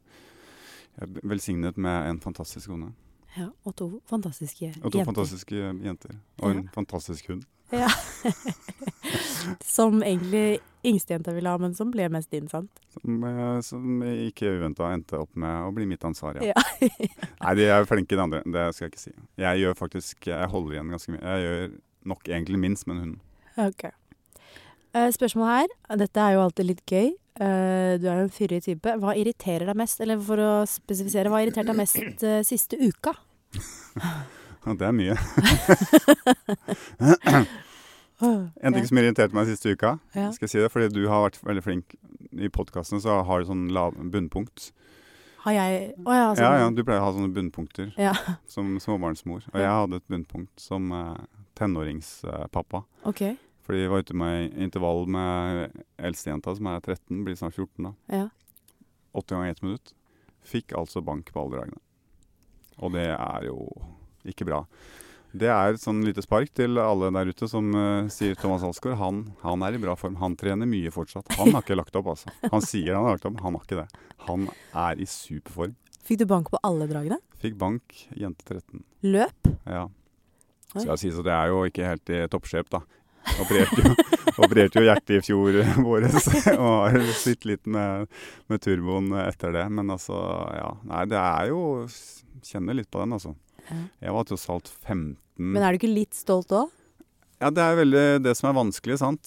Jeg 0.97 1.09
er 1.09 1.27
velsignet 1.27 1.77
med 1.77 2.09
en 2.09 2.19
fantastisk 2.23 2.69
kone. 2.71 2.93
Ja, 3.35 3.49
og 3.67 3.75
to 3.75 3.89
fantastiske 4.07 4.63
jenter. 4.63 4.79
Og 4.85 4.91
to 4.93 4.97
jenter. 5.01 5.11
fantastiske 5.11 5.55
jenter. 5.83 6.13
Og 6.39 6.51
en 6.55 6.69
fantastisk 6.73 7.27
hund. 7.27 7.43
Ja. 7.75 7.89
som 9.75 10.03
egentlig 10.03 10.59
yngstejenta 10.85 11.33
ville 11.33 11.49
ha, 11.49 11.57
men 11.57 11.75
som 11.75 11.91
ble 11.91 12.09
mest 12.13 12.31
din, 12.31 12.47
sant? 12.49 12.69
Som, 12.93 13.23
eh, 13.23 13.61
som 13.65 14.03
ikke 14.05 14.53
uventa 14.57 14.91
endte 14.93 15.17
opp 15.19 15.35
med 15.39 15.67
å 15.67 15.71
bli 15.75 15.85
mitt 15.89 16.03
ansvar, 16.05 16.33
ja. 16.39 16.43
Ja. 16.53 16.89
Nei, 17.43 17.53
de 17.59 17.63
er 17.71 17.85
flinke, 17.89 18.15
de 18.15 18.21
andre. 18.21 18.41
Det 18.45 18.73
skal 18.75 18.85
jeg 18.87 18.91
ikke 18.93 19.03
si. 19.03 19.13
Jeg 19.41 19.53
gjør 19.63 19.73
faktisk 19.79 20.17
Jeg 20.29 20.51
holder 20.51 20.71
igjen 20.77 20.91
ganske 20.93 21.11
mye. 21.13 21.23
Jeg 21.25 21.39
gjør 21.45 21.61
nok 22.13 22.23
egentlig 22.29 22.59
minst 22.61 22.83
med 22.87 22.93
en 22.95 23.03
hund. 23.03 23.15
Ok. 23.65 23.83
Eh, 24.95 25.09
spørsmål 25.15 25.47
her. 25.51 25.67
Dette 26.05 26.19
er 26.21 26.31
jo 26.35 26.45
alltid 26.45 26.65
litt 26.69 26.83
gøy. 26.85 27.07
Eh, 27.35 27.91
du 27.99 28.05
er 28.07 28.17
jo 28.21 28.27
en 28.29 28.33
fyrig 28.33 28.61
type. 28.67 28.89
Hva 29.01 29.11
irriterer 29.17 29.65
deg 29.71 29.77
mest? 29.79 29.97
Eller 30.05 30.17
for 30.21 30.37
å 30.41 30.53
spesifisere, 30.69 31.29
hva 31.33 31.41
irriterte 31.43 31.71
deg 31.73 31.81
mest 31.81 32.19
siste 32.47 32.75
uka? 32.81 33.13
Det 34.65 34.81
er 34.81 34.95
mye. 34.97 35.13
En 38.61 38.75
ting 38.75 38.87
som 38.89 38.99
irriterte 39.01 39.35
meg 39.37 39.47
siste 39.49 39.75
uka, 39.75 39.95
skal 40.11 40.47
jeg 40.47 40.51
si 40.51 40.63
det, 40.63 40.71
fordi 40.73 40.89
du 40.95 41.05
har 41.11 41.25
vært 41.27 41.39
veldig 41.45 41.63
flink 41.65 41.95
i 42.35 42.49
podkastene, 42.51 43.01
så 43.03 43.21
har 43.27 43.41
du 43.41 43.49
sånn 43.49 43.67
lav 43.75 43.95
bunnpunkt. 44.11 44.71
Har 45.45 45.53
jeg 45.53 45.81
Å 46.01 46.13
ja, 46.15 46.29
sånn. 46.33 46.41
Ja, 46.41 46.51
ja, 46.63 46.69
du 46.73 46.81
pleier 46.81 47.03
å 47.03 47.05
ha 47.05 47.13
sånne 47.13 47.29
bunnpunkter 47.35 47.91
Ja, 48.01 48.15
som 48.49 48.79
småbarnsmor. 48.81 49.43
Og 49.53 49.59
jeg 49.61 49.69
hadde 49.69 49.99
et 50.01 50.07
bunnpunkt 50.09 50.61
som 50.61 50.89
eh, 50.89 51.19
tenåringspappa. 51.59 52.81
OK. 53.11 53.21
Fordi 53.65 53.83
vi 53.83 53.91
var 53.91 54.01
ute 54.01 54.17
med 54.17 54.57
intervall 54.61 55.05
med 55.09 55.75
eldstejenta, 56.01 56.53
som 56.57 56.69
er 56.69 56.81
13, 56.81 57.21
blir 57.25 57.37
snart 57.37 57.57
14 57.57 57.87
da. 57.87 57.93
Ja. 58.09 58.25
Åtte 59.17 59.37
ganger 59.37 59.53
1 59.53 59.63
minutt. 59.65 59.93
Fikk 60.45 60.73
altså 60.77 61.01
bank 61.05 61.29
på 61.33 61.41
alle 61.41 61.59
dragene. 61.59 61.81
Og 62.81 62.93
det 62.97 63.07
er 63.13 63.47
jo 63.47 63.59
ikke 64.25 64.45
bra. 64.49 64.63
Det 65.35 65.49
er 65.51 65.73
et 65.73 65.81
sånn 65.83 65.99
lite 66.05 66.23
spark 66.23 66.53
til 66.55 66.79
alle 66.79 67.09
der 67.11 67.27
ute 67.27 67.47
som 67.51 67.73
uh, 67.75 68.07
sier 68.13 68.37
Thomas 68.39 68.63
Alsgaard. 68.63 68.95
Han, 69.01 69.17
han 69.41 69.65
er 69.67 69.75
i 69.75 69.81
bra 69.83 69.97
form. 69.99 70.15
Han 70.21 70.37
trener 70.39 70.69
mye 70.69 70.91
fortsatt. 70.95 71.27
Han 71.35 71.51
har 71.51 71.65
ikke 71.65 71.75
lagt 71.75 71.97
opp, 71.99 72.07
altså. 72.13 72.31
Han 72.53 72.63
sier 72.63 72.93
han 72.95 73.03
har 73.03 73.17
lagt 73.17 73.27
opp, 73.27 73.41
han 73.43 73.57
har 73.57 73.65
ikke 73.65 73.81
det. 73.81 74.05
Han 74.29 74.47
er 74.71 75.01
i 75.03 75.07
superform. 75.09 75.75
Fikk 76.05 76.21
du 76.21 76.27
bank 76.29 76.51
på 76.53 76.61
alle 76.63 76.87
dragene? 76.87 77.19
Fikk 77.41 77.57
bank, 77.59 77.97
jente 78.15 78.47
13. 78.47 78.83
Løp? 79.09 79.51
Ja. 79.67 79.87
Så 80.75 80.87
jeg 80.91 81.01
sier 81.01 81.17
så 81.17 81.23
det 81.25 81.35
er 81.35 81.51
jo 81.51 81.63
ikke 81.67 81.87
helt 81.89 82.13
i 82.13 82.21
toppsjep, 82.31 82.71
da. 82.71 82.83
Opererte 83.41 83.81
jo, 83.81 83.93
opererte 84.45 84.79
jo 84.79 84.85
hjertet 84.85 85.15
i 85.17 85.23
fjor 85.25 85.57
våres 85.81 86.29
og 86.53 86.75
har 86.93 86.99
slitt 87.17 87.47
litt 87.49 87.65
med, 87.67 88.07
med 88.51 88.63
turboen 88.63 89.09
etter 89.25 89.55
det. 89.55 89.65
Men 89.73 89.91
altså, 89.97 90.15
ja. 90.55 90.69
Nei, 90.87 91.07
det 91.11 91.19
er 91.19 91.51
jo 91.51 91.63
Kjenner 92.45 92.75
litt 92.77 92.91
på 92.93 92.99
den, 93.01 93.15
altså. 93.15 93.31
Ja. 93.69 93.81
Jeg 94.07 94.15
var 94.15 94.23
tross 94.29 94.47
alt 94.51 94.69
15 94.69 95.17
Men 95.37 95.63
er 95.63 95.73
du 95.73 95.77
ikke 95.79 95.91
litt 95.91 96.15
stolt 96.17 96.51
òg? 96.55 96.71
Ja, 97.41 97.49
det 97.51 97.63
er 97.63 97.81
veldig 97.81 98.05
det 98.23 98.33
som 98.39 98.49
er 98.49 98.57
vanskelig, 98.57 98.97
sant. 99.01 99.25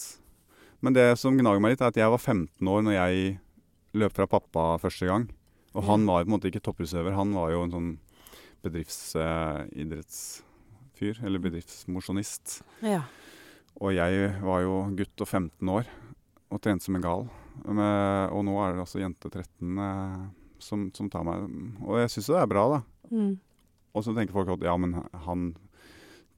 Men 0.80 0.94
det 0.96 1.18
som 1.20 1.36
gnager 1.36 1.60
meg 1.60 1.70
litt, 1.74 1.82
er 1.82 1.92
at 1.92 1.98
jeg 1.98 2.12
var 2.12 2.22
15 2.22 2.70
år 2.70 2.80
når 2.86 2.94
jeg 2.96 3.14
løp 3.98 4.12
fra 4.16 4.26
pappa 4.30 4.62
første 4.82 5.06
gang. 5.08 5.24
Og 5.76 5.82
han 5.88 6.00
var 6.08 6.24
på 6.24 6.30
en 6.30 6.34
måte 6.36 6.48
ikke 6.50 6.64
topputøver, 6.64 7.12
han 7.16 7.30
var 7.36 7.48
jo 7.52 7.60
en 7.66 7.74
sånn 7.74 7.90
bedriftsidrettsfyr, 8.64 11.16
eller 11.26 11.44
bedriftsmosjonist. 11.44 12.46
Ja. 12.86 13.02
Og 13.78 13.88
jeg 13.94 14.12
var 14.42 14.58
jo 14.64 14.74
gutt 14.98 15.22
og 15.22 15.28
15 15.28 15.68
år 15.70 15.84
og 16.48 16.62
trente 16.64 16.84
som 16.86 16.96
en 16.98 17.04
gal. 17.04 17.22
Med, 17.66 18.30
og 18.32 18.40
nå 18.46 18.54
er 18.62 18.68
det 18.74 18.84
altså 18.84 19.02
jente 19.02 19.28
13 19.28 19.78
eh, 19.82 20.18
som, 20.62 20.78
som 20.94 21.08
tar 21.10 21.24
meg 21.26 21.42
Og 21.82 21.98
jeg 21.98 22.10
syns 22.12 22.28
jo 22.30 22.36
det 22.36 22.42
er 22.44 22.52
bra, 22.52 22.62
da. 22.76 22.80
Mm. 23.10 23.32
Og 23.96 24.04
så 24.04 24.14
tenker 24.16 24.36
folk 24.36 24.52
at 24.54 24.66
ja, 24.66 24.74
men 24.80 24.98
han 25.24 25.50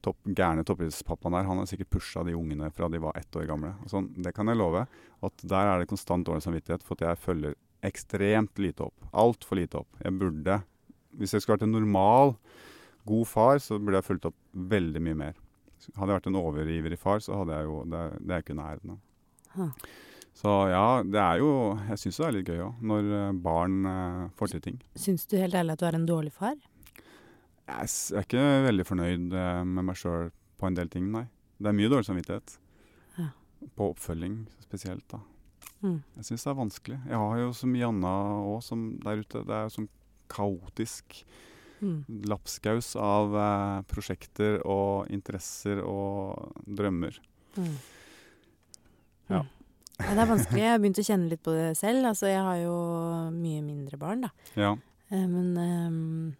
topp, 0.05 0.17
gærne 0.25 0.65
toppidrettspappaen 0.65 1.35
der, 1.35 1.47
han 1.47 1.61
har 1.61 1.69
sikkert 1.69 1.91
pusha 1.93 2.23
de 2.25 2.35
ungene 2.37 2.71
fra 2.73 2.89
de 2.89 3.01
var 3.01 3.17
ett 3.19 3.35
år 3.37 3.47
gamle. 3.49 3.73
Sånn, 3.91 4.09
det 4.23 4.33
kan 4.37 4.49
jeg 4.49 4.59
love. 4.59 4.85
At 5.25 5.45
der 5.45 5.69
er 5.69 5.81
det 5.81 5.91
konstant 5.91 6.25
dårlig 6.27 6.45
samvittighet 6.45 6.85
for 6.85 6.97
at 6.97 7.05
jeg 7.11 7.21
følger 7.27 7.55
ekstremt 7.85 8.61
lite 8.61 8.87
opp. 8.87 9.07
Altfor 9.17 9.59
lite 9.59 9.81
opp. 9.81 10.03
Jeg 10.03 10.17
burde 10.17 10.61
Hvis 11.19 11.33
jeg 11.33 11.43
skulle 11.43 11.57
vært 11.57 11.65
en 11.65 11.73
normal, 11.75 12.29
god 13.03 13.27
far, 13.27 13.57
så 13.59 13.75
burde 13.75 13.99
jeg 13.99 14.07
fulgt 14.07 14.29
opp 14.29 14.37
veldig 14.53 15.01
mye 15.03 15.17
mer. 15.19 15.33
Hadde 15.97 16.13
jeg 16.13 16.19
vært 16.21 16.29
en 16.29 16.39
overivrig 16.39 16.99
far, 16.99 17.19
så 17.19 17.41
hadde 17.41 17.57
jeg 17.57 17.67
jo 17.67 17.81
Det, 17.89 18.03
det 18.21 18.31
er 18.31 18.39
jeg 18.39 18.45
ikke 18.45 18.55
i 18.55 18.61
nærheten 18.61 18.93
av. 18.93 19.01
Så 20.37 20.51
ja, 20.71 20.85
det 21.03 21.19
er 21.19 21.41
jo 21.41 21.49
Jeg 21.89 21.99
syns 21.99 22.19
det 22.21 22.25
er 22.27 22.35
litt 22.37 22.51
gøy 22.51 22.61
òg, 22.63 22.83
når 22.87 23.09
eh, 23.17 23.31
barn 23.43 23.73
eh, 23.89 24.29
får 24.39 24.53
til 24.53 24.63
ting. 24.63 24.77
Syns 24.95 25.27
du 25.27 25.35
helt 25.41 25.57
ærlig 25.57 25.75
at 25.75 25.81
du 25.81 25.89
er 25.89 25.97
en 25.97 26.07
dårlig 26.07 26.31
far? 26.31 26.55
Jeg 27.71 28.17
er 28.19 28.25
ikke 28.25 28.45
veldig 28.67 28.85
fornøyd 28.87 29.33
eh, 29.37 29.61
med 29.67 29.87
meg 29.87 29.97
sjøl 29.99 30.31
på 30.61 30.67
en 30.69 30.77
del 30.77 30.89
ting, 30.93 31.07
nei. 31.13 31.25
Det 31.61 31.69
er 31.71 31.77
mye 31.77 31.89
dårlig 31.91 32.07
samvittighet. 32.09 32.55
Ja. 33.17 33.27
På 33.77 33.91
oppfølging 33.93 34.41
spesielt, 34.63 35.05
da. 35.13 35.19
Mm. 35.81 35.99
Jeg 36.19 36.25
syns 36.27 36.43
det 36.45 36.51
er 36.51 36.59
vanskelig. 36.59 36.99
Jeg 37.09 37.17
har 37.23 37.39
jo 37.41 37.51
så 37.57 37.69
mye 37.69 37.87
annet 37.87 38.43
òg 38.51 38.83
der 39.05 39.23
ute. 39.23 39.41
Det 39.47 39.55
er 39.57 39.63
jo 39.69 39.75
sånn 39.79 39.89
kaotisk 40.31 41.23
Mm. 41.81 42.03
lapskaus 42.29 42.91
av 43.01 43.31
eh, 43.33 43.79
prosjekter 43.89 44.59
og 44.69 45.07
interesser 45.09 45.79
og 45.81 46.51
drømmer. 46.69 47.15
Mm. 47.57 47.71
Ja. 49.31 49.39
Mm. 49.41 49.49
Ja, 49.97 50.11
det 50.13 50.21
er 50.21 50.29
vanskelig. 50.29 50.61
Jeg 50.61 50.69
har 50.75 50.77
begynt 50.83 50.99
å 51.01 51.05
kjenne 51.07 51.29
litt 51.31 51.41
på 51.41 51.55
det 51.57 51.71
selv. 51.79 52.05
Altså, 52.05 52.29
jeg 52.29 52.41
har 52.45 52.59
jo 52.61 52.75
mye 53.33 53.63
mindre 53.65 53.97
barn, 54.01 54.21
da. 54.27 54.29
Ja. 54.61 54.75
Eh, 55.09 55.25
Men 55.25 55.57
eh, 55.57 56.37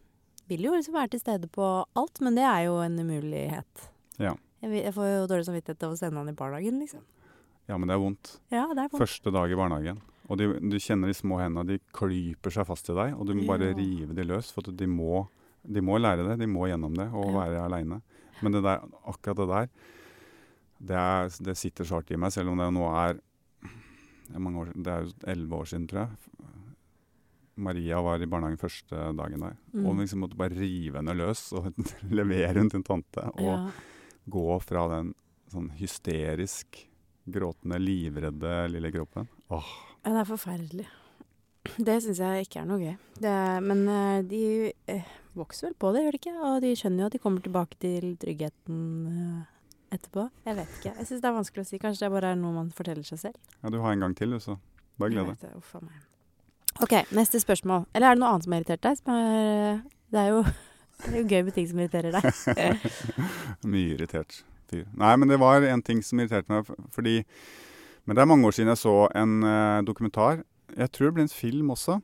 vil 0.51 0.67
jo 0.67 0.75
liksom 0.75 0.95
være 0.99 1.13
til 1.15 1.23
stede 1.23 1.47
på 1.51 1.65
alt, 1.97 2.21
men 2.21 2.37
det 2.37 2.43
er 2.45 2.67
jo 2.67 2.77
en 2.83 2.99
umulighet. 3.01 3.87
Ja. 4.21 4.35
Jeg, 4.61 4.75
jeg 4.83 4.93
får 4.93 5.09
jo 5.09 5.25
dårlig 5.31 5.47
samvittighet 5.49 5.83
av 5.87 5.95
å 5.95 5.99
sende 5.99 6.21
han 6.21 6.29
i 6.29 6.37
barnehagen, 6.37 6.77
liksom. 6.83 7.01
ja, 7.71 7.77
men 7.79 7.89
det 7.89 7.95
er 7.95 8.01
vondt. 8.03 8.33
Ja, 8.53 8.67
det 8.75 8.83
er 8.83 8.89
vondt. 8.91 9.01
Første 9.01 9.33
dag 9.33 9.51
i 9.53 9.57
barnehagen. 9.57 10.01
Og 10.31 10.37
de, 10.39 10.45
du 10.71 10.75
kjenner 10.79 11.09
de 11.11 11.15
små 11.17 11.39
hendene, 11.41 11.65
de 11.67 11.79
klyper 11.97 12.53
seg 12.53 12.67
fast 12.69 12.87
i 12.91 12.95
deg, 12.95 13.15
og 13.17 13.25
du 13.27 13.33
må 13.35 13.47
bare 13.49 13.71
Ja. 13.71 13.75
rive 13.75 14.13
de 14.15 14.23
løs. 14.29 14.51
For 14.55 14.61
de 14.63 14.87
må, 14.87 15.25
de 15.67 15.81
må 15.83 15.97
lære 15.99 16.23
det, 16.29 16.37
de 16.39 16.47
må 16.47 16.67
gjennom 16.69 16.93
det 16.95 17.09
og 17.11 17.31
Ja. 17.33 17.39
være 17.41 17.65
aleine. 17.65 18.01
Men 18.41 18.55
det 18.55 18.61
der, 18.63 18.85
akkurat 19.11 19.41
det 19.41 19.47
der, 19.51 19.67
det, 20.81 20.95
er, 21.01 21.33
det 21.49 21.57
sitter 21.59 21.83
så 21.85 21.99
hardt 21.99 22.11
i 22.15 22.17
meg, 22.21 22.31
selv 22.33 22.49
om 22.53 22.57
det 22.61 22.69
nå 22.73 22.85
er 22.95 23.19
mange 24.39 24.61
år, 24.63 24.71
det 24.77 24.87
er 24.93 25.03
jo 25.03 25.11
elleve 25.33 25.57
år 25.59 25.67
siden, 25.73 25.87
tror 25.91 26.05
jeg. 26.05 26.40
Maria 27.55 27.99
var 28.01 28.21
i 28.23 28.27
barnehagen 28.29 28.57
første 28.61 28.95
dagen 29.17 29.43
der. 29.43 29.57
Mm. 29.73 29.85
Og 29.85 29.97
liksom 29.99 30.23
måtte 30.23 30.37
bare 30.39 30.55
rive 30.55 31.01
henne 31.01 31.15
løs 31.17 31.47
og 31.57 31.71
levere 32.19 32.53
henne 32.55 32.69
til 32.71 32.79
en 32.81 32.87
tante. 32.87 33.25
Og 33.35 33.49
Ja. 33.49 33.57
gå 34.31 34.45
fra 34.63 34.87
den 34.95 35.13
sånn 35.51 35.69
hysterisk 35.75 36.85
gråtende, 37.31 37.77
livredde 37.81 38.53
lille 38.71 38.91
kroppen. 38.93 39.27
Åh, 39.51 39.71
ja, 40.05 40.11
det 40.15 40.19
er 40.23 40.29
forferdelig. 40.29 40.87
Det 41.77 41.99
syns 42.01 42.17
jeg 42.23 42.45
ikke 42.47 42.61
er 42.63 42.65
noe 42.69 42.79
gøy. 42.81 42.95
Det 43.21 43.29
er, 43.29 43.59
men 43.61 43.83
eh, 43.91 44.21
de 44.25 44.43
eh, 44.89 45.09
vokser 45.37 45.67
vel 45.69 45.75
på 45.77 45.91
det, 45.93 46.01
gjør 46.05 46.15
de 46.15 46.19
ikke? 46.21 46.33
Og 46.47 46.55
de 46.63 46.71
skjønner 46.79 47.03
jo 47.03 47.09
at 47.11 47.15
de 47.17 47.21
kommer 47.21 47.43
tilbake 47.45 47.77
til 47.83 48.07
tryggheten 48.17 48.79
eh, 49.11 49.43
etterpå. 49.93 50.25
Jeg 50.47 50.57
vet 50.57 50.73
ikke. 50.79 50.93
Jeg 50.97 51.09
syns 51.11 51.21
det 51.21 51.29
er 51.29 51.35
vanskelig 51.37 51.65
å 51.65 51.69
si. 51.69 51.81
Kanskje 51.83 52.07
det 52.07 52.11
bare 52.15 52.31
er 52.33 52.39
noe 52.41 52.55
man 52.55 52.71
forteller 52.73 53.05
seg 53.05 53.21
selv. 53.27 53.37
Ja, 53.61 53.69
du 53.69 53.77
har 53.83 53.93
en 53.93 54.07
gang 54.07 54.15
til, 54.17 54.33
du, 54.33 54.39
så 54.41 54.57
bare 54.97 55.13
gled 55.13 55.29
deg. 55.35 55.91
OK, 56.79 56.93
neste 57.11 57.41
spørsmål. 57.41 57.85
Eller 57.93 58.11
er 58.11 58.15
det 58.15 58.23
noe 58.23 58.31
annet 58.31 58.45
som 58.45 58.55
har 58.55 58.61
irritert 58.61 58.85
deg? 58.85 59.01
Er, 59.11 59.81
det, 60.13 60.21
er 60.21 60.29
jo, 60.31 60.43
det 61.03 61.11
er 61.11 61.17
jo 61.19 61.25
gøy 61.27 61.41
med 61.47 61.57
ting 61.57 61.67
som 61.69 61.81
irriterer 61.81 62.15
deg. 62.15 62.87
Mye 63.73 63.97
irritert 63.97 64.39
fyr. 64.71 64.85
Nei, 64.97 65.15
men 65.19 65.31
det 65.31 65.41
var 65.41 65.65
en 65.67 65.83
ting 65.85 65.99
som 66.05 66.21
irriterte 66.21 66.51
meg, 66.51 66.71
fordi 66.95 67.21
Men 68.05 68.17
det 68.17 68.21
er 68.23 68.31
mange 68.31 68.47
år 68.47 68.55
siden 68.57 68.71
jeg 68.71 68.81
så 68.81 68.95
en 69.13 69.43
uh, 69.45 69.83
dokumentar. 69.85 70.39
Jeg 70.73 70.89
tror 70.89 71.11
det 71.11 71.13
ble 71.13 71.25
en 71.27 71.29
film 71.29 71.69
også. 71.69 71.99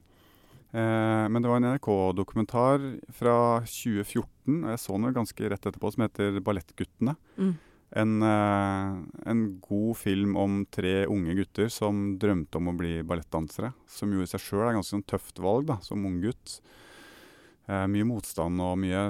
Uh, 0.69 1.25
men 1.32 1.41
det 1.41 1.49
var 1.49 1.58
en 1.58 1.65
NRK-dokumentar 1.71 2.84
fra 3.17 3.38
2014, 3.65 4.27
og 4.62 4.69
jeg 4.69 4.84
så 4.84 4.93
den 4.93 5.15
ganske 5.15 5.49
rett 5.49 5.65
etterpå, 5.65 5.89
som 5.95 6.03
heter 6.06 6.38
'Ballettguttene'. 6.38 7.15
Mm. 7.41 7.56
En, 7.95 8.21
eh, 8.21 9.30
en 9.32 9.60
god 9.63 9.95
film 9.97 10.36
om 10.36 10.65
tre 10.69 11.06
unge 11.08 11.34
gutter 11.36 11.69
som 11.71 12.17
drømte 12.19 12.56
om 12.60 12.67
å 12.67 12.78
bli 12.78 13.02
ballettdansere. 13.04 13.73
Som 13.88 14.12
jo 14.12 14.21
i 14.21 14.28
seg 14.28 14.41
sjøl 14.43 14.67
er 14.69 14.73
ganske 14.76 14.91
sånn 14.97 15.06
tøft 15.08 15.39
valg 15.39 15.67
da, 15.67 15.78
som 15.82 16.04
ung 16.06 16.19
gutt. 16.21 16.60
Eh, 17.69 17.86
mye 17.88 18.04
motstand 18.08 18.60
og 18.62 18.78
mye 18.78 19.06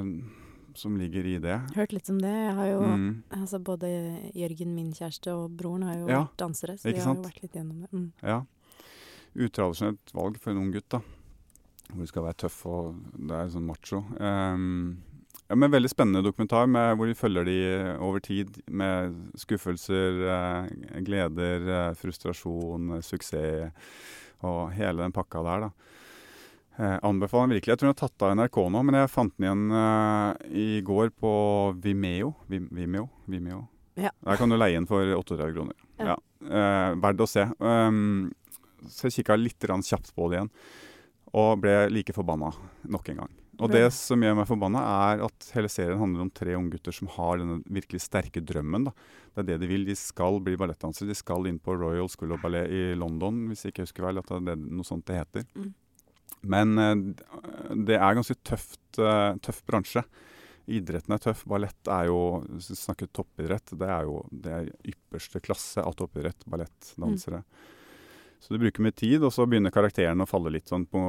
som 0.77 0.93
ligger 0.97 1.25
i 1.25 1.39
det. 1.41 1.57
Hørt 1.75 1.91
litt 1.93 2.09
om 2.13 2.19
det. 2.21 2.29
Jeg 2.29 2.53
har 2.55 2.67
jo 2.67 2.81
Mm. 2.85 3.23
Altså 3.31 3.59
både 3.63 4.31
Jørgen, 4.35 4.75
min 4.75 4.91
kjæreste, 4.93 5.33
og 5.33 5.57
broren 5.57 5.81
har 5.83 5.95
jo 5.97 6.07
Ja, 6.07 6.23
vært 6.25 6.37
dansere, 6.37 6.77
så 6.77 6.83
de 6.91 6.93
har 6.99 7.03
sant? 7.03 7.17
jo 7.23 7.29
vært 7.31 7.41
litt 7.41 7.53
gjennom 7.53 7.81
det. 7.81 7.89
Mm. 7.91 8.11
Ja. 8.21 8.45
Utradisjonelt 9.35 10.13
valg 10.13 10.37
for 10.39 10.51
en 10.51 10.57
ung 10.57 10.71
gutt, 10.71 10.87
da. 10.89 11.01
Hvor 11.89 12.03
du 12.03 12.07
skal 12.07 12.23
være 12.23 12.37
tøff 12.43 12.65
og 12.67 12.95
det 13.17 13.31
er 13.37 13.49
sånn 13.53 13.65
macho. 13.65 14.03
Ehm, 14.19 14.97
ja, 15.47 15.55
men 15.55 15.71
Veldig 15.71 15.89
spennende 15.91 16.25
dokumentar 16.25 16.67
med, 16.67 16.97
hvor 16.97 17.07
de 17.09 17.15
følger 17.17 17.47
de 17.47 17.57
over 18.03 18.23
tid 18.23 18.59
med 18.67 19.15
skuffelser, 19.39 20.21
eh, 20.33 21.01
gleder, 21.07 21.67
eh, 21.67 21.93
frustrasjon, 21.99 22.97
eh, 22.97 23.05
suksess 23.05 23.71
og 24.45 24.73
hele 24.77 25.01
den 25.01 25.15
pakka 25.15 25.41
der. 25.43 25.67
da. 25.67 25.71
Eh, 26.77 26.99
anbefaler 27.01 27.47
den 27.47 27.55
virkelig. 27.55 27.71
Jeg 27.73 27.79
tror 27.81 27.89
den 27.89 27.95
er 27.95 28.01
tatt 28.03 28.21
av 28.27 28.35
NRK 28.37 28.57
nå, 28.69 28.81
men 28.85 28.99
jeg 28.99 29.09
fant 29.09 29.33
den 29.37 29.47
igjen 29.47 29.71
eh, 29.73 30.57
i 30.61 30.67
går 30.85 31.09
på 31.17 31.31
Vimeo. 31.81 32.35
Vim, 32.51 32.67
Vimeo? 32.69 33.07
Vimeo. 33.25 33.63
Ja. 33.97 34.11
Der 34.21 34.37
kan 34.37 34.49
du 34.51 34.57
leie 34.59 34.77
den 34.77 34.85
for 34.85 35.01
38 35.01 35.49
kroner. 35.55 35.73
Ja. 35.97 36.13
Ja. 36.13 36.17
Eh, 36.45 36.91
Verdt 37.01 37.23
å 37.25 37.29
se. 37.29 37.47
Um, 37.57 38.29
så 38.85 39.07
jeg 39.09 39.23
kikka 39.23 39.39
litt 39.39 39.65
kjapt 39.65 40.13
på 40.13 40.29
det 40.29 40.37
igjen, 40.37 40.51
og 41.33 41.63
ble 41.63 41.89
like 41.89 42.13
forbanna 42.13 42.51
nok 42.85 43.09
en 43.09 43.23
gang. 43.23 43.33
Og 43.57 43.71
det 43.73 43.87
som 43.95 44.21
gjør 44.21 44.35
meg 44.37 44.47
forbanna, 44.49 44.81
er 45.09 45.23
at 45.25 45.47
hele 45.55 45.69
serien 45.71 45.99
handler 46.01 46.27
om 46.27 46.31
tre 46.33 46.53
unggutter 46.57 46.93
som 46.93 47.09
har 47.15 47.39
denne 47.41 47.59
virkelig 47.73 48.03
sterke 48.03 48.43
drømmen. 48.45 48.85
Da. 48.89 48.93
Det 49.33 49.43
er 49.43 49.49
det 49.49 49.57
de 49.63 49.71
vil. 49.71 49.87
De 49.87 49.95
skal 49.97 50.39
bli 50.45 50.57
ballettdansere. 50.59 51.09
De 51.09 51.17
skal 51.17 51.49
inn 51.49 51.57
på 51.61 51.75
Royal 51.79 52.09
School 52.13 52.35
of 52.35 52.43
Ballet 52.43 52.69
i 52.69 52.83
London, 52.97 53.47
hvis 53.49 53.65
jeg 53.65 53.73
ikke 53.73 53.87
husker 53.87 54.07
feil. 54.07 54.21
at 54.21 54.33
det 54.45 54.53
er 54.53 54.63
noe 54.63 54.87
sånt 54.87 55.07
det 55.09 55.19
heter. 55.21 55.47
Mm. 55.57 55.71
Men 56.53 56.77
eh, 56.81 56.95
det 57.87 57.97
er 57.97 58.17
ganske 58.19 58.37
tøft, 58.45 58.99
eh, 59.01 59.31
tøff 59.41 59.63
bransje. 59.65 60.05
Idretten 60.67 61.15
er 61.15 61.23
tøff. 61.23 61.45
Ballett 61.47 61.89
er 61.89 62.09
jo 62.09 62.43
Hvis 62.51 62.73
vi 62.73 62.77
snakker 62.81 63.09
toppidrett, 63.15 63.71
det 63.79 63.87
er 63.87 64.03
jo 64.05 64.19
det 64.29 64.53
er 64.53 64.71
ypperste 64.91 65.41
klasse 65.41 65.81
av 65.81 65.95
toppidrett. 65.97 66.45
Ballettdansere. 66.45 67.41
Så 68.39 68.53
du 68.53 68.61
bruker 68.61 68.83
mye 68.85 68.95
tid, 68.95 69.23
og 69.25 69.33
så 69.33 69.47
begynner 69.49 69.73
karakterene 69.73 70.23
å 70.23 70.29
falle 70.29 70.51
litt 70.53 70.69
sånn 70.69 70.85
på 70.89 70.99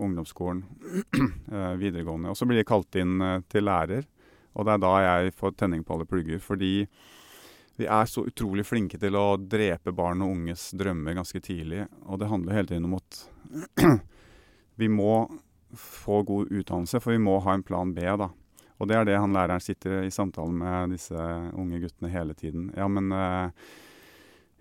ungdomsskolen, 0.00 0.62
eh, 1.52 1.74
videregående. 1.80 2.32
Og 2.32 2.38
så 2.38 2.48
blir 2.48 2.62
de 2.62 2.68
kalt 2.68 2.96
inn 2.98 3.20
eh, 3.20 3.42
til 3.52 3.68
lærer, 3.68 4.06
og 4.54 4.66
det 4.66 4.74
er 4.74 4.82
da 4.82 4.94
jeg 5.04 5.34
får 5.36 5.54
tenning 5.58 5.84
på 5.84 5.96
alle 5.96 6.08
plugger. 6.08 6.40
Fordi 6.42 6.72
vi 7.76 7.88
er 7.90 8.06
så 8.06 8.22
utrolig 8.28 8.64
flinke 8.66 9.00
til 9.02 9.16
å 9.18 9.34
drepe 9.36 9.92
barn 9.94 10.22
og 10.22 10.30
unges 10.36 10.68
drømmer 10.78 11.16
ganske 11.18 11.42
tidlig. 11.42 11.84
Og 12.06 12.20
det 12.22 12.30
handler 12.30 12.60
hele 12.60 12.70
tiden 12.70 12.86
om 12.86 12.96
at 13.00 13.24
vi 14.80 14.88
må 14.88 15.26
få 15.74 16.22
god 16.22 16.52
utdannelse, 16.54 17.00
for 17.02 17.16
vi 17.16 17.22
må 17.22 17.40
ha 17.42 17.56
en 17.56 17.66
plan 17.66 17.90
B, 17.94 18.06
da. 18.06 18.30
Og 18.78 18.90
det 18.90 18.98
er 18.98 19.06
det 19.06 19.18
han 19.18 19.34
læreren 19.34 19.62
sitter 19.62 20.02
i 20.06 20.12
samtalen 20.12 20.56
med 20.58 20.94
disse 20.94 21.18
unge 21.54 21.80
guttene 21.82 22.10
hele 22.10 22.34
tiden. 22.38 22.68
Ja, 22.78 22.88
men 22.90 23.10
eh, 23.14 23.50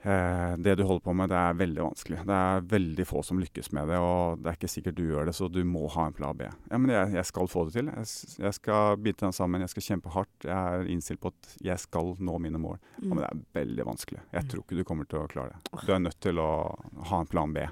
det 0.04 0.74
du 0.76 0.84
holder 0.84 1.04
på 1.06 1.14
med, 1.16 1.30
det 1.32 1.38
er 1.40 1.56
veldig 1.56 1.84
vanskelig. 1.86 2.18
Det 2.28 2.36
er 2.36 2.66
veldig 2.74 3.06
få 3.08 3.22
som 3.24 3.40
lykkes 3.40 3.70
med 3.76 3.88
det, 3.88 4.00
og 4.04 4.42
det 4.44 4.50
er 4.52 4.58
ikke 4.58 4.72
sikkert 4.72 4.98
du 4.98 5.04
gjør 5.06 5.30
det, 5.30 5.36
så 5.38 5.48
du 5.48 5.62
må 5.64 5.86
ha 5.94 6.08
en 6.10 6.16
plan 6.18 6.36
B. 6.36 6.50
Ja, 6.50 6.80
men 6.82 6.92
jeg, 6.92 7.14
jeg 7.16 7.30
skal 7.30 7.48
få 7.52 7.64
det 7.70 7.78
til. 7.78 7.92
Jeg, 7.94 8.10
jeg 8.44 8.58
skal 8.58 8.98
bite 9.00 9.24
den 9.24 9.36
sammen, 9.36 9.64
jeg 9.64 9.72
skal 9.72 9.86
kjempe 9.88 10.12
hardt. 10.12 10.34
Jeg 10.44 10.54
er 10.80 10.90
innstilt 10.92 11.22
på 11.24 11.32
at 11.32 11.54
jeg 11.64 11.80
skal 11.86 12.14
nå 12.20 12.36
mine 12.44 12.60
mål. 12.60 12.82
Ja, 12.98 13.06
men 13.08 13.22
det 13.22 13.30
er 13.30 13.44
veldig 13.62 13.86
vanskelig. 13.94 14.24
Jeg 14.36 14.50
tror 14.52 14.66
ikke 14.66 14.80
du 14.82 14.88
kommer 14.88 15.08
til 15.08 15.22
å 15.22 15.30
klare 15.32 15.56
det. 15.56 15.84
Du 15.88 15.94
er 15.96 16.04
nødt 16.04 16.20
til 16.24 16.42
å 16.44 16.50
ha 17.12 17.22
en 17.24 17.32
plan 17.32 17.56
B. 17.56 17.64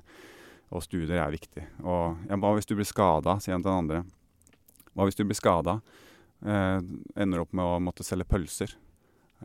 Og 0.71 0.85
studier 0.85 1.19
er 1.19 1.33
viktig. 1.33 1.65
Og 1.83 2.21
ja, 2.29 2.39
hva 2.39 2.53
hvis 2.55 2.69
du 2.69 2.77
blir 2.77 2.87
skada, 2.87 3.35
sier 3.43 3.57
han 3.57 3.65
til 3.65 3.73
den 3.73 3.83
andre. 3.83 4.05
Hva 4.95 5.07
hvis 5.07 5.19
du 5.19 5.25
blir 5.27 5.39
skada? 5.39 5.81
Eh, 6.41 6.79
ender 7.19 7.43
opp 7.43 7.51
med 7.51 7.67
å 7.67 7.81
måtte 7.83 8.07
selge 8.07 8.29
pølser. 8.31 8.77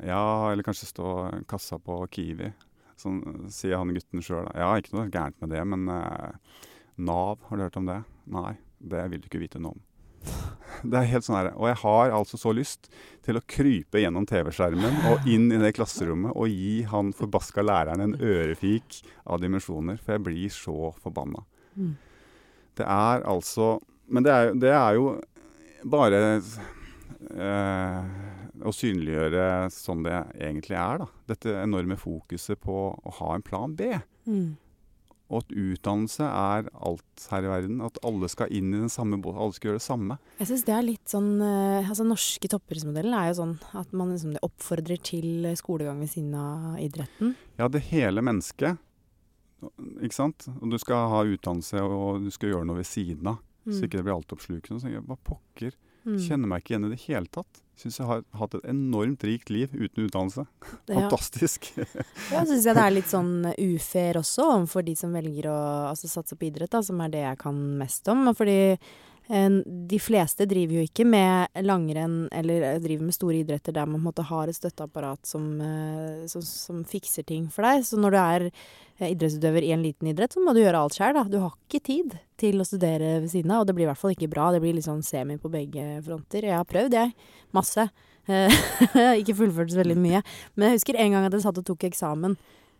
Ja, 0.04 0.52
eller 0.52 0.62
kanskje 0.62 0.88
stå 0.90 1.10
kassa 1.48 1.78
på 1.82 1.98
Kiwi. 2.12 2.52
Sånn 3.00 3.48
sier 3.52 3.76
han 3.80 3.92
gutten 3.94 4.24
sjøl. 4.24 4.48
Ja, 4.56 4.70
ikke 4.78 4.96
noe 4.96 5.10
gærent 5.12 5.36
med 5.42 5.52
det, 5.52 5.62
men 5.68 5.88
eh, 5.92 6.62
Nav, 6.96 7.42
har 7.48 7.58
du 7.58 7.66
hørt 7.66 7.76
om 7.76 7.88
det? 7.88 8.00
Nei, 8.32 8.54
det 8.78 9.04
vil 9.12 9.20
du 9.20 9.28
ikke 9.28 9.42
vite 9.42 9.60
noe 9.60 9.76
om. 9.76 9.82
Det 10.86 10.98
er 10.98 11.08
helt 11.08 11.24
sånn 11.24 11.38
her, 11.38 11.48
Og 11.54 11.68
jeg 11.70 11.78
har 11.80 12.10
altså 12.12 12.38
så 12.40 12.52
lyst 12.56 12.88
til 13.24 13.38
å 13.38 13.44
krype 13.48 14.00
gjennom 14.02 14.26
TV-skjermen 14.28 14.98
og 15.10 15.28
inn 15.30 15.46
i 15.54 15.60
det 15.62 15.70
klasserommet 15.76 16.34
og 16.36 16.50
gi 16.52 16.82
han 16.90 17.12
forbaska 17.16 17.64
læreren 17.64 18.02
en 18.02 18.16
ørefik 18.18 18.98
av 19.24 19.40
dimensjoner, 19.40 20.00
for 20.02 20.16
jeg 20.16 20.24
blir 20.26 20.52
så 20.52 20.90
forbanna. 21.00 21.44
Mm. 21.76 21.94
Det 22.76 22.84
er 22.84 23.24
altså 23.28 23.76
Men 24.06 24.22
det 24.22 24.32
er, 24.32 24.52
det 24.54 24.70
er 24.70 24.98
jo 24.98 25.06
bare 25.90 26.18
eh, 26.36 28.02
å 28.64 28.72
synliggjøre 28.74 29.66
sånn 29.72 30.04
det 30.06 30.14
egentlig 30.38 30.78
er, 30.78 31.02
da. 31.02 31.08
Dette 31.32 31.56
enorme 31.60 31.98
fokuset 32.00 32.60
på 32.62 32.76
å 32.94 33.16
ha 33.18 33.34
en 33.34 33.44
plan 33.44 33.74
B. 33.76 33.90
Mm. 34.28 34.54
Og 35.26 35.40
at 35.42 35.52
utdannelse 35.58 36.22
er 36.22 36.68
alt 36.86 37.24
her 37.32 37.46
i 37.46 37.50
verden. 37.50 37.80
At 37.82 37.98
alle 38.06 38.28
skal 38.30 38.52
inn 38.54 38.70
i 38.70 38.78
den 38.78 38.92
samme 38.92 39.18
båten. 39.18 39.40
Alle 39.42 39.56
skal 39.56 39.72
gjøre 39.72 39.80
det 39.80 39.86
samme. 39.86 40.18
Jeg 40.38 40.50
syns 40.52 40.62
det 40.68 40.74
er 40.76 40.86
litt 40.86 41.10
sånn 41.10 41.32
eh, 41.42 41.88
Altså 41.90 42.06
norske 42.06 42.50
toppidrettsmodellen 42.52 43.16
er 43.18 43.32
jo 43.32 43.38
sånn 43.40 43.56
at 43.80 43.90
man 43.96 44.12
liksom 44.14 44.36
oppfordrer 44.46 45.02
til 45.02 45.48
skolegang 45.58 45.98
ved 46.04 46.12
siden 46.14 46.36
av 46.38 46.78
idretten. 46.82 47.34
Ja, 47.58 47.66
det 47.72 47.82
hele 47.88 48.22
mennesket 48.22 48.78
Ikke 50.04 50.14
sant? 50.14 50.46
Og 50.60 50.70
du 50.70 50.78
skal 50.78 51.10
ha 51.10 51.24
utdannelse, 51.26 51.82
og 51.82 52.22
du 52.22 52.30
skal 52.30 52.52
gjøre 52.52 52.70
noe 52.70 52.84
ved 52.84 52.88
siden 52.88 53.34
av. 53.34 53.42
Så 53.66 53.82
ikke 53.82 53.98
det 53.98 54.06
blir 54.06 54.14
altoppslukende. 54.14 54.78
Så 54.78 54.86
tenker 54.86 55.00
jeg, 55.00 55.08
hva 55.08 55.18
pokker? 55.26 55.74
Mm. 56.06 56.18
Kjenner 56.22 56.50
meg 56.50 56.62
ikke 56.62 56.76
igjen 56.76 56.86
i 56.86 56.92
det 56.92 57.02
hele 57.08 57.30
tatt. 57.34 57.62
Syns 57.76 57.98
jeg 58.00 58.08
har 58.08 58.22
hatt 58.40 58.54
et 58.56 58.68
enormt 58.72 59.24
rikt 59.28 59.50
liv 59.52 59.72
uten 59.74 60.06
utdannelse. 60.06 60.46
Ja. 60.88 60.94
Fantastisk. 60.94 61.68
Ja, 62.32 62.40
så 62.42 62.54
syns 62.54 62.64
jeg 62.66 62.76
det 62.76 62.84
er 62.84 62.94
litt 62.94 63.10
sånn 63.10 63.34
ufair 63.52 64.18
også 64.20 64.46
overfor 64.54 64.84
de 64.86 64.94
som 64.98 65.12
velger 65.14 65.50
å 65.52 65.58
altså, 65.90 66.08
satse 66.10 66.38
på 66.38 66.48
idrett, 66.48 66.72
da, 66.72 66.80
som 66.84 67.00
er 67.04 67.12
det 67.12 67.22
jeg 67.22 67.38
kan 67.42 67.58
mest 67.78 68.08
om. 68.12 68.24
Fordi 68.36 68.58
de 69.26 69.98
fleste 69.98 70.46
driver 70.46 70.78
jo 70.78 70.84
ikke 70.86 71.04
med 71.08 71.62
langrenn 71.66 72.28
eller 72.30 72.62
eh, 72.62 72.80
driver 72.82 73.08
med 73.08 73.14
store 73.16 73.40
idretter 73.40 73.74
der 73.74 73.86
man 73.88 73.98
på 73.98 74.02
en 74.04 74.06
måte 74.06 74.26
har 74.28 74.46
et 74.46 74.58
støtteapparat 74.58 75.26
som, 75.26 75.48
eh, 75.60 76.26
som, 76.30 76.44
som 76.46 76.84
fikser 76.86 77.26
ting 77.26 77.48
for 77.50 77.66
deg. 77.66 77.82
Så 77.88 77.98
når 77.98 78.14
du 78.14 78.18
er 78.20 78.44
eh, 78.46 79.10
idrettsutøver 79.10 79.66
i 79.66 79.72
en 79.74 79.82
liten 79.82 80.12
idrett, 80.12 80.36
så 80.36 80.42
må 80.42 80.54
du 80.54 80.62
gjøre 80.62 80.78
alt 80.78 80.98
sjøl. 80.98 81.18
Du 81.32 81.40
har 81.42 81.56
ikke 81.66 81.82
tid 81.88 82.14
til 82.38 82.62
å 82.62 82.68
studere 82.68 83.16
ved 83.24 83.32
siden 83.32 83.50
av, 83.50 83.64
og 83.64 83.70
det 83.70 83.74
blir 83.78 83.88
i 83.88 83.90
hvert 83.90 84.02
fall 84.02 84.14
ikke 84.14 84.30
bra. 84.30 84.52
Det 84.54 84.62
blir 84.62 84.76
litt 84.76 84.86
sånn 84.86 85.02
semi 85.06 85.40
på 85.42 85.50
begge 85.50 85.88
fronter. 86.06 86.46
Jeg 86.46 86.60
har 86.60 86.68
prøvd, 86.68 86.94
jeg. 86.94 87.16
Masse. 87.56 87.88
Ikke 89.20 89.36
fullført 89.38 89.70
så 89.70 89.78
veldig 89.78 89.94
mye. 90.02 90.20
Men 90.54 90.66
jeg 90.66 90.80
husker 90.80 90.96
en 90.98 91.12
gang 91.14 91.28
at 91.28 91.34
jeg 91.36 91.44
satt 91.44 91.60
og 91.62 91.66
tok 91.68 91.84
eksamen 91.86 92.34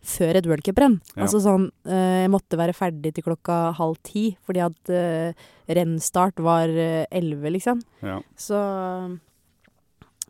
før 0.05 0.39
et 0.39 0.47
worldcuprenn. 0.47 0.97
Ja. 1.15 1.25
Altså 1.25 1.41
sånn 1.43 1.69
eh, 1.89 2.23
Jeg 2.23 2.31
måtte 2.33 2.59
være 2.59 2.75
ferdig 2.77 3.13
til 3.15 3.25
klokka 3.25 3.73
halv 3.77 3.97
ti, 4.05 4.29
fordi 4.47 4.63
at 4.63 4.91
eh, 4.93 5.47
rennstart 5.77 6.39
var 6.43 6.71
eh, 6.71 7.05
elleve, 7.11 7.51
liksom. 7.57 7.81
Ja. 8.05 8.19
Så 8.39 8.61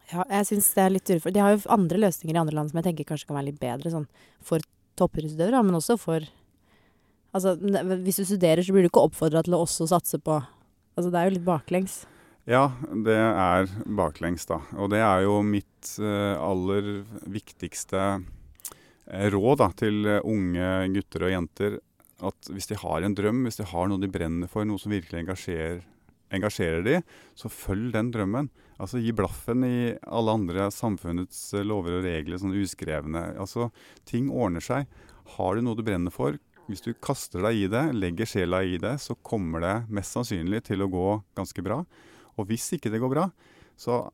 ja, 0.08 0.24
jeg 0.24 0.50
syns 0.50 0.72
det 0.74 0.84
er 0.84 0.94
litt 0.96 1.10
urettferdig. 1.12 1.38
De 1.38 1.44
har 1.44 1.56
jo 1.56 1.64
andre 1.74 2.02
løsninger 2.06 2.38
i 2.38 2.42
andre 2.42 2.58
land 2.58 2.72
som 2.72 2.80
jeg 2.80 2.90
tenker 2.90 3.10
kanskje 3.10 3.30
kan 3.30 3.40
være 3.40 3.52
litt 3.52 3.62
bedre, 3.62 3.92
sånn 3.94 4.08
for 4.46 4.64
toppidrettsutøvere, 5.00 5.64
men 5.68 5.82
også 5.82 6.00
for 6.02 6.34
Altså, 7.36 7.52
hvis 7.60 8.18
du 8.18 8.24
studerer, 8.26 8.64
så 8.64 8.72
blir 8.74 8.86
du 8.86 8.88
ikke 8.88 9.02
oppfordra 9.04 9.42
til 9.46 9.54
å 9.54 9.60
også 9.66 9.86
satse 9.92 10.18
på 10.24 10.40
Altså, 10.98 11.12
det 11.12 11.20
er 11.20 11.28
jo 11.28 11.34
litt 11.36 11.46
baklengs. 11.46 11.98
Ja, 12.50 12.72
det 13.06 13.14
er 13.20 13.68
baklengs, 14.00 14.48
da. 14.50 14.62
Og 14.80 14.90
det 14.90 15.04
er 15.04 15.26
jo 15.28 15.36
mitt 15.46 15.92
aller 16.00 16.88
viktigste 17.30 18.00
råd 19.08 19.62
da, 19.62 19.70
til 19.78 20.08
eh, 20.08 20.24
unge 20.28 20.72
gutter 20.96 21.28
og 21.28 21.34
jenter. 21.34 21.78
At 22.28 22.50
hvis 22.50 22.70
de 22.72 22.80
har 22.82 23.06
en 23.06 23.16
drøm, 23.16 23.44
hvis 23.46 23.60
de 23.60 23.68
har 23.70 23.90
noe 23.90 24.02
de 24.02 24.10
brenner 24.12 24.50
for, 24.52 24.66
noe 24.66 24.82
som 24.82 24.94
virkelig 24.94 25.22
engasjerer, 25.22 25.84
engasjerer 26.34 26.82
de, 26.84 26.96
så 27.38 27.52
følg 27.52 27.92
den 27.94 28.10
drømmen. 28.12 28.50
Altså 28.82 29.00
Gi 29.02 29.14
blaffen 29.16 29.64
i 29.66 29.78
alle 30.06 30.34
andre 30.40 30.68
samfunnets 30.74 31.40
eh, 31.56 31.66
lover 31.66 32.00
og 32.00 32.08
regler, 32.08 32.40
sånn 32.42 32.58
uskrevne. 32.58 33.32
Altså, 33.40 33.70
Ting 34.10 34.32
ordner 34.34 34.64
seg. 34.64 34.90
Har 35.38 35.56
du 35.56 35.64
noe 35.64 35.78
du 35.78 35.86
brenner 35.86 36.14
for, 36.14 36.38
hvis 36.68 36.84
du 36.84 36.92
kaster 37.04 37.44
deg 37.46 37.62
i 37.62 37.68
det, 37.72 37.84
legger 37.96 38.28
sjela 38.28 38.60
i 38.64 38.76
det, 38.82 38.98
så 39.00 39.16
kommer 39.24 39.64
det 39.64 39.76
mest 39.94 40.16
sannsynlig 40.16 40.66
til 40.68 40.84
å 40.84 40.90
gå 40.92 41.08
ganske 41.38 41.64
bra. 41.64 41.82
Og 42.36 42.50
hvis 42.50 42.68
ikke 42.76 42.92
det 42.92 43.00
går 43.00 43.12
bra, 43.14 43.28
så, 43.80 44.08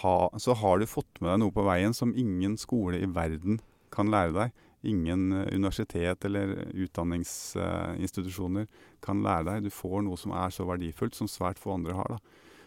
ha, 0.00 0.16
så 0.40 0.56
har 0.56 0.80
du 0.80 0.88
fått 0.88 1.20
med 1.20 1.30
deg 1.30 1.42
noe 1.42 1.54
på 1.54 1.66
veien 1.66 1.94
som 1.94 2.14
ingen 2.18 2.56
skole 2.58 2.98
i 3.02 3.10
verden 3.10 3.60
kan 3.92 4.10
lære 4.12 4.34
deg. 4.36 4.62
Ingen 4.92 5.28
eh, 5.36 5.50
universitet 5.54 6.24
eller 6.28 6.54
utdanningsinstitusjoner 6.72 8.66
kan 9.04 9.22
lære 9.24 9.48
deg. 9.50 9.68
Du 9.68 9.74
får 9.74 10.02
noe 10.06 10.18
som 10.20 10.34
er 10.36 10.54
så 10.54 10.66
verdifullt, 10.68 11.16
som 11.18 11.30
svært 11.30 11.60
få 11.62 11.76
andre 11.76 11.96
har. 11.98 12.16
da. 12.16 12.18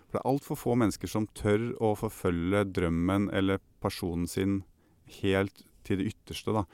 For 0.06 0.18
det 0.18 0.22
er 0.22 0.32
altfor 0.32 0.60
få 0.60 0.76
mennesker 0.80 1.12
som 1.12 1.30
tør 1.38 1.72
å 1.84 1.96
forfølge 2.00 2.68
drømmen 2.76 3.30
eller 3.36 3.64
personen 3.84 4.30
sin 4.32 4.62
helt 5.22 5.66
til 5.86 6.02
det 6.02 6.14
ytterste. 6.14 6.54
da. 6.56 6.66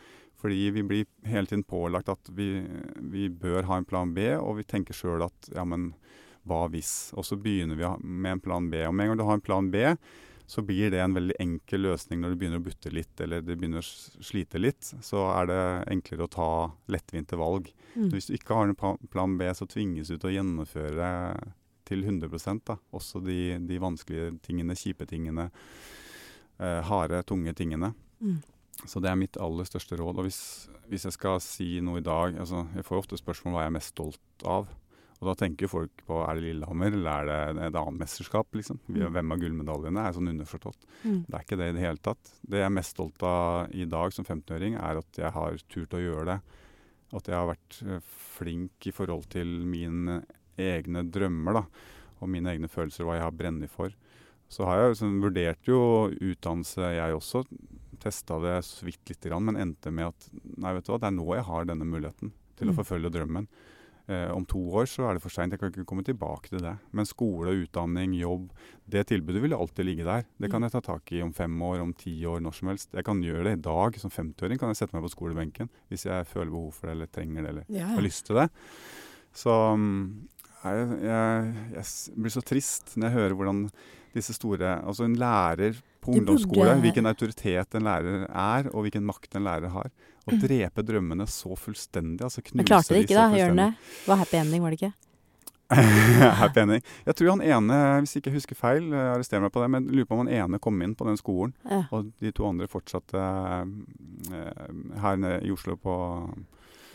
Fordi 0.41 0.71
vi 0.73 0.83
blir 0.83 1.05
hele 1.29 1.47
tiden 1.47 1.63
pålagt 1.63 2.09
at 2.09 2.29
vi, 2.33 2.63
vi 2.97 3.29
bør 3.29 3.67
ha 3.69 3.77
en 3.77 3.85
plan 3.85 4.13
B, 4.13 4.31
og 4.37 4.57
vi 4.57 4.65
tenker 4.65 4.97
sjøl 4.97 5.25
at 5.27 5.51
ja, 5.53 5.65
men 5.65 5.91
hva 6.49 6.65
hvis? 6.73 7.11
Og 7.13 7.25
så 7.27 7.37
begynner 7.37 7.77
vi 7.77 7.89
med 8.01 8.37
en 8.37 8.43
plan 8.43 8.69
B. 8.71 8.81
Og 8.87 8.95
med 8.95 9.05
en 9.05 9.11
gang 9.11 9.21
du 9.21 9.27
har 9.27 9.37
en 9.37 9.45
plan 9.45 9.69
B, 9.73 9.83
så 10.47 10.61
blir 10.65 10.91
det 10.91 10.99
en 11.03 11.15
veldig 11.15 11.37
enkel 11.39 11.85
løsning 11.85 12.21
når 12.21 12.33
du 12.33 12.39
begynner 12.41 12.61
å 12.61 12.65
butte 12.65 12.91
litt, 12.93 13.13
eller 13.23 13.43
det 13.45 13.55
begynner 13.55 13.83
å 13.83 14.25
slite 14.25 14.61
litt. 14.61 14.91
Så 15.03 15.23
er 15.31 15.49
det 15.49 15.61
enklere 15.93 16.27
å 16.27 16.31
ta 16.31 16.51
lettvinte 16.91 17.39
valg. 17.39 17.71
Mm. 17.95 18.09
Hvis 18.13 18.29
du 18.29 18.35
ikke 18.37 18.57
har 18.57 18.69
en 18.69 18.97
plan 19.11 19.37
B, 19.39 19.47
så 19.55 19.67
tvinges 19.69 20.11
du 20.11 20.17
til 20.17 20.31
å 20.31 20.35
gjennomføre 20.35 21.09
til 21.87 22.05
100% 22.07 22.65
da. 22.67 22.77
Også 22.95 23.21
de, 23.23 23.57
de 23.67 23.79
vanskelige 23.81 24.35
tingene, 24.45 24.77
kjipe 24.79 25.07
tingene, 25.09 25.49
eh, 26.59 26.79
harde, 26.87 27.23
tunge 27.27 27.53
tingene. 27.57 27.93
Mm. 28.21 28.39
Så 28.85 29.01
det 29.03 29.11
er 29.11 29.19
mitt 29.19 29.37
aller 29.41 29.67
største 29.67 29.97
råd. 29.99 30.21
Og 30.21 30.27
hvis, 30.27 30.69
hvis 30.89 31.07
jeg 31.07 31.17
skal 31.17 31.41
si 31.43 31.73
noe 31.83 32.01
i 32.01 32.05
dag 32.05 32.37
altså 32.39 32.63
Jeg 32.75 32.85
får 32.87 33.03
ofte 33.03 33.19
spørsmål 33.19 33.55
hva 33.55 33.65
jeg 33.65 33.71
er 33.71 33.77
mest 33.77 33.93
stolt 33.93 34.47
av. 34.47 34.71
Og 35.21 35.27
da 35.29 35.35
tenker 35.45 35.69
folk 35.69 36.01
på 36.07 36.17
er 36.25 36.39
det 36.39 36.47
Lillehammer 36.47 36.95
eller 36.97 37.11
er 37.29 37.53
det 37.53 37.65
et 37.67 37.75
annet 37.77 37.99
mesterskap. 38.01 38.47
liksom. 38.57 38.79
Mm. 38.89 39.03
Hvem 39.13 39.31
av 39.35 39.39
gullmedaljene 39.43 40.05
er 40.07 40.15
sånn 40.17 40.31
underforstått. 40.31 40.87
Mm. 41.05 41.19
Det 41.27 41.35
er 41.37 41.45
ikke 41.45 41.57
det 41.61 41.67
i 41.69 41.75
det 41.77 41.83
hele 41.85 42.01
tatt. 42.01 42.31
Det 42.41 42.57
jeg 42.57 42.65
er 42.65 42.73
mest 42.73 42.95
stolt 42.95 43.21
av 43.23 43.69
i 43.77 43.85
dag 43.85 44.11
som 44.15 44.25
15-åring, 44.25 44.75
er 44.81 44.97
at 44.97 45.19
jeg 45.21 45.31
har 45.35 45.57
turt 45.69 45.93
å 45.93 46.01
gjøre 46.01 46.25
det. 46.25 46.39
At 47.13 47.27
jeg 47.29 47.35
har 47.37 47.49
vært 47.51 47.81
eh, 47.85 47.99
flink 48.37 48.87
i 48.89 48.93
forhold 48.97 49.27
til 49.29 49.47
mine 49.67 50.23
egne 50.57 51.03
drømmer 51.11 51.53
da, 51.59 51.63
og 52.21 52.29
mine 52.29 52.49
egne 52.55 52.67
følelser, 52.71 53.05
hva 53.05 53.15
jeg 53.19 53.25
har 53.27 53.31
brennet 53.37 53.69
for. 53.69 53.93
Så 54.51 54.65
har 54.65 54.79
jeg 54.81 54.95
liksom, 54.95 55.19
vurdert 55.23 55.69
jo 55.69 55.79
utdannelse, 56.17 56.89
jeg 56.97 57.13
også. 57.15 57.43
Testa 58.01 58.39
det 58.41 58.57
så 58.65 58.87
vidt 58.87 59.05
lite 59.13 59.29
grann, 59.29 59.45
men 59.45 59.55
endte 59.61 59.93
med 59.93 60.09
at 60.09 60.29
nei, 60.57 60.73
vet 60.73 60.87
du 60.87 60.91
hva, 60.95 60.97
det 61.03 61.11
er 61.11 61.15
nå 61.19 61.27
jeg 61.37 61.45
har 61.45 61.69
denne 61.69 61.85
muligheten 61.85 62.33
til 62.57 62.69
å 62.69 62.73
Mm. 62.73 62.77
forfølge 62.81 63.11
drømmen. 63.13 63.47
Eh, 64.09 64.31
om 64.33 64.45
to 64.45 64.57
år 64.73 64.87
så 64.89 65.05
er 65.09 65.13
det 65.15 65.21
for 65.21 65.29
seint, 65.29 65.51
jeg 65.53 65.59
kan 65.61 65.69
ikke 65.71 65.85
komme 65.85 66.03
tilbake 66.03 66.49
til 66.49 66.59
det. 66.59 66.73
Men 66.91 67.05
skole, 67.05 67.53
utdanning, 67.63 68.13
jobb, 68.17 68.49
det 68.89 69.05
tilbudet 69.07 69.41
vil 69.43 69.53
alltid 69.53 69.85
ligge 69.85 70.03
der. 70.03 70.25
Det 70.41 70.49
kan 70.51 70.61
Mm. 70.61 70.65
jeg 70.69 70.71
ta 70.71 70.81
tak 70.81 71.11
i 71.11 71.21
om 71.21 71.31
fem 71.33 71.61
år, 71.61 71.79
om 71.81 71.93
ti 71.93 72.15
år, 72.25 72.41
når 72.41 72.53
som 72.53 72.67
helst. 72.69 72.89
Jeg 72.93 73.05
kan 73.05 73.21
gjøre 73.21 73.43
det 73.43 73.53
i 73.59 73.61
dag. 73.61 73.99
Som 73.99 74.09
50-åring 74.11 74.59
kan 74.59 74.69
jeg 74.69 74.77
sette 74.81 74.93
meg 74.93 75.03
på 75.03 75.13
skolebenken 75.15 75.69
hvis 75.89 76.05
jeg 76.05 76.25
føler 76.27 76.49
behov 76.51 76.73
for 76.73 76.87
det, 76.87 76.95
eller 76.97 77.07
trenger 77.07 77.41
det, 77.43 77.49
eller 77.49 77.65
Ja, 77.69 77.85
har 77.87 78.01
lyst 78.01 78.25
til 78.25 78.35
det. 78.35 78.49
Så 79.33 79.53
mm, 79.77 80.27
jeg, 80.63 81.01
jeg, 81.03 81.55
jeg 81.73 82.15
blir 82.21 82.29
så 82.35 82.41
trist 82.43 82.95
når 82.97 83.07
jeg 83.09 83.17
hører 83.17 83.35
hvordan 83.37 83.71
disse 84.13 84.33
store 84.33 84.81
Altså 84.85 85.05
en 85.05 85.15
lærer 85.15 85.77
på 86.01 86.11
ungdomsskole, 86.17 86.79
hvilken 86.81 87.05
autoritet 87.05 87.75
en 87.77 87.83
lærer 87.85 88.25
er, 88.29 88.69
og 88.73 88.83
hvilken 88.87 89.05
makt 89.05 89.35
en 89.35 89.43
lærer 89.45 89.69
har. 89.69 89.91
Å 90.27 90.33
Mm. 90.33 90.39
drepe 90.41 90.83
drømmene 90.85 91.25
så 91.27 91.55
fullstendig. 91.57 92.21
altså 92.21 92.41
knuse 92.43 92.65
klarte 92.65 92.93
det 92.93 93.03
ikke, 93.05 93.15
da? 93.15 93.29
Gjør 93.37 93.47
den 93.55 93.55
det? 93.57 93.73
Var 94.07 94.17
happy 94.17 94.37
ending, 94.37 94.61
var 94.61 94.69
det 94.71 94.79
ikke? 94.81 94.93
Happy 95.71 96.59
ending. 96.59 96.81
Jeg 97.05 97.15
tror 97.15 97.29
han 97.31 97.41
ene, 97.41 97.75
hvis 98.03 98.17
ikke 98.19 98.27
jeg 98.29 98.35
husker 98.41 98.55
feil, 98.59 98.89
eh, 98.93 99.13
arrester 99.15 99.39
meg 99.39 99.51
på 99.55 99.61
det, 99.63 99.69
men 99.71 99.85
lurer 99.87 100.05
på 100.09 100.17
om 100.17 100.25
han 100.27 100.33
ene 100.35 100.59
kom 100.59 100.81
inn 100.83 100.93
på 100.99 101.05
den 101.07 101.15
skolen, 101.17 101.53
Ja. 101.69 101.85
og 101.91 102.11
de 102.19 102.31
to 102.35 102.43
andre 102.49 102.67
fortsatte 102.67 103.15
eh, 103.15 104.99
her 105.01 105.15
nede 105.21 105.45
i 105.47 105.51
Oslo 105.53 105.77
på 105.77 105.95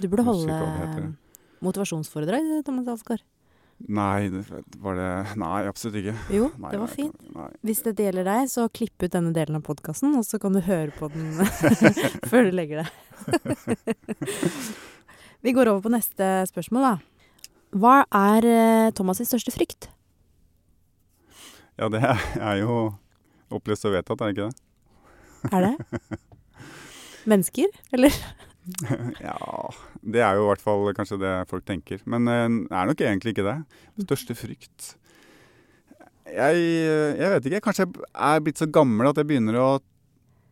Du 0.00 0.08
burde 0.08 0.24
holde 0.26 0.52
heter. 0.52 1.14
motivasjonsforedrag, 1.62 2.64
Thomas 2.64 2.86
Alsgaard. 2.88 3.22
Nei, 3.76 4.28
var 4.80 4.96
det 4.96 5.08
Nei, 5.42 5.66
absolutt 5.68 5.98
ikke. 6.00 6.14
Jo, 6.32 6.48
Nei, 6.60 6.70
det 6.72 6.80
var 6.80 6.92
fint. 6.92 7.16
Nei. 7.34 7.48
Hvis 7.66 7.82
dette 7.84 8.06
gjelder 8.06 8.26
deg, 8.26 8.48
så 8.50 8.68
klipp 8.72 9.04
ut 9.04 9.12
denne 9.12 9.34
delen 9.36 9.58
av 9.58 9.66
podkasten, 9.66 10.16
og 10.16 10.24
så 10.26 10.40
kan 10.42 10.56
du 10.56 10.62
høre 10.64 10.94
på 10.96 11.10
den 11.12 11.34
før 12.30 12.48
du 12.48 12.56
legger 12.56 12.84
deg. 12.84 12.90
Vi 15.44 15.52
går 15.54 15.68
over 15.70 15.84
på 15.84 15.92
neste 15.92 16.30
spørsmål, 16.48 16.88
da. 16.88 16.94
Hva 17.76 17.96
er 18.08 18.46
eh, 18.48 18.92
Thomas' 18.96 19.20
sin 19.20 19.28
største 19.28 19.52
frykt? 19.52 19.90
Ja, 21.76 21.90
det 21.92 22.00
er 22.00 22.62
jo 22.62 22.94
opplest 23.52 23.84
og 23.84 23.92
vedtatt, 23.92 24.22
er 24.24 24.32
det 24.32 24.36
ikke 24.36 24.48
det? 24.48 24.62
Er 25.52 25.66
det? 25.66 26.20
Mennesker, 27.28 27.68
eller? 27.92 28.14
ja, 29.28 29.36
det 30.02 30.22
er 30.24 30.36
jo 30.38 30.46
i 30.46 30.50
hvert 30.50 30.62
fall 30.64 30.88
kanskje 30.96 31.18
det 31.22 31.34
folk 31.50 31.64
tenker. 31.68 32.00
Men 32.04 32.26
det 32.26 32.36
er 32.74 32.88
nok 32.90 33.02
egentlig 33.04 33.34
ikke 33.36 33.46
det. 33.46 33.58
Største 34.06 34.34
frykt 34.38 34.94
jeg, 36.26 36.62
jeg 37.20 37.30
vet 37.36 37.46
ikke. 37.50 37.60
Kanskje 37.68 37.84
jeg 37.86 38.08
er 38.32 38.42
blitt 38.42 38.58
så 38.60 38.66
gammel 38.72 39.10
at 39.10 39.20
jeg 39.20 39.28
begynner 39.30 39.58
å 39.62 39.68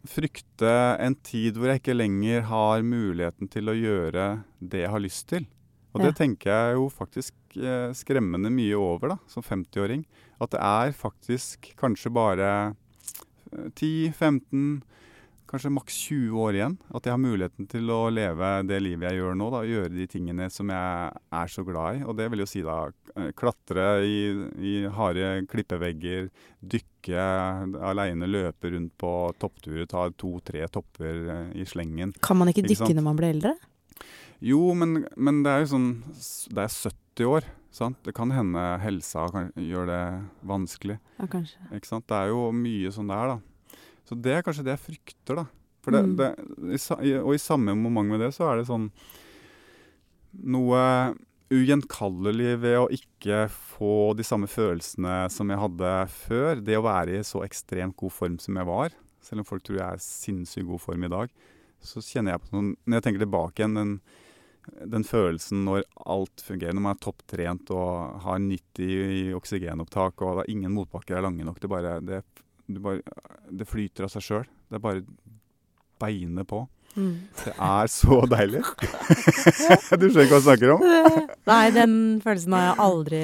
frykte 0.06 0.70
en 1.00 1.16
tid 1.24 1.56
hvor 1.56 1.70
jeg 1.72 1.80
ikke 1.80 1.96
lenger 1.96 2.44
har 2.50 2.84
muligheten 2.84 3.48
til 3.50 3.72
å 3.72 3.76
gjøre 3.76 4.26
det 4.60 4.84
jeg 4.84 4.92
har 4.92 5.02
lyst 5.02 5.28
til. 5.32 5.46
Og 5.94 6.02
det 6.02 6.10
Ja. 6.12 6.18
tenker 6.24 6.50
jeg 6.50 6.74
jo 6.76 6.88
faktisk 6.90 7.34
eh, 7.56 7.92
skremmende 7.94 8.50
mye 8.50 8.74
over 8.76 9.14
da, 9.14 9.18
som 9.30 9.42
50-åring. 9.46 10.04
At 10.42 10.50
det 10.50 10.60
er 10.60 10.92
faktisk 10.92 11.70
kanskje 11.78 12.10
bare 12.12 12.50
eh, 13.54 13.70
10-15, 13.78 14.82
kanskje 15.54 15.70
maks 15.72 15.96
20 16.08 16.40
år 16.44 16.56
igjen. 16.58 16.74
At 16.94 17.06
jeg 17.06 17.14
har 17.14 17.20
muligheten 17.22 17.68
til 17.70 17.90
å 17.94 18.00
leve 18.12 18.50
det 18.68 18.80
livet 18.82 19.08
jeg 19.12 19.20
gjør 19.20 19.36
nå. 19.38 19.48
da, 19.54 19.62
Gjøre 19.68 19.92
de 19.94 20.06
tingene 20.10 20.48
som 20.52 20.70
jeg 20.74 21.22
er 21.40 21.52
så 21.54 21.64
glad 21.66 22.00
i. 22.00 22.04
Og 22.04 22.16
det 22.18 22.26
vil 22.32 22.42
jo 22.42 22.48
si 22.50 22.62
da 22.66 22.78
eh, 23.14 23.30
klatre 23.38 23.86
i, 24.04 24.16
i 24.58 24.74
harde 24.96 25.30
klippevegger, 25.50 26.28
dykke 26.74 27.26
aleine, 27.90 28.28
løpe 28.30 28.72
rundt 28.74 28.96
på 29.00 29.12
toppturer, 29.40 29.86
ta 29.90 30.08
to-tre 30.18 30.66
topper 30.74 31.22
eh, 31.36 31.46
i 31.62 31.66
slengen. 31.68 32.14
Kan 32.24 32.40
man 32.40 32.50
ikke 32.50 32.64
Ikke 32.64 32.74
dykke 32.74 32.90
sant? 32.90 32.98
når 33.00 33.08
man 33.08 33.20
blir 33.20 33.32
eldre? 33.36 33.54
Jo, 34.44 34.60
men, 34.76 35.04
men 35.16 35.42
det 35.44 35.52
er 35.52 35.62
jo 35.62 35.68
sånn 35.70 35.88
Det 36.52 36.64
er 36.66 36.72
70 36.74 37.28
år, 37.30 37.46
sant. 37.72 37.96
Det 38.04 38.12
kan 38.16 38.32
hende 38.34 38.62
helsa 38.82 39.28
kan 39.32 39.52
gjøre 39.56 39.86
det 39.92 40.02
vanskelig. 40.50 40.98
Ja, 41.20 41.28
kanskje. 41.30 41.62
Ikke 41.78 41.88
sant? 41.94 42.08
Det 42.10 42.18
er 42.18 42.32
jo 42.34 42.48
mye 42.52 42.90
sånn 42.92 43.08
det 43.12 43.20
er, 43.22 43.36
da. 43.36 43.53
Så 44.04 44.16
det 44.20 44.32
er 44.36 44.42
kanskje 44.44 44.64
det 44.66 44.74
jeg 44.76 44.84
frykter, 44.86 45.42
da. 45.42 45.46
Det, 45.84 46.00
Mm. 46.00 46.16
det, 46.16 46.30
i, 47.04 47.12
og 47.18 47.34
i 47.34 47.40
samme 47.42 47.74
moment 47.76 48.08
med 48.08 48.20
det, 48.24 48.30
så 48.32 48.46
er 48.48 48.56
det 48.62 48.68
sånn 48.70 48.86
Noe 50.34 51.14
ugjenkallelig 51.54 52.54
ved 52.62 52.76
å 52.80 52.86
ikke 52.90 53.44
få 53.52 54.14
de 54.18 54.24
samme 54.26 54.48
følelsene 54.50 55.28
som 55.30 55.50
jeg 55.52 55.60
hadde 55.60 55.92
før. 56.10 56.62
Det 56.64 56.78
å 56.78 56.84
være 56.86 57.20
i 57.20 57.26
så 57.26 57.44
ekstremt 57.44 57.94
god 58.00 58.14
form 58.16 58.38
som 58.42 58.56
jeg 58.58 58.66
var, 58.66 58.96
selv 59.22 59.44
om 59.44 59.48
folk 59.48 59.62
tror 59.62 59.78
jeg 59.78 59.86
er 59.86 60.02
sinnssykt 60.02 60.66
god 60.66 60.82
form 60.82 61.06
i 61.06 61.12
dag, 61.12 61.34
så 61.84 62.00
kjenner 62.02 62.34
jeg 62.34 62.42
på 62.42 62.50
sånn 62.54 62.70
Når 62.88 62.96
jeg 62.96 63.04
tenker 63.06 63.22
tilbake 63.26 63.60
igjen, 63.60 63.76
den, 63.76 63.94
den 64.96 65.04
følelsen 65.04 65.64
når 65.68 65.84
alt 66.08 66.42
fungerer, 66.44 66.74
når 66.74 66.86
man 66.88 66.96
er 66.96 67.02
topptrent 67.04 67.72
og 67.76 68.22
har 68.24 68.40
90 68.40 69.18
i 69.20 69.24
oksygenopptak 69.36 70.24
og 70.24 70.40
det 70.40 70.46
er 70.46 70.54
ingen 70.56 70.74
motbakker 70.74 71.18
er 71.18 71.26
lange 71.28 71.44
nok, 71.44 71.60
det 71.60 71.70
bare, 71.70 71.98
det, 72.00 72.22
bare, 72.84 73.02
det 73.50 73.66
flyter 73.68 74.06
av 74.06 74.12
seg 74.14 74.24
sjøl. 74.24 74.46
Det 74.70 74.78
er 74.78 74.84
bare 74.84 75.04
beine 76.00 76.44
på. 76.48 76.64
Mm. 76.94 77.14
Det 77.40 77.52
er 77.58 77.88
så 77.90 78.20
deilig. 78.30 78.60
du 79.98 80.06
skjønner 80.06 80.26
ikke 80.26 80.30
hva 80.30 80.38
jeg 80.38 80.44
snakker 80.46 80.74
om? 80.76 80.84
Nei, 81.50 81.62
den 81.74 81.96
følelsen 82.22 82.54
har 82.54 82.66
jeg 82.68 82.76
aldri 82.84 83.22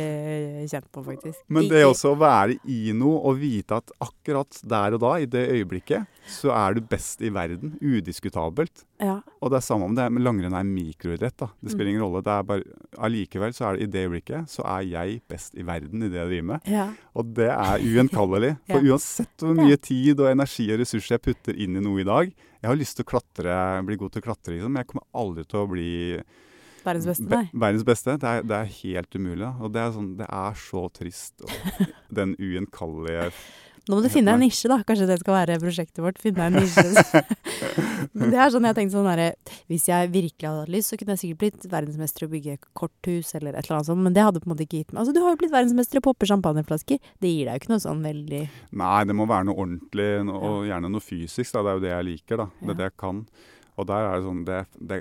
kjent 0.72 0.88
på, 0.90 1.04
faktisk. 1.06 1.38
Men 1.54 1.68
det 1.70 1.82
er 1.82 1.86
også 1.90 2.14
å 2.14 2.18
være 2.18 2.58
i 2.66 2.94
noe 2.96 3.20
og 3.30 3.38
vite 3.40 3.78
at 3.78 3.94
akkurat 4.02 4.58
der 4.74 4.98
og 4.98 5.04
da, 5.04 5.12
i 5.22 5.30
det 5.30 5.44
øyeblikket, 5.54 6.19
så 6.28 6.50
er 6.52 6.74
du 6.74 6.80
best 6.80 7.20
i 7.22 7.30
verden. 7.32 7.78
Udiskutabelt. 7.80 8.84
Ja. 9.00 9.20
Og 9.40 9.50
det 9.50 9.56
er 9.60 9.64
samme 9.64 9.84
om 9.88 9.94
det 9.96 10.04
er 10.04 10.10
med 10.12 10.22
langrenn 10.22 10.54
er 10.54 10.64
mikroidrett. 10.66 11.36
da. 11.38 11.48
Det 11.62 11.70
spiller 11.72 11.90
Mm. 11.90 11.94
ingen 11.96 12.02
rolle. 12.04 12.22
Det 12.22 12.32
er 12.32 12.42
bare, 12.42 12.62
allikevel 12.98 13.52
så 13.56 13.64
er 13.70 13.76
det 13.76 13.82
i 13.82 13.90
det 13.90 14.04
øyeblikket 14.08 14.48
så 14.48 14.62
er 14.66 14.82
jeg 14.90 15.22
best 15.28 15.54
i 15.54 15.62
verden 15.62 16.02
i 16.02 16.08
det 16.08 16.18
jeg 16.20 16.28
driver 16.28 16.46
med. 16.52 16.60
ja. 16.66 16.88
Og 17.14 17.34
det 17.34 17.48
er 17.48 17.78
ugjenkallelig. 17.80 18.56
For 18.68 18.80
Ja. 18.80 18.92
uansett 18.92 19.36
hvor 19.38 19.54
mye 19.56 19.76
tid 19.80 20.20
og 20.20 20.30
energi 20.30 20.70
og 20.72 20.78
ressurser 20.80 21.16
jeg 21.18 21.22
putter 21.22 21.54
inn 21.56 21.76
i 21.76 21.80
noe 21.80 22.00
i 22.00 22.04
dag 22.04 22.32
Jeg 22.62 22.68
har 22.68 22.76
lyst 22.76 22.96
til 22.96 23.04
å 23.06 23.08
klatre, 23.08 23.86
bli 23.86 23.96
god 23.96 24.12
til 24.12 24.20
å 24.20 24.24
klatre, 24.26 24.52
liksom, 24.52 24.70
men 24.72 24.84
jeg 24.84 24.88
kommer 24.88 25.06
aldri 25.14 25.44
til 25.48 25.60
å 25.60 25.68
bli 25.70 26.20
Verdens 26.84 27.06
beste, 27.06 27.26
be- 27.28 27.36
nei. 27.36 27.50
verdens 27.54 27.84
beste. 27.84 28.18
Det 28.18 28.24
er, 28.28 28.42
det 28.42 28.56
er 28.56 28.64
helt 28.82 29.10
umulig. 29.16 29.38
da. 29.40 29.52
Og 29.60 29.72
det 29.72 29.80
er, 29.80 29.90
sånn, 29.92 30.16
det 30.16 30.26
er 30.28 30.52
så 30.56 30.82
trist. 30.92 31.40
Og 31.40 31.50
den 32.12 32.34
ugjenkallige 32.36 33.32
Nå 33.90 33.96
må 33.98 34.04
du 34.04 34.10
finne 34.12 34.30
deg 34.30 34.38
en 34.38 34.44
nisje, 34.46 34.68
da. 34.70 34.76
Kanskje 34.86 35.08
det 35.10 35.16
skal 35.18 35.34
være 35.34 35.56
prosjektet 35.58 35.98
vårt. 36.04 36.20
Finne 36.22 36.46
deg 36.46 36.52
en 36.52 36.62
nisje. 36.62 37.22
Det 38.10 38.36
er 38.36 38.50
sånn 38.52 38.66
jeg 38.66 38.76
tenkte 38.76 38.94
sånn 38.96 39.06
derre 39.06 39.26
Hvis 39.70 39.84
jeg 39.88 40.08
virkelig 40.12 40.46
hadde 40.48 40.62
hatt 40.64 40.72
lyst, 40.72 40.90
så 40.90 40.96
kunne 40.98 41.14
jeg 41.14 41.20
sikkert 41.22 41.40
blitt 41.42 41.66
verdensmester 41.72 42.24
i 42.24 42.28
å 42.28 42.32
bygge 42.32 42.56
korthus 42.76 43.30
eller 43.38 43.54
et 43.54 43.64
eller 43.66 43.76
annet 43.78 43.88
sånt, 43.90 44.02
men 44.04 44.16
det 44.16 44.24
hadde 44.24 44.42
på 44.42 44.48
en 44.48 44.52
måte 44.54 44.64
ikke 44.66 44.80
gitt 44.80 44.94
meg 44.94 45.02
Altså, 45.02 45.14
du 45.14 45.20
har 45.22 45.34
jo 45.34 45.40
blitt 45.40 45.52
verdensmester 45.54 45.98
i 45.98 46.02
å 46.02 46.06
poppe 46.06 46.28
champagneflasker. 46.28 47.00
Det 47.22 47.30
gir 47.30 47.48
deg 47.48 47.54
jo 47.56 47.62
ikke 47.62 47.72
noe 47.74 47.84
sånn 47.84 48.02
veldig 48.04 48.42
Nei, 48.82 48.98
det 49.10 49.16
må 49.16 49.28
være 49.30 49.48
noe 49.50 49.62
ordentlig, 49.64 50.08
og 50.32 50.66
gjerne 50.68 50.92
noe 50.92 51.04
fysisk. 51.04 51.54
da. 51.54 51.62
Det 51.62 51.70
er 51.72 51.78
jo 51.78 51.84
det 51.86 51.92
jeg 51.94 52.08
liker. 52.10 52.42
da. 52.42 52.48
Det 52.60 52.74
er 52.74 52.80
det 52.80 52.88
jeg 52.90 52.96
kan. 53.04 53.22
Og 53.76 53.88
der 53.90 54.08
er 54.08 54.16
det 54.16 54.26
sånn 54.26 54.44
Det, 54.48 54.60
det 54.90 55.00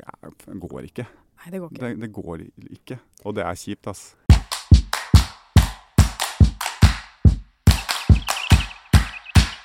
går 0.65 0.89
ikke. 0.91 1.07
Nei, 1.39 1.51
det 1.55 1.61
går 1.63 1.73
ikke. 1.73 1.81
Det, 1.83 1.91
det 2.03 2.11
går 2.15 2.45
ikke. 2.79 2.99
Og 3.25 3.37
det 3.37 3.45
er 3.47 3.59
kjipt, 3.63 3.91
ass. 3.91 4.05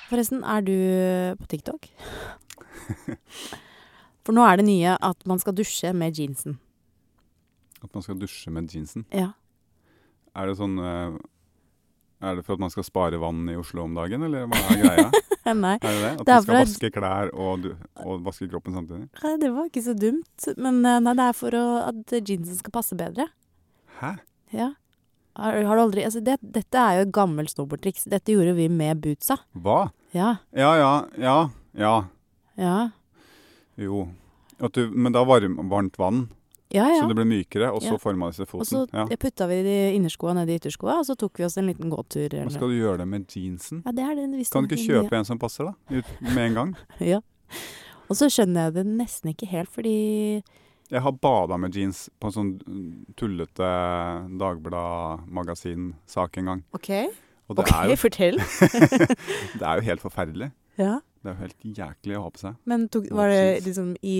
Forresten, 0.09 0.43
er 0.45 0.61
du 0.65 0.75
på 1.39 1.47
TikTok? 1.49 1.87
For 4.25 4.33
nå 4.35 4.43
er 4.45 4.59
det 4.61 4.65
nye 4.67 4.95
at 5.05 5.25
man 5.29 5.41
skal 5.41 5.55
dusje 5.57 5.91
med 5.97 6.17
jeansen. 6.17 6.57
At 7.83 7.91
man 7.93 8.05
skal 8.05 8.17
dusje 8.21 8.51
med 8.53 8.69
jeansen. 8.73 9.05
Ja. 9.13 9.31
Er 10.35 10.49
det 10.49 10.57
sånn 10.59 10.75
eh, 10.81 11.15
Er 12.25 12.35
det 12.39 12.45
for 12.47 12.57
at 12.57 12.63
man 12.63 12.71
skal 12.73 12.85
spare 12.87 13.19
vann 13.21 13.45
i 13.51 13.55
Oslo 13.59 13.85
om 13.85 13.93
dagen, 13.95 14.25
eller 14.25 14.47
hva 14.49 14.61
er 14.73 14.81
greia? 14.81 15.07
Nei, 15.45 15.75
Er 15.77 15.91
det 15.93 15.99
det? 16.01 16.09
At 16.09 16.23
Det 16.25 16.33
man 16.33 16.45
skal 16.47 16.57
vaske 16.57 16.89
klær 16.95 17.29
og, 17.37 17.67
og 18.01 18.23
vaske 18.25 18.47
kroppen 18.49 18.73
samtidig? 18.73 19.09
Nei, 19.21 19.33
det 19.43 19.51
var 19.53 19.67
ikke 19.69 19.83
så 19.85 19.93
dumt. 19.93 20.47
Men 20.57 20.79
eh, 20.81 21.01
nei, 21.05 21.13
det 21.19 21.27
er 21.29 21.37
for 21.37 21.57
å, 21.59 21.65
at 21.91 22.15
jeansen 22.17 22.57
skal 22.57 22.73
passe 22.73 22.97
bedre. 22.97 23.27
Hæ? 23.99 24.15
Ja. 24.55 24.71
Har, 25.35 25.57
har 25.67 25.75
du 25.75 25.81
aldri 25.83 26.03
Altså, 26.07 26.21
det, 26.23 26.37
dette 26.41 26.79
er 26.79 26.99
jo 27.01 27.05
et 27.07 27.11
gammelt 27.15 27.51
snowboardtriks. 27.51 28.05
Dette 28.11 28.31
gjorde 28.31 28.53
vi 28.55 28.69
med 28.71 29.01
bootsa. 29.03 29.37
Hva? 29.55 29.89
Ja. 30.15 30.37
Ja, 30.55 30.71
ja, 30.79 30.91
ja. 31.19 31.37
Ja. 31.75 31.95
Ja. 32.57 32.75
Jo. 33.77 34.05
Du, 34.71 34.85
men 34.95 35.11
da 35.11 35.25
varm, 35.27 35.57
varmt 35.69 35.97
vann, 35.99 36.29
Ja, 36.71 36.85
ja. 36.87 37.01
så 37.01 37.09
det 37.11 37.17
ble 37.17 37.25
mykere, 37.27 37.67
og 37.75 37.81
så 37.83 37.91
Ja. 37.93 37.97
forma 37.99 38.29
det 38.31 38.37
seg 38.37 38.53
Og 38.55 38.63
så 38.65 38.85
foten. 38.87 39.09
Ja. 39.11 39.17
putta 39.19 39.47
vi 39.47 39.57
de 39.63 39.75
innerskoa 39.97 40.33
ned 40.33 40.49
i 40.49 40.55
ytterskoa, 40.55 40.99
og 40.99 41.05
så 41.05 41.15
tok 41.19 41.37
vi 41.37 41.43
oss 41.43 41.57
en 41.57 41.67
liten 41.67 41.89
gåtur. 41.91 42.33
Eller- 42.33 42.49
skal 42.49 42.69
du 42.69 42.79
gjøre 42.79 42.97
det 42.99 43.07
med 43.07 43.27
jeansen? 43.27 43.83
Ja, 43.85 43.91
det 43.91 44.03
er 44.03 44.15
det 44.15 44.49
Kan 44.49 44.63
du 44.67 44.75
ikke 44.75 44.87
kjøpe 44.87 45.11
en 45.19 45.25
som 45.25 45.37
passer, 45.37 45.65
da? 45.65 45.73
Med 46.21 46.37
en 46.37 46.53
gang? 46.53 46.75
Ja. 46.99 47.19
Og 48.09 48.15
så 48.15 48.29
skjønner 48.29 48.71
jeg 48.71 48.73
det 48.75 48.85
nesten 48.85 49.33
ikke 49.35 49.47
helt, 49.49 49.69
fordi 49.69 50.41
Jeg 50.93 51.01
har 51.01 51.11
bada 51.17 51.57
med 51.57 51.73
jeans 51.75 52.03
på 52.21 52.27
en 52.29 52.33
sånn 52.35 52.49
mm, 52.61 53.15
tullete 53.17 53.69
Dagblad-magasinsak 54.37 56.37
en 56.41 56.45
gang. 56.51 56.61
OK, 56.77 56.89
Og 57.49 57.57
det, 57.57 57.63
ok, 57.65 57.71
er 57.73 57.89
jo, 57.89 57.95
fortell. 58.05 58.37
det 58.39 59.65
er 59.65 59.75
jo 59.81 59.85
helt 59.89 60.03
forferdelig. 60.05 60.49
Ja. 60.77 60.99
Det 61.25 61.29
er 61.31 61.33
jo 61.33 61.41
helt 61.41 61.57
jæklig 61.79 62.13
å 62.19 62.21
ha 62.27 62.29
på 62.35 62.39
seg. 62.43 62.53
Men 62.69 62.79
tok, 62.93 63.05
var 63.17 63.27
det 63.33 63.65
liksom 63.65 63.95
i 64.05 64.17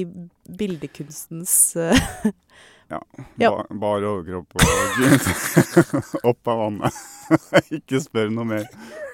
bildekunstens 0.57 1.53
eh, 1.77 1.93
Ja. 2.93 2.99
Bar 3.41 3.65
bare 3.81 4.05
overkropp 4.11 4.49
og 4.61 4.65
jeans. 5.01 5.25
opp 6.29 6.43
av 6.53 6.57
vannet. 6.61 6.93
ikke 7.73 7.97
spør 8.03 8.29
noe 8.33 8.45
mer. 8.45 8.65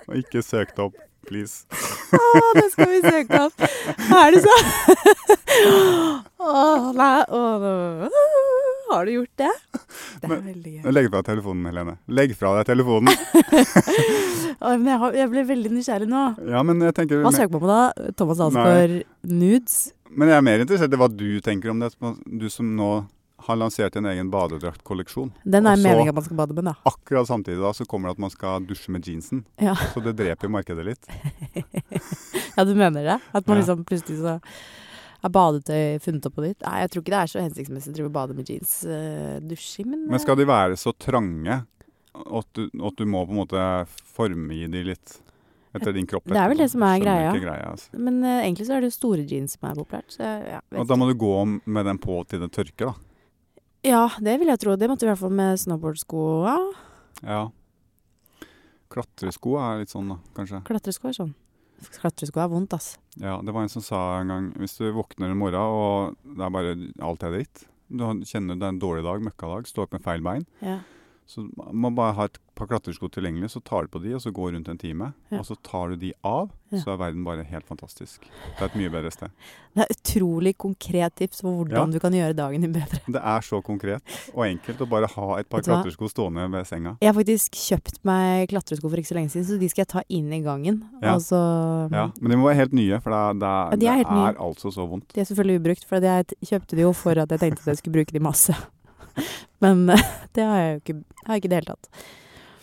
Og 0.10 0.16
ikke 0.20 0.42
søk 0.44 0.74
det 0.76 0.84
opp, 0.90 0.98
please. 1.28 1.64
Å, 2.12 2.20
det 2.58 2.66
skal 2.74 2.90
vi 2.92 3.00
søke 3.06 3.40
opp! 3.46 3.56
Er 4.12 4.28
det 4.36 4.42
så? 4.44 4.56
Å, 6.42 6.44
nei 6.98 7.20
å, 7.32 7.40
nå- 7.64 8.12
Har 8.92 9.02
du 9.08 9.12
gjort 9.16 9.36
det? 9.40 9.54
Det 9.72 10.26
er 10.28 10.32
Men- 10.34 10.44
veldig 10.52 10.71
gøy. 10.71 10.71
Legg 10.90 11.08
fra 11.12 11.22
deg 11.22 11.28
telefonen, 11.30 11.66
Helene. 11.70 11.96
Legg 12.10 12.34
fra 12.38 12.56
deg 12.58 12.66
telefonen. 12.72 13.14
Men 14.62 14.86
jeg, 14.92 15.00
har, 15.02 15.16
jeg 15.18 15.30
ble 15.32 15.44
veldig 15.50 15.72
nysgjerrig 15.74 16.08
nå. 16.10 16.20
Ja, 16.54 16.60
men 16.62 16.84
jeg 16.86 16.94
tenker 16.94 17.24
Hva 17.26 17.32
søker 17.34 17.56
man 17.56 17.64
på 17.64 17.70
da? 17.72 18.12
Thomas 18.20 18.42
Alsgaard 18.46 18.92
nudes? 19.26 19.78
Men 20.14 20.30
jeg 20.30 20.38
er 20.38 20.44
mer 20.46 20.62
interessert 20.62 20.94
i 20.94 21.00
hva 21.02 21.08
du 21.10 21.26
tenker 21.42 21.72
om 21.74 21.82
det. 21.82 21.90
Du 22.30 22.46
som 22.54 22.70
nå 22.78 22.92
har 23.48 23.58
lansert 23.58 23.96
en 23.98 24.06
egen 24.12 24.30
badedraktkolleksjon. 24.30 25.32
Den 25.50 25.66
er 25.66 25.80
meninga 25.82 26.14
man 26.14 26.26
skal 26.28 26.38
bade 26.38 26.54
med, 26.54 26.68
da. 26.70 26.76
Akkurat 26.86 27.26
samtidig 27.26 27.58
da 27.64 27.72
så 27.74 27.88
kommer 27.90 28.12
det 28.12 28.20
at 28.20 28.24
man 28.28 28.34
skal 28.34 28.68
dusje 28.70 28.94
med 28.94 29.08
jeansen. 29.08 29.42
Ja. 29.58 29.74
Så 29.96 30.04
det 30.06 30.14
dreper 30.20 30.46
jo 30.46 30.54
markedet 30.54 30.86
litt. 30.92 31.10
ja, 32.58 32.62
du 32.68 32.76
mener 32.76 33.02
det? 33.02 33.18
At 33.34 33.48
man 33.48 33.58
Ja. 33.58 33.64
liksom 33.64 33.82
plutselig 33.90 34.22
så 34.22 34.38
er 35.28 35.34
badetøy 35.34 36.00
funnet 36.04 36.28
opp 36.28 36.38
på 36.38 36.46
nytt? 36.46 36.62
Nei, 36.66 36.78
jeg 36.84 36.92
tror 36.92 37.04
ikke 37.04 37.14
det 37.14 37.20
er 37.22 37.32
så 37.34 37.44
hensiktsmessig 37.44 37.92
å 37.92 37.98
drive 37.98 38.14
bade 38.16 38.38
med 38.38 38.50
jeans 38.50 38.78
uh, 38.88 39.38
dusjing, 39.46 39.90
men, 39.92 40.08
Men 40.12 40.24
skal 40.24 40.40
de 40.40 40.48
være 40.50 40.80
så 40.80 40.94
trange 40.98 41.62
at 42.22 42.48
du, 42.58 42.66
at 42.68 42.98
du 42.98 43.06
må 43.08 43.26
på 43.28 43.36
en 43.36 43.42
måte 43.44 43.68
formgi 44.16 44.66
de 44.72 44.84
litt 44.92 45.20
etter 45.78 45.96
din 45.96 46.10
kropp? 46.10 46.28
Det 46.28 46.42
er 46.42 46.52
vel 46.52 46.64
det 46.64 46.72
som 46.74 46.84
er 46.88 46.98
greia. 47.04 47.32
Greia 47.38 47.70
altså. 47.72 47.94
men 47.96 48.20
uh, 48.26 48.42
egentlig 48.42 48.68
så 48.68 48.76
er 48.78 48.84
det 48.84 48.92
jo 48.92 48.98
store 48.98 49.28
jeans 49.30 49.56
som 49.58 49.70
er 49.70 49.80
populært. 49.80 50.18
Så 50.18 50.26
ja, 50.26 50.60
Og 50.76 50.90
da 50.90 51.00
må 51.00 51.08
du 51.10 51.16
gå 51.20 51.38
med 51.48 51.88
den 51.88 52.02
på 52.02 52.22
til 52.30 52.44
det 52.44 52.52
tørker, 52.56 52.92
da. 52.92 53.08
Ja, 53.82 54.04
det 54.22 54.36
vil 54.38 54.52
jeg 54.52 54.62
tro. 54.62 54.76
Det 54.78 54.90
måtte 54.92 55.08
vi 55.08 55.10
i 55.10 55.14
hvert 55.16 55.24
fall 55.24 55.34
med 55.34 55.58
snowboardskoa. 55.58 56.54
Ja. 57.26 57.48
Klatresko 58.92 59.56
er 59.58 59.82
litt 59.82 59.94
sånn, 59.94 60.12
da, 60.12 60.20
kanskje. 60.38 60.60
Klatresko 60.68 61.10
er 61.10 61.16
sånn. 61.18 61.32
Klatresko 61.98 62.44
er 62.44 62.50
vondt, 62.52 62.74
ass. 62.78 62.94
Ja, 63.20 63.40
det 63.44 63.54
var 63.56 63.66
en 63.66 63.72
som 63.74 63.84
sa 63.84 64.00
en 64.22 64.30
gang 64.32 64.46
Hvis 64.62 64.78
du 64.80 64.86
våkner 64.96 65.32
en 65.34 65.40
morgen 65.40 65.60
og 65.60 66.16
det 66.24 66.46
er 66.46 66.54
bare 66.54 66.76
alt 67.04 67.24
er 67.28 67.34
dritt 67.36 67.64
Du 67.92 68.06
kjenner 68.24 68.56
det 68.56 68.64
er 68.68 68.72
en 68.76 68.80
dårlig 68.80 69.04
dag, 69.04 69.24
møkkadag, 69.26 69.68
står 69.68 69.88
opp 69.90 69.98
med 69.98 70.06
feil 70.06 70.24
bein 70.24 70.46
Ja. 70.64 70.78
Så 71.32 71.46
man 71.72 71.96
bare 71.96 72.12
har 72.18 72.28
et 72.28 72.38
par 72.60 72.68
klatresko 72.68 73.08
tilgjengelig, 73.08 73.48
så 73.54 73.62
tar 73.64 73.86
du 73.86 73.92
på 73.94 74.02
de, 74.04 74.10
og 74.18 74.20
så 74.22 74.34
går 74.36 74.52
rundt 74.52 74.68
en 74.68 74.78
time. 74.78 75.14
Ja. 75.32 75.40
Og 75.40 75.46
så 75.48 75.56
tar 75.64 75.94
du 75.94 75.96
de 76.02 76.10
av, 76.28 76.50
Ja. 76.72 76.80
så 76.82 76.92
er 76.94 76.98
verden 77.00 77.24
bare 77.24 77.44
helt 77.48 77.66
fantastisk. 77.68 78.22
Det 78.22 78.62
er 78.62 78.66
et 78.66 78.76
mye 78.80 78.90
bedre 78.92 79.12
sted. 79.12 79.32
Det 79.76 79.86
er 79.86 79.94
utrolig 79.96 80.54
konkret 80.60 81.16
tips 81.16 81.40
for 81.42 81.64
hvordan 81.64 81.88
Ja. 81.88 81.94
du 81.96 82.00
kan 82.04 82.12
gjøre 82.12 82.36
dagen 82.36 82.62
din 82.62 82.74
bedre. 82.76 83.00
Det 83.08 83.22
er 83.24 83.40
så 83.48 83.62
konkret 83.64 84.02
og 84.36 84.44
enkelt 84.46 84.78
å 84.84 84.90
bare 84.90 85.08
ha 85.08 85.36
et 85.40 85.50
par 85.50 85.62
klatresko 85.64 86.10
stående 86.12 86.50
ved 86.52 86.68
senga. 86.68 86.98
Jeg 87.02 87.14
har 87.14 87.18
faktisk 87.22 87.52
kjøpt 87.56 88.04
meg 88.04 88.50
klatresko 88.52 88.90
for 88.90 88.98
ikke 88.98 89.12
så 89.14 89.16
lenge 89.20 89.32
siden, 89.32 89.48
så 89.48 89.60
de 89.60 89.70
skal 89.70 89.86
jeg 89.86 89.92
ta 89.96 90.04
inn 90.10 90.32
i 90.34 90.42
gangen. 90.44 90.84
Ja. 91.02 91.16
altså, 91.16 91.90
Ja, 91.92 92.12
men 92.20 92.32
de 92.32 92.38
må 92.38 92.50
være 92.52 92.60
helt 92.66 92.74
nye, 92.74 93.00
for 93.02 93.10
det 93.16 93.40
det 93.40 93.88
er 93.88 94.04
det 94.04 94.12
nye. 94.12 94.28
er 94.30 94.36
altså 94.36 94.72
så 94.72 94.88
vondt. 94.88 95.08
De 95.14 95.22
er 95.22 95.26
selvfølgelig 95.26 95.60
ubrukt, 95.64 95.86
for 95.88 96.00
jeg 96.00 96.26
kjøpte 96.46 96.76
de 96.76 96.82
jo 96.82 96.92
for 96.94 97.12
at 97.18 97.30
jeg 97.30 97.40
tenkte 97.40 97.62
at 97.64 97.72
jeg 97.76 97.78
skulle 97.78 97.94
bruke 98.04 98.12
de 98.12 98.20
masse. 98.20 98.54
Men 99.64 99.86
eh, 99.94 100.10
det 100.36 100.48
har 100.48 100.60
jeg 100.62 100.74
jo 100.74 100.82
ikke, 100.82 100.98
har 101.26 101.36
jeg 101.36 101.44
ikke 101.44 101.50
i 101.50 101.54
det 101.54 101.62
hele 101.62 101.74
tatt. 101.76 102.04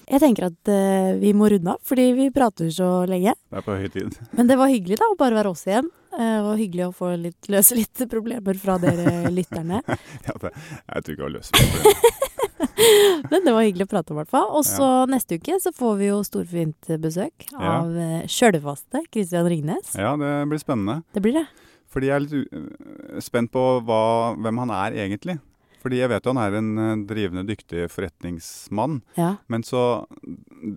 Jeg 0.08 0.22
tenker 0.22 0.46
at 0.46 0.70
uh, 0.72 1.18
vi 1.20 1.34
må 1.36 1.50
runde 1.52 1.74
av, 1.74 1.80
fordi 1.84 2.06
vi 2.16 2.30
prater 2.32 2.70
så 2.72 3.02
lenge. 3.08 3.34
Det 3.52 3.58
er 3.60 3.64
på 3.66 3.76
høy 3.76 3.88
tid. 3.92 4.14
Men 4.38 4.48
det 4.48 4.56
var 4.56 4.70
hyggelig 4.72 4.96
da, 4.96 5.08
å 5.12 5.18
bare 5.20 5.36
være 5.36 5.52
oss 5.52 5.66
igjen. 5.68 5.90
Uh, 6.16 6.48
og 6.48 6.54
hyggelig 6.56 6.86
å 6.86 6.94
få 6.96 7.10
litt, 7.20 7.50
løse 7.52 7.76
litt 7.76 8.00
problemer 8.08 8.56
fra 8.56 8.78
dere 8.80 9.28
lytterne. 9.34 9.82
Ja, 10.28 10.34
det, 10.40 10.54
jeg 10.54 11.04
tror 11.04 11.12
ikke 11.12 11.20
jeg 11.20 11.26
har 11.26 11.34
løst 11.36 11.60
problemer. 11.60 12.24
Men 13.30 13.44
det 13.44 13.52
var 13.52 13.66
hyggelig 13.66 13.84
å 13.84 13.90
prate 13.90 14.14
om, 14.14 14.16
i 14.16 14.22
hvert 14.22 14.32
fall. 14.32 14.48
Og 14.56 14.64
så 14.66 14.88
neste 15.12 15.36
uke 15.36 15.58
så 15.60 15.74
får 15.76 16.00
vi 16.00 16.08
jo 16.08 16.22
storfint 16.26 16.90
besøk 17.02 17.48
Ja. 17.52 17.74
av 17.76 17.92
ja. 17.92 18.22
sjølvaste 18.32 19.02
Christian 19.12 19.48
Ringnes. 19.50 19.92
Ja, 19.98 20.14
det 20.18 20.32
blir 20.48 20.62
spennende. 20.62 21.02
Det 21.12 21.22
blir 21.24 21.36
det. 21.36 21.44
Fordi 21.92 22.10
jeg 22.10 22.16
er 22.16 22.24
litt 22.24 23.24
spent 23.24 23.52
på 23.52 23.62
hva, 23.84 24.00
hvem 24.40 24.64
han 24.64 24.72
er 24.78 24.98
egentlig. 25.04 25.38
Fordi 25.82 26.00
jeg 26.00 26.10
vet 26.10 26.24
jo 26.26 26.32
han 26.34 26.40
er 26.42 26.56
en 26.58 26.70
eh, 26.82 27.04
drivende 27.06 27.44
dyktig 27.46 27.84
forretningsmann. 27.92 29.00
Ja. 29.16 29.36
Men 29.46 29.62
så 29.62 30.06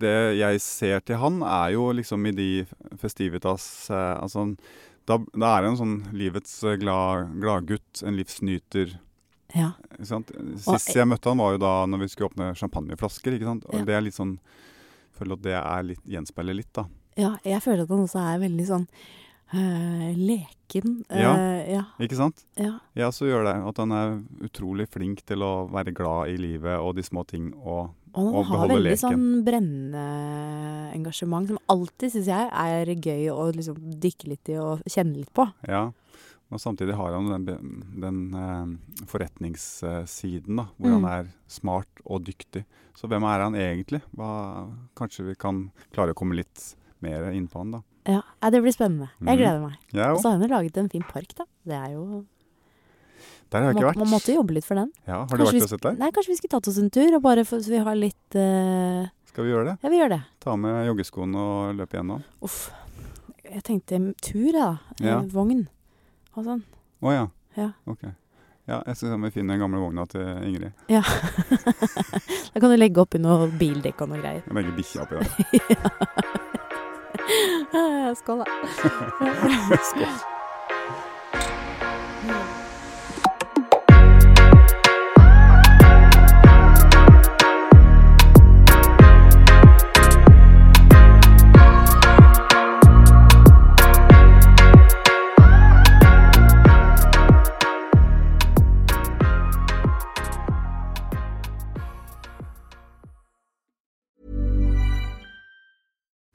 Det 0.00 0.12
jeg 0.38 0.60
ser 0.62 1.00
til 1.00 1.16
han, 1.18 1.40
er 1.42 1.72
jo 1.74 1.88
liksom 1.92 2.26
i 2.26 2.32
de 2.36 2.48
festivitas 3.00 3.90
eh, 3.90 4.16
Altså 4.22 4.56
da, 5.06 5.16
da 5.34 5.48
er 5.58 5.64
han 5.66 5.72
en 5.72 5.80
sånn 5.80 5.96
livets 6.14 6.52
eh, 6.62 6.76
glad- 6.78 7.32
gladgutt, 7.42 8.02
en 8.06 8.14
livsnyter. 8.16 8.98
ja. 9.54 9.72
Sist 10.00 10.94
jeg 10.94 11.08
møtte 11.10 11.28
han 11.28 11.38
var 11.42 11.56
jo 11.56 11.58
da 11.58 11.72
når 11.90 11.98
vi 12.04 12.08
skulle 12.12 12.30
åpne 12.30 12.52
champagneflasker. 12.56 13.34
ikke 13.34 13.50
sant? 13.50 13.64
Og 13.66 13.80
Ja. 13.80 13.84
det 13.84 13.94
er 13.98 14.00
litt 14.06 14.14
sånn 14.18 14.38
Føler 15.18 15.34
at 15.36 15.42
det 15.42 15.52
er 15.58 15.82
litt, 15.84 16.00
gjenspeiler 16.08 16.54
litt, 16.56 16.70
da. 16.72 16.86
ja. 17.20 17.36
Jeg 17.44 17.60
føler 17.62 17.82
at 17.84 17.90
han 17.92 18.00
også 18.06 18.22
er 18.22 18.38
veldig 18.40 18.64
sånn 18.66 18.86
eh, 19.52 20.12
leken. 20.16 21.04
Ja. 21.10 21.32
Eh, 21.36 21.72
ja. 21.74 21.82
Ikke 22.00 22.16
sant? 22.18 22.44
Ja. 22.56 22.78
Ja, 22.96 23.10
så 23.12 23.26
gjør 23.28 23.44
det. 23.48 23.56
At 23.68 23.76
han 23.82 23.92
er 23.92 24.14
utrolig 24.44 24.88
flink 24.88 25.24
til 25.28 25.42
å 25.44 25.68
være 25.72 25.92
glad 25.94 26.32
i 26.32 26.36
livet 26.40 26.78
og 26.80 26.94
de 26.96 27.02
små 27.06 27.26
ting. 27.28 27.52
Og 27.54 27.90
Og 28.14 28.26
han 28.26 28.34
Og 28.34 28.44
har 28.46 28.68
veldig 28.68 28.98
sånn 29.00 29.44
brennende 29.44 30.02
engasjement 30.94 31.48
som 31.48 31.58
alltid, 31.72 32.12
syns 32.12 32.26
jeg, 32.28 32.50
er 32.52 32.86
gøy 32.94 33.30
å 33.32 33.46
liksom 33.56 33.78
dykke 34.00 34.28
litt 34.28 34.48
i 34.52 34.58
og 34.60 34.82
kjenne 34.86 35.16
litt 35.22 35.32
på. 35.32 35.46
ja. 35.68 35.90
Og 36.52 36.60
samtidig 36.60 36.92
har 36.92 37.14
han 37.16 37.46
den, 37.46 37.84
den 37.96 38.16
uh, 38.36 39.06
forretningssiden, 39.08 40.56
da, 40.56 40.66
hvor 40.76 40.90
Mm. 40.90 41.02
han 41.02 41.06
er 41.24 41.30
smart 41.48 41.88
og 42.04 42.24
dyktig. 42.24 42.64
Så 42.94 43.08
hvem 43.08 43.22
er 43.24 43.40
han 43.40 43.54
egentlig? 43.54 44.02
Hva, 44.14 44.68
kanskje 44.94 45.24
vi 45.30 45.34
kan 45.34 45.70
klare 45.94 46.12
å 46.12 46.14
komme 46.14 46.34
litt 46.36 46.74
mer 47.00 47.30
inn 47.32 47.48
på 47.48 47.58
han, 47.58 47.70
da. 47.70 47.80
Ja, 48.06 48.20
Det 48.50 48.60
blir 48.62 48.72
spennende. 48.74 49.10
Jeg 49.20 49.26
Mhm. 49.28 49.38
gleder 49.38 49.60
meg. 49.62 49.74
Jeg 49.92 50.10
Og 50.10 50.18
så 50.22 50.30
har 50.30 50.38
hun 50.38 50.48
laget 50.50 50.76
en 50.76 50.88
fin 50.88 51.02
park, 51.02 51.34
da. 51.36 51.44
Det 51.64 51.74
er 51.74 51.92
jo 51.92 52.24
Der 53.50 53.60
har 53.60 53.66
jeg 53.72 53.76
ikke 53.76 53.86
vært. 53.92 53.96
Man 53.96 54.08
måtte 54.08 54.34
jobbe 54.34 54.50
litt 54.54 54.64
for 54.64 54.74
den. 54.74 54.90
Ja, 55.06 55.18
har 55.20 55.26
du 55.26 55.36
Kanskje 55.36 55.44
vært 55.46 55.52
vi 55.52 55.62
og 55.62 55.68
sett 55.68 55.80
der? 55.82 55.92
Nei, 56.00 56.10
kanskje 56.10 56.28
vi 56.28 56.36
skulle 56.36 56.50
tatt 56.56 56.68
oss 56.68 56.78
en 56.78 56.90
tur, 56.90 57.14
og 57.14 57.22
bare 57.22 57.44
for, 57.44 57.58
så 57.60 57.68
vi 57.68 57.78
har 57.78 57.94
litt 57.94 58.34
uh... 58.34 59.06
Skal 59.26 59.44
vi 59.44 59.50
gjøre 59.52 59.64
det? 59.66 59.78
Ja, 59.82 59.88
vi 59.90 59.98
gjør 60.00 60.08
det. 60.08 60.22
Ta 60.40 60.56
med 60.56 60.86
joggeskoene 60.88 61.36
og 61.36 61.76
løpe 61.76 61.96
gjennom? 62.00 62.22
Uff. 62.42 62.70
Jeg 63.44 63.62
tenkte 63.62 64.14
tur, 64.22 64.52
jeg, 64.52 64.52
da. 64.54 64.78
Eh, 65.00 65.06
Ja. 65.06 65.20
Vogn 65.20 65.68
og 66.36 66.44
sånn. 66.44 66.62
Å 67.02 67.12
ja. 67.12 67.26
Ja. 67.56 67.72
Ok. 67.86 68.02
Ja, 68.68 68.82
jeg 68.86 68.96
skal 68.96 69.08
se 69.08 69.14
om 69.14 69.22
vi 69.22 69.30
finner 69.30 69.58
den 69.58 69.60
gamle 69.60 69.80
vogna 69.82 70.06
til 70.08 70.22
Ingrid. 70.22 70.72
Ja. 70.88 71.02
da 72.54 72.60
kan 72.60 72.70
du 72.70 72.76
legge 72.78 72.96
oppi 73.02 73.18
noe 73.20 73.48
bildekk 73.50 74.00
og 74.02 74.08
noe 74.08 74.20
greier. 74.22 74.42
Jeg 74.46 74.54
legger 74.54 74.76
bikkja 74.76 75.02
oppi 75.02 75.18
der. 75.20 75.26
Eh, 75.68 76.51
Skål, 78.16 78.38
da. 78.38 78.44
Skål. 79.90 80.31